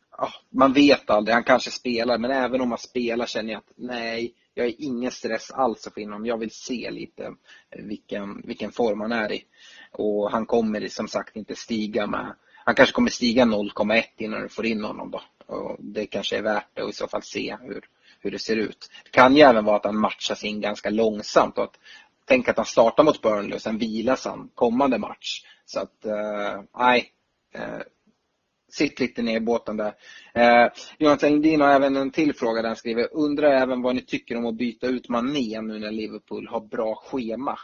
ah, 0.10 0.34
man 0.50 0.74
vet 0.74 1.10
aldrig, 1.10 1.34
han 1.34 1.44
kanske 1.44 1.72
spelar, 1.72 2.18
men 2.18 2.32
även 2.32 2.62
om 2.62 2.72
han 2.72 2.78
spelar 2.78 3.26
känner 3.26 3.52
jag 3.52 3.60
att 3.60 3.74
nej, 3.76 4.34
jag 4.54 4.66
är 4.66 4.74
ingen 4.78 5.12
stress 5.12 5.52
alls 5.52 5.88
att 5.88 5.94
få 5.94 6.00
in 6.00 6.12
honom. 6.12 6.26
Jag 6.26 6.38
vill 6.38 6.52
se 6.52 6.92
lite 6.92 7.24
eh, 7.70 7.84
vilken, 7.84 8.42
vilken 8.42 8.72
form 8.72 9.02
han 9.02 9.12
är 9.12 9.32
i. 9.32 9.44
Och 9.92 10.32
han 10.32 10.46
kommer 10.46 10.88
som 10.88 11.08
sagt 11.08 11.36
inte 11.36 11.56
stiga 11.56 12.08
med, 12.08 12.36
han 12.66 12.76
kanske 12.76 12.94
kommer 12.94 13.10
stiga 13.10 13.46
0,1 13.46 14.04
innan 14.18 14.42
du 14.42 14.50
får 14.50 14.66
in 14.66 14.84
honom 14.84 15.12
då. 15.12 15.22
Och 15.46 15.78
det 15.80 16.06
kanske 16.06 16.38
är 16.38 16.42
värt 16.42 16.68
det 16.74 16.84
och 16.84 16.90
i 16.90 16.94
så 16.94 17.08
fall 17.08 17.24
se 17.24 17.58
hur, 17.62 17.84
hur 18.20 18.32
det 18.32 18.40
ser 18.40 18.56
ut. 18.56 18.90
Det 19.04 19.10
kan 19.10 19.36
ju 19.36 19.42
även 19.42 19.66
vara 19.66 19.76
att 19.76 19.86
han 19.86 20.00
matchas 20.00 20.44
in 20.44 20.62
ganska 20.62 20.90
långsamt. 20.90 21.58
Och 21.58 21.64
att, 21.64 21.80
tänk 22.32 22.50
att 22.50 22.58
han 22.58 22.66
startar 22.66 23.04
mot 23.04 23.22
Burnley 23.22 23.56
och 23.56 23.62
sen 23.62 23.78
vilas 23.78 24.26
han 24.26 24.50
kommande 24.56 24.98
match. 24.98 25.46
Så 25.66 25.80
att, 25.80 26.06
eh, 26.06 26.62
nej. 26.78 27.12
Eh, 27.54 27.82
sitt 28.72 29.00
lite 29.00 29.22
ner 29.22 29.38
i 29.38 29.40
båten 29.40 29.78
där. 29.78 29.96
Eh, 30.34 30.72
Jonathan 30.98 31.30
Lindin 31.30 31.62
har 31.62 31.70
även 31.70 31.98
en 31.98 32.12
till 32.12 32.36
fråga 32.36 32.62
där 32.62 32.70
han 32.70 32.76
skriver. 32.76 33.14
Undrar 33.14 33.52
även 33.52 33.82
vad 33.82 33.96
ni 33.96 34.02
tycker 34.02 34.38
om 34.38 34.46
att 34.46 34.56
byta 34.56 34.88
ut 34.88 35.10
Mané 35.10 35.62
nu 35.62 35.80
när 35.80 35.92
Liverpool 35.92 36.48
har 36.48 36.62
bra 36.62 36.96
schema. 36.96 37.60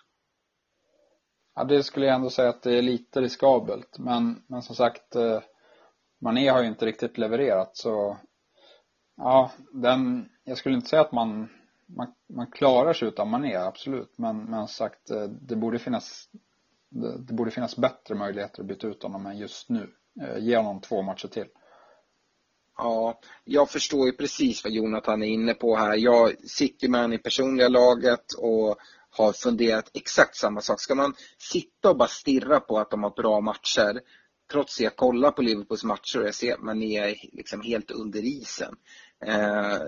Ja, 1.55 1.63
det 1.63 1.83
skulle 1.83 2.05
jag 2.05 2.15
ändå 2.15 2.29
säga 2.29 2.49
att 2.49 2.63
det 2.63 2.77
är 2.77 2.81
lite 2.81 3.21
riskabelt. 3.21 3.99
Men, 3.99 4.43
men 4.47 4.61
som 4.61 4.75
sagt, 4.75 5.15
eh, 5.15 5.41
Mané 6.21 6.47
har 6.47 6.61
ju 6.61 6.67
inte 6.67 6.85
riktigt 6.85 7.17
levererat 7.17 7.77
så 7.77 8.17
Ja, 9.17 9.51
den, 9.71 10.29
jag 10.43 10.57
skulle 10.57 10.75
inte 10.75 10.89
säga 10.89 11.01
att 11.01 11.11
man, 11.11 11.49
man, 11.87 12.13
man 12.29 12.51
klarar 12.51 12.93
sig 12.93 13.07
utan 13.07 13.29
Mané, 13.29 13.55
absolut. 13.55 14.17
Men, 14.17 14.43
men 14.43 14.67
sagt, 14.67 15.09
eh, 15.09 15.23
det 15.23 15.55
borde 15.55 15.79
finnas 15.79 16.29
det, 16.89 17.17
det 17.17 17.33
borde 17.33 17.51
finnas 17.51 17.75
bättre 17.75 18.15
möjligheter 18.15 18.61
att 18.61 18.67
byta 18.67 18.87
ut 18.87 19.03
honom 19.03 19.25
än 19.25 19.37
just 19.37 19.69
nu. 19.69 19.89
Eh, 20.21 20.37
ge 20.37 20.57
honom 20.57 20.81
två 20.81 21.01
matcher 21.01 21.27
till. 21.27 21.47
Ja, 22.77 23.19
jag 23.43 23.69
förstår 23.69 24.05
ju 24.05 24.11
precis 24.11 24.63
vad 24.63 24.73
Jonathan 24.73 25.23
är 25.23 25.27
inne 25.27 25.53
på 25.53 25.75
här. 25.75 25.95
Jag 25.97 26.49
sitter 26.49 26.89
med 26.89 27.01
honom 27.01 27.13
i 27.13 27.17
personliga 27.17 27.67
laget 27.67 28.33
och 28.37 28.77
har 29.09 29.33
funderat 29.33 29.91
exakt 29.93 30.35
samma 30.35 30.61
sak. 30.61 30.81
Ska 30.81 30.95
man 30.95 31.13
sitta 31.37 31.89
och 31.89 31.97
bara 31.97 32.07
stirra 32.07 32.59
på 32.59 32.79
att 32.79 32.91
de 32.91 33.03
har 33.03 33.09
bra 33.09 33.41
matcher 33.41 34.01
trots 34.51 34.77
att 34.77 34.83
jag 34.83 34.95
kollar 34.95 35.31
på 35.31 35.41
Liverpools 35.41 35.83
matcher 35.83 36.19
och 36.19 36.27
jag 36.27 36.35
ser 36.35 36.53
att 36.53 36.61
man 36.61 36.83
är 36.83 37.15
liksom 37.31 37.61
helt 37.61 37.91
under 37.91 38.25
isen. 38.25 38.75
Eh, 39.25 39.79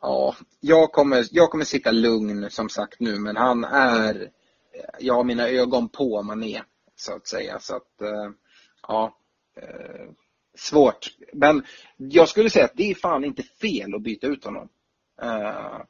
ja, 0.00 0.36
jag 0.60 0.92
kommer, 0.92 1.24
jag 1.30 1.50
kommer 1.50 1.64
sitta 1.64 1.90
lugn 1.90 2.50
som 2.50 2.68
sagt 2.68 3.00
nu 3.00 3.18
men 3.18 3.36
han 3.36 3.64
är, 3.64 4.30
jag 4.98 5.14
har 5.14 5.24
mina 5.24 5.48
ögon 5.48 5.88
på 5.88 6.22
Mané 6.22 6.62
så 7.00 7.14
att 7.16 7.26
säga. 7.26 7.58
Så 7.60 7.76
att, 7.76 8.02
eh, 8.02 8.30
ja, 8.88 9.16
eh, 9.56 10.10
svårt. 10.56 11.16
Men 11.32 11.64
jag 11.96 12.28
skulle 12.28 12.50
säga 12.50 12.64
att 12.64 12.76
det 12.76 12.90
är 12.90 12.94
fan 12.94 13.24
inte 13.24 13.42
fel 13.42 13.94
att 13.94 14.02
byta 14.02 14.26
ut 14.26 14.44
honom. 14.44 14.68
Eh, 15.22 15.80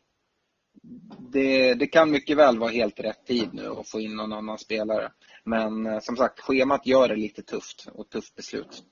det, 1.18 1.74
det, 1.74 1.86
kan 1.86 2.10
mycket 2.10 2.36
väl 2.36 2.58
vara 2.58 2.70
helt 2.70 3.00
rätt 3.00 3.26
tid 3.26 3.48
nu 3.52 3.68
att 3.68 3.88
få 3.88 4.00
in 4.00 4.16
någon 4.16 4.32
annan 4.32 4.58
spelare. 4.58 5.12
Men 5.44 6.00
som 6.00 6.16
sagt, 6.16 6.40
schemat 6.40 6.86
gör 6.86 7.08
det 7.08 7.16
lite 7.16 7.42
tufft 7.42 7.88
och 7.92 8.08
tufft 8.08 8.34
beslut. 8.34 8.82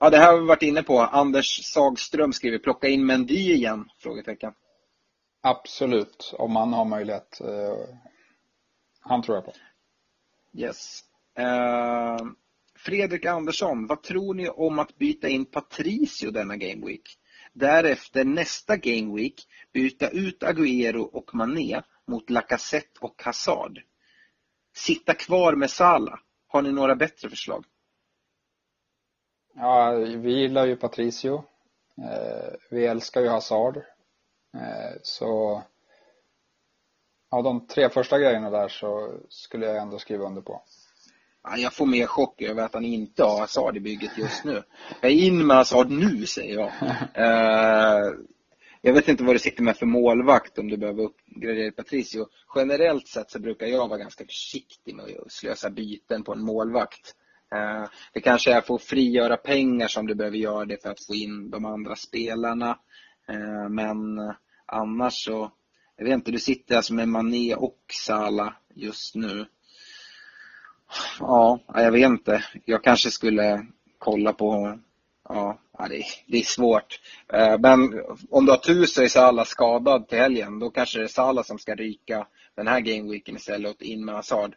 Ja, 0.00 0.10
det 0.10 0.18
här 0.18 0.32
har 0.32 0.40
vi 0.40 0.46
varit 0.46 0.62
inne 0.62 0.82
på. 0.82 1.00
Anders 1.00 1.64
Sagström 1.64 2.32
skriver, 2.32 2.58
plocka 2.58 2.88
in 2.88 3.06
Mendy 3.06 3.52
igen? 3.52 3.88
Frågetecken. 3.98 4.52
Absolut, 5.40 6.34
om 6.38 6.52
man 6.52 6.72
har 6.72 6.84
möjlighet. 6.84 7.40
Eh, 7.40 7.94
han 9.00 9.22
tror 9.22 9.36
jag 9.36 9.44
på. 9.44 9.52
Yes. 10.52 11.04
Uh, 11.38 12.26
Fredrik 12.76 13.26
Andersson, 13.26 13.86
vad 13.86 14.02
tror 14.02 14.34
ni 14.34 14.48
om 14.48 14.78
att 14.78 14.98
byta 14.98 15.28
in 15.28 15.44
Patricio 15.44 16.30
denna 16.30 16.56
Game 16.56 16.86
Week? 16.86 17.18
Därefter 17.52 18.24
nästa 18.24 18.76
Game 18.76 19.14
Week 19.16 19.46
byta 19.72 20.08
ut 20.08 20.42
Agüero 20.42 21.02
och 21.02 21.34
Mané 21.34 21.82
mot 22.06 22.30
Lacazette 22.30 23.00
och 23.00 23.22
Hazard. 23.24 23.80
Sitta 24.74 25.14
kvar 25.14 25.54
med 25.54 25.70
Salah. 25.70 26.18
Har 26.48 26.62
ni 26.62 26.72
några 26.72 26.96
bättre 26.96 27.30
förslag? 27.30 27.64
Ja, 29.60 29.90
vi 29.90 30.32
gillar 30.32 30.66
ju 30.66 30.76
Patricio. 30.76 31.44
Eh, 31.96 32.54
vi 32.70 32.86
älskar 32.86 33.20
ju 33.20 33.28
Hazard. 33.28 33.76
Eh, 34.54 34.96
så 35.02 35.62
ja, 37.30 37.42
de 37.42 37.66
tre 37.66 37.88
första 37.88 38.18
grejerna 38.18 38.50
där 38.50 38.68
så 38.68 39.14
skulle 39.28 39.66
jag 39.66 39.76
ändå 39.76 39.98
skriva 39.98 40.26
under 40.26 40.42
på. 40.42 40.62
Jag 41.56 41.74
får 41.74 41.86
mer 41.86 42.06
chock 42.06 42.42
över 42.42 42.62
att 42.62 42.74
han 42.74 42.84
inte 42.84 43.24
har 43.24 43.40
Hazard 43.40 43.76
i 43.76 43.80
bygget 43.80 44.18
just 44.18 44.44
nu. 44.44 44.62
Jag 45.00 45.10
är 45.10 45.16
in 45.16 45.46
med 45.46 45.56
Hazard 45.56 45.90
nu, 45.90 46.26
säger 46.26 46.54
jag. 46.54 46.72
Eh, 47.14 48.12
jag 48.80 48.92
vet 48.92 49.08
inte 49.08 49.24
vad 49.24 49.34
du 49.34 49.38
sitter 49.38 49.62
med 49.62 49.76
för 49.76 49.86
målvakt 49.86 50.58
om 50.58 50.68
du 50.68 50.76
behöver 50.76 51.02
uppgradera 51.02 51.72
Patricio. 51.72 52.26
Generellt 52.54 53.08
sett 53.08 53.30
så 53.30 53.38
brukar 53.38 53.66
jag 53.66 53.88
vara 53.88 53.98
ganska 53.98 54.24
försiktig 54.24 54.94
med 54.94 55.04
att 55.26 55.32
slösa 55.32 55.70
byten 55.70 56.24
på 56.24 56.32
en 56.32 56.42
målvakt. 56.42 57.14
Eh, 57.54 57.88
det 58.12 58.20
kanske 58.20 58.52
är 58.52 58.60
för 58.60 58.74
att 58.74 58.82
frigöra 58.82 59.36
pengar 59.36 59.88
som 59.88 60.06
du 60.06 60.14
behöver 60.14 60.36
göra 60.36 60.64
det 60.64 60.82
för 60.82 60.90
att 60.90 61.06
få 61.06 61.14
in 61.14 61.50
de 61.50 61.64
andra 61.64 61.96
spelarna. 61.96 62.78
Eh, 63.28 63.68
men 63.68 64.18
eh, 64.18 64.34
annars 64.66 65.24
så, 65.24 65.52
jag 65.96 66.04
vet 66.04 66.14
inte, 66.14 66.30
du 66.30 66.38
sitter 66.38 66.76
alltså 66.76 66.94
med 66.94 67.08
Mané 67.08 67.54
och 67.54 67.78
Sala 67.92 68.54
just 68.74 69.14
nu. 69.14 69.46
Ja, 71.20 71.60
jag 71.74 71.92
vet 71.92 72.06
inte. 72.06 72.44
Jag 72.64 72.84
kanske 72.84 73.10
skulle 73.10 73.66
kolla 73.98 74.32
på 74.32 74.78
Ja, 75.30 75.58
det 75.88 75.96
är, 75.96 76.04
det 76.26 76.38
är 76.38 76.42
svårt. 76.42 77.00
Men 77.58 78.02
om 78.30 78.46
du 78.46 78.52
har 78.52 78.58
tur 78.58 78.86
så 78.86 79.02
är 79.02 79.08
Salah 79.08 79.44
skadad 79.44 80.08
till 80.08 80.18
helgen. 80.18 80.58
Då 80.58 80.70
kanske 80.70 80.98
det 80.98 81.04
är 81.04 81.08
Salah 81.08 81.44
som 81.44 81.58
ska 81.58 81.74
ryka 81.74 82.26
den 82.54 82.68
här 82.68 82.80
gameweeken 82.80 83.36
istället 83.36 83.76
och 83.76 83.82
in 83.82 84.04
med 84.04 84.14
Hazard. 84.14 84.54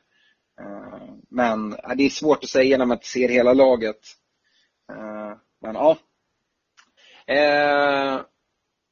Eh, 0.62 1.14
men 1.30 1.70
det 1.70 2.04
är 2.04 2.10
svårt 2.10 2.44
att 2.44 2.50
säga 2.50 2.78
när 2.78 2.86
man 2.86 2.98
inte 2.98 3.08
ser 3.08 3.30
hela 3.30 3.54
laget. 3.54 4.00
Eh, 4.92 5.38
men 5.62 5.76
ja. 5.76 5.98
Eh, 7.34 8.22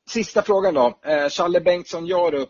sista 0.10 0.42
frågan 0.42 0.74
då. 0.74 1.00
Challe 1.30 1.62
Bengtsson 1.62 2.06
Jarup 2.06 2.50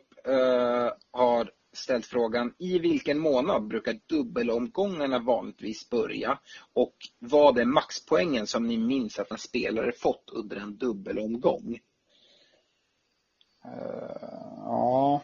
har 1.12 1.52
ställt 1.74 2.06
frågan 2.06 2.54
i 2.58 2.80
vilken 2.80 3.20
månad 3.20 3.68
brukar 3.68 4.00
dubbelomgångarna 4.10 5.20
vanligtvis 5.20 5.90
börja? 5.90 6.40
Och 6.74 6.96
vad 7.20 7.58
är 7.58 7.66
maxpoängen 7.66 8.48
som 8.48 8.68
ni 8.68 8.78
minns 8.78 9.20
att 9.20 9.32
en 9.32 9.38
spelare 9.38 9.92
fått 9.92 10.30
under 10.34 10.58
en 10.58 10.78
dubbelomgång? 10.78 11.80
Ja 14.66 15.22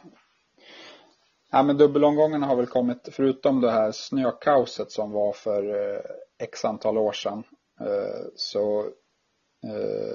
ja, 1.56 1.64
men 1.64 1.78
dubbelomgångarna 1.78 2.48
har 2.48 2.56
väl 2.56 2.68
kommit, 2.68 3.10
förutom 3.12 3.62
det 3.62 3.72
här 3.72 3.92
snökaoset 3.92 4.92
som 4.92 5.12
var 5.12 5.34
för 5.34 5.64
uh, 5.64 6.02
x 6.40 6.66
antal 6.66 6.98
år 6.98 7.12
sedan, 7.12 7.44
uh, 7.82 8.28
så 8.36 8.90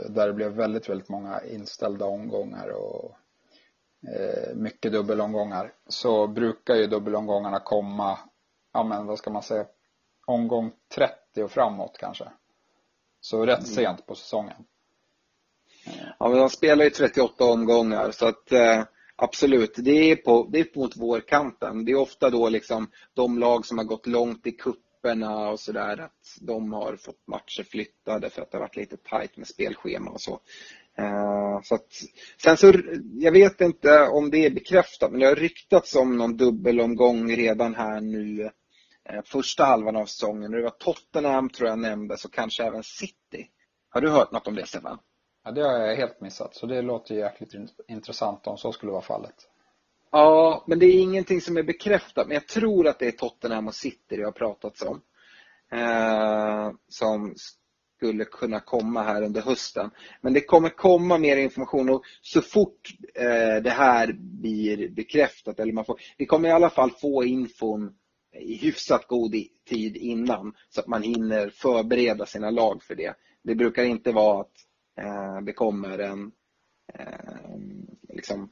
där 0.09 0.27
det 0.27 0.33
blev 0.33 0.53
väldigt, 0.53 0.89
väldigt 0.89 1.09
många 1.09 1.45
inställda 1.45 2.05
omgångar 2.05 2.69
och 2.69 3.17
Eh, 4.09 4.55
mycket 4.55 4.93
dubbelomgångar 4.93 5.73
så 5.89 6.27
brukar 6.27 6.75
ju 6.75 6.87
dubbelomgångarna 6.87 7.61
komma, 7.61 8.19
ja 8.73 8.85
men 8.85 9.07
vad 9.07 9.19
ska 9.19 9.31
man 9.31 9.43
säga, 9.43 9.67
omgång 10.27 10.73
30 10.95 11.43
och 11.43 11.51
framåt 11.51 11.97
kanske. 11.99 12.25
Så 13.21 13.47
rätt 13.47 13.59
mm. 13.59 13.71
sent 13.71 14.07
på 14.07 14.15
säsongen. 14.15 14.65
Ja 16.19 16.29
men 16.29 16.39
de 16.39 16.51
spelar 16.51 16.85
ju 16.85 16.91
38 16.91 17.45
omgångar 17.45 18.11
så 18.11 18.27
att 18.29 18.53
eh, 18.53 18.85
absolut, 19.21 19.75
det 19.77 20.11
är, 20.11 20.17
på, 20.17 20.49
det 20.53 20.61
är 20.61 20.79
mot 20.79 20.97
vårkanten. 20.97 21.85
Det 21.85 21.93
är 21.93 21.99
ofta 21.99 22.31
då 22.31 22.49
liksom 22.49 22.91
de 23.15 23.39
lag 23.39 23.67
som 23.67 23.79
har 23.79 23.85
gått 23.85 24.07
långt 24.07 24.47
i 24.47 24.53
kupperna 24.53 25.49
och 25.49 25.61
sådär 25.61 26.01
att 26.01 26.39
de 26.41 26.73
har 26.73 26.97
fått 26.97 27.27
matcher 27.27 27.63
flyttade 27.63 28.31
för 28.31 28.43
att 28.43 28.51
det 28.51 28.57
har 28.57 28.63
varit 28.63 28.77
lite 28.77 28.97
tajt 28.97 29.37
med 29.37 29.47
spelschema 29.47 30.11
och 30.11 30.21
så. 30.21 30.41
Eh, 30.99 31.61
så 31.63 31.75
att, 31.75 31.87
sen 32.43 32.57
så, 32.57 32.73
jag 33.13 33.33
vet 33.33 33.61
inte 33.61 34.01
om 34.09 34.31
det 34.31 34.47
är 34.47 34.51
bekräftat, 34.51 35.11
men 35.11 35.21
det 35.21 35.27
har 35.27 35.35
ryktats 35.35 35.97
om 35.97 36.17
någon 36.17 36.37
dubbelomgång 36.37 37.37
redan 37.37 37.75
här 37.75 38.01
nu 38.01 38.51
eh, 39.09 39.23
första 39.25 39.65
halvan 39.65 39.97
av 39.97 40.07
säsongen. 40.07 40.51
Det 40.51 40.63
var 40.63 40.71
Tottenham 40.71 41.51
tror 41.51 41.69
jag 41.69 41.79
nämndes 41.79 42.25
och 42.25 42.33
kanske 42.33 42.65
även 42.65 42.83
City. 42.83 43.49
Har 43.89 44.01
du 44.01 44.11
hört 44.11 44.33
något 44.33 44.47
om 44.47 44.55
det 44.55 44.67
Stefan? 44.67 44.99
Ja, 45.45 45.51
det 45.51 45.63
har 45.63 45.79
jag 45.79 45.97
helt 45.97 46.21
missat, 46.21 46.55
så 46.55 46.67
det 46.67 46.83
låter 46.83 47.15
jäkligt 47.15 47.55
intressant 47.89 48.47
om 48.47 48.59
så 48.59 48.73
skulle 48.73 48.93
vara 48.93 49.03
fallet. 49.03 49.35
Ja, 50.11 50.65
men 50.67 50.79
det 50.79 50.87
är 50.87 51.03
ingenting 51.03 51.41
som 51.41 51.57
är 51.57 51.63
bekräftat, 51.63 52.27
men 52.27 52.35
jag 52.35 52.49
tror 52.49 52.87
att 52.89 52.99
det 52.99 53.07
är 53.07 53.13
Tottenham 53.13 53.67
och 53.67 53.75
City 53.75 54.17
det 54.17 54.25
har 54.25 54.33
pratats 54.33 54.83
om. 54.83 55.01
Eh, 55.73 56.71
som 56.89 57.35
skulle 57.97 58.25
kunna 58.25 58.61
komma 58.61 59.03
här 59.03 59.23
under 59.23 59.43
hösten. 59.43 59.91
Men 60.21 60.33
det 60.33 60.41
kommer 60.41 60.69
komma 60.69 61.19
mer 61.19 61.37
information 61.37 61.91
och 61.91 62.03
så 62.23 62.43
fort 62.43 62.89
eh, 63.15 63.63
det 63.63 63.71
här 63.71 64.13
blir 64.19 64.89
bekräftat, 64.89 65.61
eller 65.61 65.73
man 65.73 65.85
får, 65.85 66.01
vi 66.17 66.27
kommer 66.27 66.49
i 66.49 66.53
alla 66.53 66.71
fall 66.71 66.91
få 66.91 67.25
infon 67.25 67.95
i 68.41 68.57
hyfsat 68.57 69.07
god 69.07 69.35
tid 69.69 69.97
innan 69.97 70.55
så 70.69 70.81
att 70.81 70.87
man 70.87 71.03
hinner 71.03 71.51
förbereda 71.51 72.27
sina 72.27 72.51
lag 72.51 72.83
för 72.83 72.95
det. 72.95 73.15
Det 73.43 73.55
brukar 73.55 73.85
inte 73.85 74.13
vara 74.13 74.41
att 74.41 74.53
Eh, 75.01 75.41
det 75.43 75.53
kommer 75.53 75.99
en 75.99 76.33
eh, 76.95 77.59
liksom, 78.09 78.51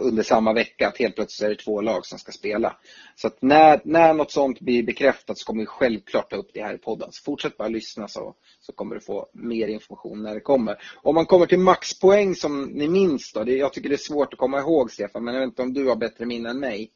under 0.00 0.22
samma 0.22 0.52
vecka 0.52 0.88
att 0.88 0.98
helt 0.98 1.14
plötsligt 1.14 1.46
är 1.46 1.50
det 1.50 1.62
två 1.62 1.80
lag 1.80 2.06
som 2.06 2.18
ska 2.18 2.32
spela. 2.32 2.76
Så 3.16 3.26
att 3.26 3.42
när, 3.42 3.80
när 3.84 4.14
något 4.14 4.30
sånt 4.30 4.60
blir 4.60 4.82
bekräftat 4.82 5.38
så 5.38 5.46
kommer 5.46 5.60
vi 5.60 5.66
självklart 5.66 6.30
ta 6.30 6.36
upp 6.36 6.50
det 6.54 6.62
här 6.62 6.74
i 6.74 6.78
podden. 6.78 7.12
Så 7.12 7.22
fortsätt 7.22 7.56
bara 7.56 7.68
lyssna 7.68 8.08
så, 8.08 8.34
så 8.60 8.72
kommer 8.72 8.94
du 8.94 9.00
få 9.00 9.26
mer 9.32 9.68
information 9.68 10.22
när 10.22 10.34
det 10.34 10.40
kommer. 10.40 10.78
Om 11.02 11.14
man 11.14 11.26
kommer 11.26 11.46
till 11.46 11.58
maxpoäng 11.58 12.34
som 12.34 12.62
ni 12.64 12.88
minns 12.88 13.32
då, 13.32 13.44
det, 13.44 13.56
jag 13.56 13.72
tycker 13.72 13.88
det 13.88 13.94
är 13.94 13.96
svårt 13.96 14.32
att 14.32 14.38
komma 14.38 14.58
ihåg 14.58 14.90
Stefan, 14.90 15.24
men 15.24 15.34
jag 15.34 15.40
vet 15.40 15.48
inte 15.48 15.62
om 15.62 15.74
du 15.74 15.88
har 15.88 15.96
bättre 15.96 16.26
minne 16.26 16.50
än 16.50 16.60
mig. 16.60 16.90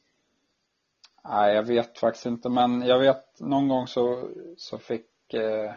Nej, 1.28 1.54
jag 1.54 1.62
vet 1.62 1.98
faktiskt 1.98 2.26
inte, 2.26 2.48
men 2.48 2.82
jag 2.82 2.98
vet 2.98 3.40
någon 3.40 3.68
gång 3.68 3.86
så, 3.86 4.30
så 4.56 4.78
fick 4.78 5.34
eh, 5.34 5.72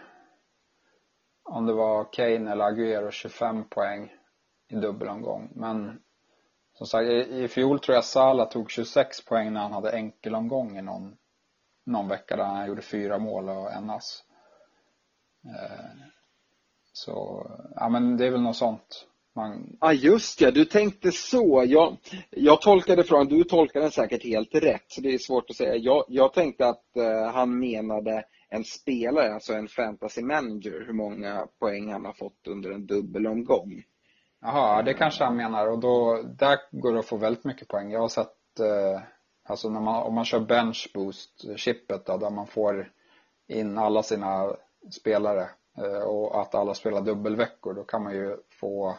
om 1.44 1.66
det 1.66 1.74
var 1.74 2.14
Kane 2.14 2.52
eller 2.52 2.66
Aguero 2.66 3.12
25 3.12 3.70
poäng 3.70 4.12
i 4.70 4.76
dubbelomgång. 4.76 5.52
Men 5.56 6.00
som 6.78 6.88
sagt, 6.88 7.10
i, 7.10 7.44
i 7.44 7.48
fjol 7.48 7.80
tror 7.80 7.96
jag 7.96 8.06
Salah 8.06 8.50
tog 8.50 8.72
26 8.72 9.26
poäng 9.26 9.54
när 9.54 9.62
han 9.62 9.74
hade 9.74 9.92
enkelomgång 9.92 10.78
i 10.78 10.82
någon, 10.82 11.16
någon 11.86 12.08
vecka 12.08 12.36
där 12.36 12.44
han 12.44 12.68
gjorde 12.68 12.82
fyra 12.82 13.20
mål 13.20 13.50
och 13.50 13.72
en 13.72 13.90
ass. 13.90 14.24
Eh, 15.46 16.06
så, 16.94 17.46
ja 17.76 17.90
men 17.90 18.18
det 18.18 18.26
är 18.26 18.32
väl 18.32 18.42
något 18.42 18.56
sånt. 18.56 19.08
Man... 19.36 19.78
Ja 19.82 19.94
just 19.94 20.42
ja, 20.42 20.52
du 20.52 20.66
tänkte 20.66 21.12
så. 21.12 21.64
Jag, 21.68 21.98
jag 22.30 22.62
tolkade 22.62 23.04
frågan, 23.04 23.28
du 23.28 23.44
tolkade 23.44 23.86
den 23.86 23.92
säkert 23.92 24.24
helt 24.24 24.56
rätt. 24.56 24.86
Så 24.88 25.02
det 25.02 25.14
är 25.14 25.18
svårt 25.18 25.50
att 25.50 25.56
säga. 25.56 25.76
Jag, 25.76 26.06
jag 26.08 26.34
tänkte 26.34 26.68
att 26.68 26.98
eh, 26.98 27.34
han 27.34 27.60
menade 27.60 28.26
en 28.54 28.64
spelare, 28.64 29.34
alltså 29.34 29.54
en 29.54 29.68
fantasy 29.68 30.22
manager, 30.22 30.84
hur 30.86 30.94
många 30.94 31.48
poäng 31.60 31.92
han 31.92 32.06
har 32.06 32.14
fått 32.14 32.48
under 32.48 32.72
en 32.72 32.86
dubbelomgång. 32.86 33.84
Jaha, 34.42 34.82
det 34.82 34.94
kanske 34.94 35.24
han 35.24 35.36
menar 35.36 35.68
och 35.68 35.80
då, 35.80 36.22
där 36.22 36.60
går 36.72 36.94
det 36.94 37.00
att 37.00 37.06
få 37.06 37.18
väldigt 37.18 37.44
mycket 37.44 37.68
poäng. 37.68 37.92
Jag 37.92 38.00
har 38.00 38.08
sett, 38.08 38.60
eh, 38.60 39.02
alltså 39.44 39.70
när 39.70 39.82
man, 39.82 40.04
om 40.04 40.14
man 40.14 40.26
kör 40.26 40.40
bench 40.40 40.92
boost 40.94 41.60
chippet 41.60 42.06
då, 42.06 42.18
där 42.18 42.30
man 42.30 42.48
får 42.48 42.92
in 43.48 43.78
alla 43.78 44.04
sina 44.04 44.56
spelare 44.92 45.50
eh, 45.78 46.02
och 46.02 46.42
att 46.42 46.56
alla 46.56 46.74
spelar 46.74 47.02
dubbelveckor, 47.02 47.74
då 47.74 47.84
kan 47.84 48.04
man 48.04 48.14
ju 48.14 48.38
få 48.60 48.98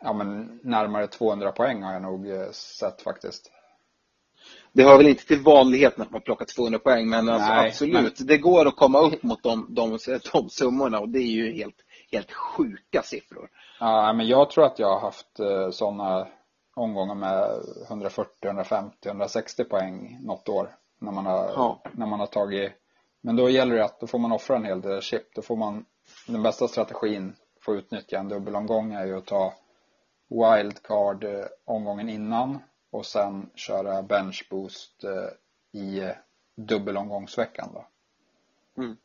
ja, 0.00 0.12
men 0.12 0.60
närmare 0.62 1.06
200 1.06 1.52
poäng 1.52 1.82
har 1.82 1.92
jag 1.92 2.02
nog 2.02 2.28
eh, 2.28 2.50
sett 2.50 3.02
faktiskt. 3.02 3.52
Det 4.72 4.82
hör 4.82 4.96
väl 4.96 5.08
inte 5.08 5.26
till 5.26 5.40
vanligheten 5.40 6.02
att 6.02 6.10
man 6.10 6.20
plockar 6.20 6.44
200 6.44 6.78
poäng, 6.78 7.08
men 7.08 7.28
alltså, 7.28 7.48
Nej, 7.48 7.68
absolut. 7.68 8.18
Men... 8.18 8.26
Det 8.26 8.38
går 8.38 8.68
att 8.68 8.76
komma 8.76 9.00
upp 9.00 9.22
mot 9.22 9.42
de, 9.42 9.66
de, 9.68 9.98
de 10.32 10.48
summorna 10.50 11.00
och 11.00 11.08
det 11.08 11.18
är 11.18 11.32
ju 11.32 11.52
helt, 11.52 11.76
helt 12.12 12.32
sjuka 12.32 13.02
siffror. 13.02 13.48
Ja, 13.80 14.12
men 14.12 14.26
jag 14.26 14.50
tror 14.50 14.64
att 14.64 14.78
jag 14.78 14.88
har 14.88 15.00
haft 15.00 15.40
eh, 15.40 15.70
sådana 15.70 16.26
omgångar 16.74 17.14
med 17.14 17.62
140, 17.88 18.30
150, 18.44 19.08
160 19.08 19.64
poäng 19.64 20.18
något 20.22 20.48
år. 20.48 20.76
När 21.00 21.12
man 21.12 21.26
har, 21.26 21.50
ja. 21.56 21.82
när 21.92 22.06
man 22.06 22.20
har 22.20 22.26
tagit, 22.26 22.72
men 23.22 23.36
då 23.36 23.50
gäller 23.50 23.76
det 23.76 23.84
att 23.84 24.00
då 24.00 24.06
får 24.06 24.18
man 24.18 24.32
offra 24.32 24.56
en 24.56 24.64
hel 24.64 24.80
del 24.80 25.00
chip. 25.00 25.34
Då 25.34 25.42
får 25.42 25.56
man, 25.56 25.84
den 26.26 26.42
bästa 26.42 26.68
strategin 26.68 27.34
för 27.64 27.72
att 27.72 27.78
utnyttja 27.78 28.18
en 28.18 28.28
dubbelomgång 28.28 28.92
är 28.92 29.06
ju 29.06 29.16
att 29.16 29.26
ta 29.26 29.54
wildcard 30.28 31.24
eh, 31.24 31.44
omgången 31.64 32.08
innan 32.08 32.58
och 32.90 33.06
sen 33.06 33.50
köra 33.54 34.02
bench 34.02 34.46
boost 34.50 35.04
eh, 35.04 35.80
i 35.80 35.98
eh, 35.98 36.10
dubbelomgångsveckan 36.56 37.70
då. 37.74 37.86
Mm. 38.82 38.96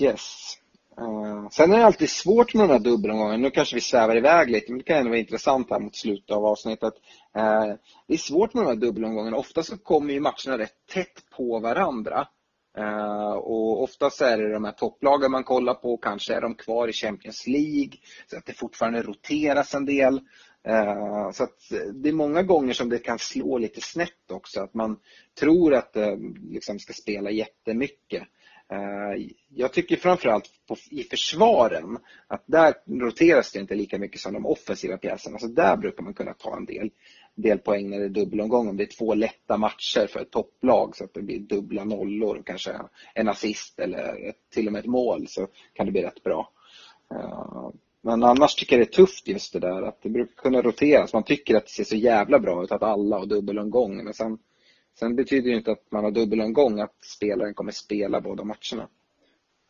Yes. 0.00 0.58
Uh, 1.00 1.48
sen 1.48 1.72
är 1.72 1.78
det 1.78 1.86
alltid 1.86 2.10
svårt 2.10 2.54
med 2.54 2.68
de 2.68 2.72
här 2.72 2.80
dubbelomgångarna. 2.80 3.36
Nu 3.36 3.50
kanske 3.50 3.74
vi 3.74 3.80
svävar 3.80 4.16
iväg 4.16 4.50
lite, 4.50 4.72
men 4.72 4.78
det 4.78 4.84
kan 4.84 4.96
ändå 4.96 5.10
vara 5.10 5.20
intressant 5.20 5.70
här 5.70 5.80
mot 5.80 5.96
slutet 5.96 6.30
av 6.30 6.46
avsnittet. 6.46 6.94
Uh, 7.36 7.74
det 8.06 8.14
är 8.14 8.18
svårt 8.18 8.54
med 8.54 8.64
de 8.64 8.68
här 8.68 8.76
dubbelomgångarna. 8.76 9.36
Ofta 9.36 9.62
så 9.62 9.78
kommer 9.78 10.14
ju 10.14 10.20
matcherna 10.20 10.58
rätt 10.58 10.86
tätt 10.92 11.30
på 11.36 11.58
varandra. 11.58 12.28
Uh, 12.78 13.32
och 13.32 13.82
oftast 13.82 14.20
är 14.20 14.38
det 14.38 14.52
de 14.52 14.64
här 14.64 14.72
topplagen 14.72 15.30
man 15.30 15.44
kollar 15.44 15.74
på, 15.74 15.96
kanske 15.96 16.34
är 16.34 16.40
de 16.40 16.54
kvar 16.54 16.88
i 16.88 16.92
Champions 16.92 17.46
League, 17.46 17.92
så 18.30 18.36
att 18.36 18.46
det 18.46 18.52
fortfarande 18.52 19.02
roteras 19.02 19.74
en 19.74 19.86
del. 19.86 20.20
Eh, 20.64 21.30
så 21.30 21.44
att 21.44 21.72
eh, 21.72 21.92
det 21.94 22.08
är 22.08 22.12
många 22.12 22.42
gånger 22.42 22.72
som 22.72 22.88
det 22.88 22.98
kan 22.98 23.18
slå 23.18 23.58
lite 23.58 23.80
snett 23.80 24.30
också, 24.30 24.60
att 24.60 24.74
man 24.74 24.98
tror 25.40 25.74
att 25.74 25.92
det 25.92 26.18
liksom 26.50 26.78
ska 26.78 26.92
spela 26.92 27.30
jättemycket. 27.30 28.22
Jag 29.48 29.72
tycker 29.72 29.96
framförallt 29.96 30.50
på, 30.68 30.76
i 30.90 31.02
försvaren 31.02 31.98
att 32.26 32.42
där 32.46 32.74
roteras 32.86 33.52
det 33.52 33.60
inte 33.60 33.74
lika 33.74 33.98
mycket 33.98 34.20
som 34.20 34.32
de 34.32 34.46
offensiva 34.46 34.96
pjäserna, 34.96 35.38
så 35.38 35.46
där 35.46 35.76
brukar 35.76 36.02
man 36.02 36.14
kunna 36.14 36.34
ta 36.34 36.56
en 36.56 36.64
del 36.64 36.90
del 37.34 37.58
poäng 37.58 37.90
när 37.90 37.98
det 37.98 38.04
är 38.04 38.08
dubbelomgång. 38.08 38.68
Om 38.68 38.76
det 38.76 38.84
är 38.84 38.98
två 38.98 39.14
lätta 39.14 39.56
matcher 39.56 40.06
för 40.06 40.20
ett 40.20 40.30
topplag 40.30 40.96
så 40.96 41.04
att 41.04 41.14
det 41.14 41.22
blir 41.22 41.40
dubbla 41.40 41.84
nollor 41.84 42.38
och 42.38 42.46
kanske 42.46 42.80
en 43.14 43.28
assist 43.28 43.78
eller 43.78 44.28
ett, 44.28 44.36
till 44.50 44.66
och 44.66 44.72
med 44.72 44.80
ett 44.80 44.86
mål 44.86 45.28
så 45.28 45.48
kan 45.72 45.86
det 45.86 45.92
bli 45.92 46.02
rätt 46.02 46.22
bra. 46.22 46.50
Men 48.04 48.22
annars 48.22 48.54
tycker 48.54 48.78
jag 48.78 48.86
det 48.86 48.90
är 48.90 49.04
tufft 49.04 49.28
just 49.28 49.52
det 49.52 49.58
där 49.58 49.82
att 49.82 50.02
det 50.02 50.08
brukar 50.08 50.34
kunna 50.34 50.62
roteras. 50.62 51.12
Man 51.12 51.22
tycker 51.22 51.56
att 51.56 51.64
det 51.64 51.70
ser 51.70 51.84
så 51.84 51.96
jävla 51.96 52.38
bra 52.38 52.64
ut 52.64 52.72
att 52.72 52.82
alla 52.82 53.18
har 53.18 53.26
dubbelomgång. 53.26 54.04
Men 54.04 54.14
sen, 54.14 54.38
sen 54.98 55.16
betyder 55.16 55.50
det 55.50 55.56
inte 55.56 55.72
att 55.72 55.90
man 55.90 56.04
har 56.04 56.10
dubbelomgång 56.10 56.80
att 56.80 57.04
spelaren 57.04 57.54
kommer 57.54 57.72
spela 57.72 58.20
båda 58.20 58.44
matcherna. 58.44 58.88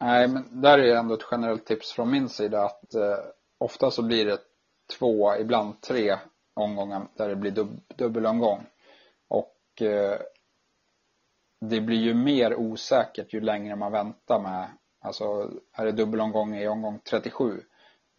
Nej, 0.01 0.29
men 0.29 0.63
där 0.63 0.79
är 0.79 0.97
ändå 0.97 1.15
ett 1.15 1.27
generellt 1.31 1.67
tips 1.67 1.93
från 1.93 2.11
min 2.11 2.29
sida 2.29 2.65
att 2.65 2.95
eh, 2.95 3.19
ofta 3.59 3.91
så 3.91 4.03
blir 4.03 4.27
det 4.27 4.39
två, 4.99 5.37
ibland 5.37 5.81
tre 5.81 6.17
omgångar 6.55 7.09
där 7.17 7.29
det 7.29 7.37
blir 7.37 7.51
dub 7.51 7.81
dubbelomgång. 7.97 8.67
Och 9.29 9.83
eh, 9.83 10.19
det 11.61 11.81
blir 11.81 12.01
ju 12.01 12.15
mer 12.15 12.55
osäkert 12.55 13.35
ju 13.35 13.41
längre 13.41 13.77
man 13.77 13.93
väntar 13.93 14.41
med, 14.41 14.71
alltså 15.01 15.51
är 15.73 15.85
det 15.85 15.93
dubbelomgång 15.93 16.57
i 16.57 16.69
omgång 16.69 17.01
37 17.11 17.63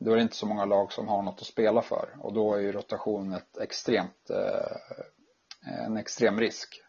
då 0.03 0.11
är 0.11 0.15
det 0.15 0.21
inte 0.21 0.35
så 0.35 0.45
många 0.45 0.65
lag 0.65 0.91
som 0.91 1.07
har 1.07 1.21
något 1.21 1.41
att 1.41 1.47
spela 1.47 1.81
för 1.81 2.09
och 2.19 2.34
då 2.34 2.53
är 2.53 2.59
ju 2.59 2.71
rotation 2.71 3.34
ett 3.34 3.57
extremt, 3.57 4.30
eh, 4.30 4.71
eh 5.67 5.85
en 5.85 5.97
extrem 5.97 6.39
risk. 6.39 6.81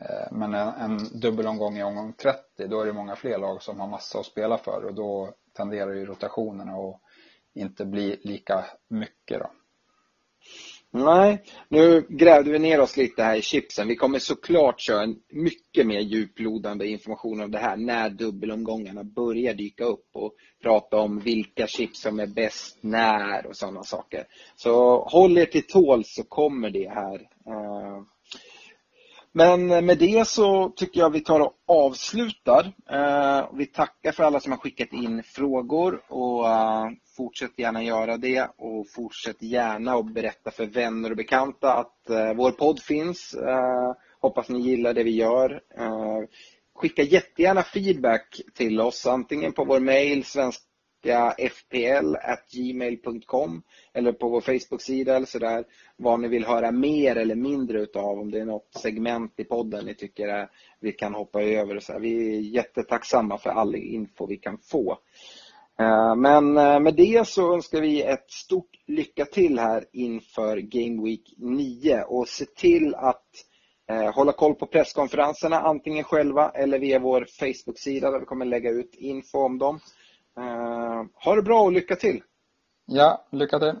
Eh, 0.00 0.32
men 0.32 0.54
en, 0.54 0.68
en 0.68 1.20
dubbelomgång 1.20 1.76
i 1.76 1.82
omgång 1.82 2.12
30 2.12 2.66
då 2.68 2.80
är 2.80 2.86
det 2.86 2.92
många 2.92 3.16
fler 3.16 3.38
lag 3.38 3.62
som 3.62 3.80
har 3.80 3.88
massa 3.88 4.18
att 4.18 4.26
spela 4.26 4.58
för 4.58 4.84
och 4.84 4.94
då 4.94 5.34
tenderar 5.56 5.92
ju 5.92 6.06
rotationerna 6.06 6.72
att 6.72 7.00
inte 7.54 7.84
bli 7.84 8.20
lika 8.24 8.64
mycket 8.88 9.38
då. 9.40 9.50
Nej, 10.92 11.42
nu 11.68 12.06
grävde 12.08 12.50
vi 12.50 12.58
ner 12.58 12.80
oss 12.80 12.96
lite 12.96 13.22
här 13.22 13.36
i 13.36 13.42
chipsen. 13.42 13.88
Vi 13.88 13.96
kommer 13.96 14.18
såklart 14.18 14.80
köra 14.80 15.02
en 15.02 15.16
mycket 15.32 15.86
mer 15.86 16.00
djuplodande 16.00 16.86
information 16.86 17.40
om 17.40 17.50
det 17.50 17.58
här 17.58 17.76
när 17.76 18.10
dubbelomgångarna 18.10 19.04
börjar 19.04 19.54
dyka 19.54 19.84
upp 19.84 20.08
och 20.12 20.34
prata 20.62 20.96
om 20.96 21.18
vilka 21.18 21.66
chips 21.66 22.00
som 22.00 22.20
är 22.20 22.26
bäst 22.26 22.78
när 22.80 23.46
och 23.46 23.56
sådana 23.56 23.82
saker. 23.82 24.24
Så 24.56 25.04
håll 25.08 25.38
er 25.38 25.46
till 25.46 25.66
tål 25.66 26.04
så 26.04 26.24
kommer 26.24 26.70
det 26.70 26.88
här. 26.88 27.20
Eh, 27.46 28.02
men 29.32 29.86
med 29.86 29.98
det 29.98 30.28
så 30.28 30.68
tycker 30.68 31.00
jag 31.00 31.10
vi 31.10 31.20
tar 31.20 31.40
och 31.40 31.54
avslutar. 31.66 32.72
Eh, 32.90 33.48
vi 33.52 33.66
tackar 33.66 34.12
för 34.12 34.24
alla 34.24 34.40
som 34.40 34.52
har 34.52 34.58
skickat 34.58 34.92
in 34.92 35.22
frågor 35.22 36.02
och 36.08 36.48
eh, 36.48 36.90
fortsätt 37.16 37.58
gärna 37.58 37.82
göra 37.82 38.16
det 38.16 38.50
och 38.58 38.88
fortsätt 38.88 39.42
gärna 39.42 39.94
att 39.94 40.14
berätta 40.14 40.50
för 40.50 40.66
vänner 40.66 41.10
och 41.10 41.16
bekanta 41.16 41.74
att 41.74 42.10
eh, 42.10 42.34
vår 42.34 42.50
podd 42.50 42.80
finns. 42.80 43.36
Hoppas 44.20 44.48
ni 44.48 44.60
gillar 44.60 44.94
det 44.94 45.02
vi 45.04 45.16
gör. 45.16 45.60
Skicka 46.74 47.02
jättegärna 47.02 47.62
feedback 47.62 48.40
till 48.54 48.80
oss 48.80 49.06
antingen 49.06 49.52
på 49.52 49.64
vår 49.64 49.80
mail 49.80 50.24
svensk 50.24 50.69
fpl.gmail.com 51.38 52.82
eller 53.94 54.12
på 54.12 54.28
vår 54.28 54.40
Facebook-sida 54.40 55.16
eller 55.16 55.26
sådär 55.26 55.64
vad 55.96 56.20
ni 56.20 56.28
vill 56.28 56.44
höra 56.44 56.70
mer 56.70 57.16
eller 57.16 57.34
mindre 57.34 57.80
utav 57.80 58.18
om 58.18 58.30
det 58.30 58.40
är 58.40 58.44
något 58.44 58.74
segment 58.82 59.34
i 59.36 59.44
podden 59.44 59.84
ni 59.84 59.94
tycker 59.94 60.48
vi 60.80 60.92
kan 60.92 61.14
hoppa 61.14 61.42
över. 61.42 61.78
Så 61.78 61.98
Vi 61.98 62.36
är 62.36 62.40
jättetacksamma 62.40 63.38
för 63.38 63.50
all 63.50 63.74
info 63.74 64.26
vi 64.26 64.36
kan 64.36 64.58
få. 64.58 64.98
Eh, 65.80 66.16
men 66.16 66.58
eh, 66.58 66.80
med 66.80 66.94
det 66.94 67.28
så 67.28 67.54
önskar 67.54 67.80
vi 67.80 68.02
ett 68.02 68.30
stort 68.30 68.70
lycka 68.86 69.24
till 69.24 69.58
här 69.58 69.84
inför 69.92 70.56
Game 70.56 71.02
Week 71.04 71.34
9 71.36 72.02
och 72.02 72.28
se 72.28 72.44
till 72.44 72.94
att 72.94 73.26
eh, 73.90 74.14
hålla 74.14 74.32
koll 74.32 74.54
på 74.54 74.66
presskonferenserna 74.66 75.60
antingen 75.60 76.04
själva 76.04 76.50
eller 76.50 76.78
via 76.78 76.98
vår 76.98 77.26
Facebook-sida 77.40 78.10
där 78.10 78.20
vi 78.20 78.26
kommer 78.26 78.44
lägga 78.44 78.70
ut 78.70 78.94
info 78.94 79.38
om 79.38 79.58
dem. 79.58 79.80
Uh, 80.38 81.06
ha 81.24 81.34
det 81.34 81.42
bra 81.42 81.62
och 81.62 81.72
lycka 81.72 81.96
till! 81.96 82.22
Ja, 82.86 83.28
lycka 83.32 83.58
till! 83.58 83.80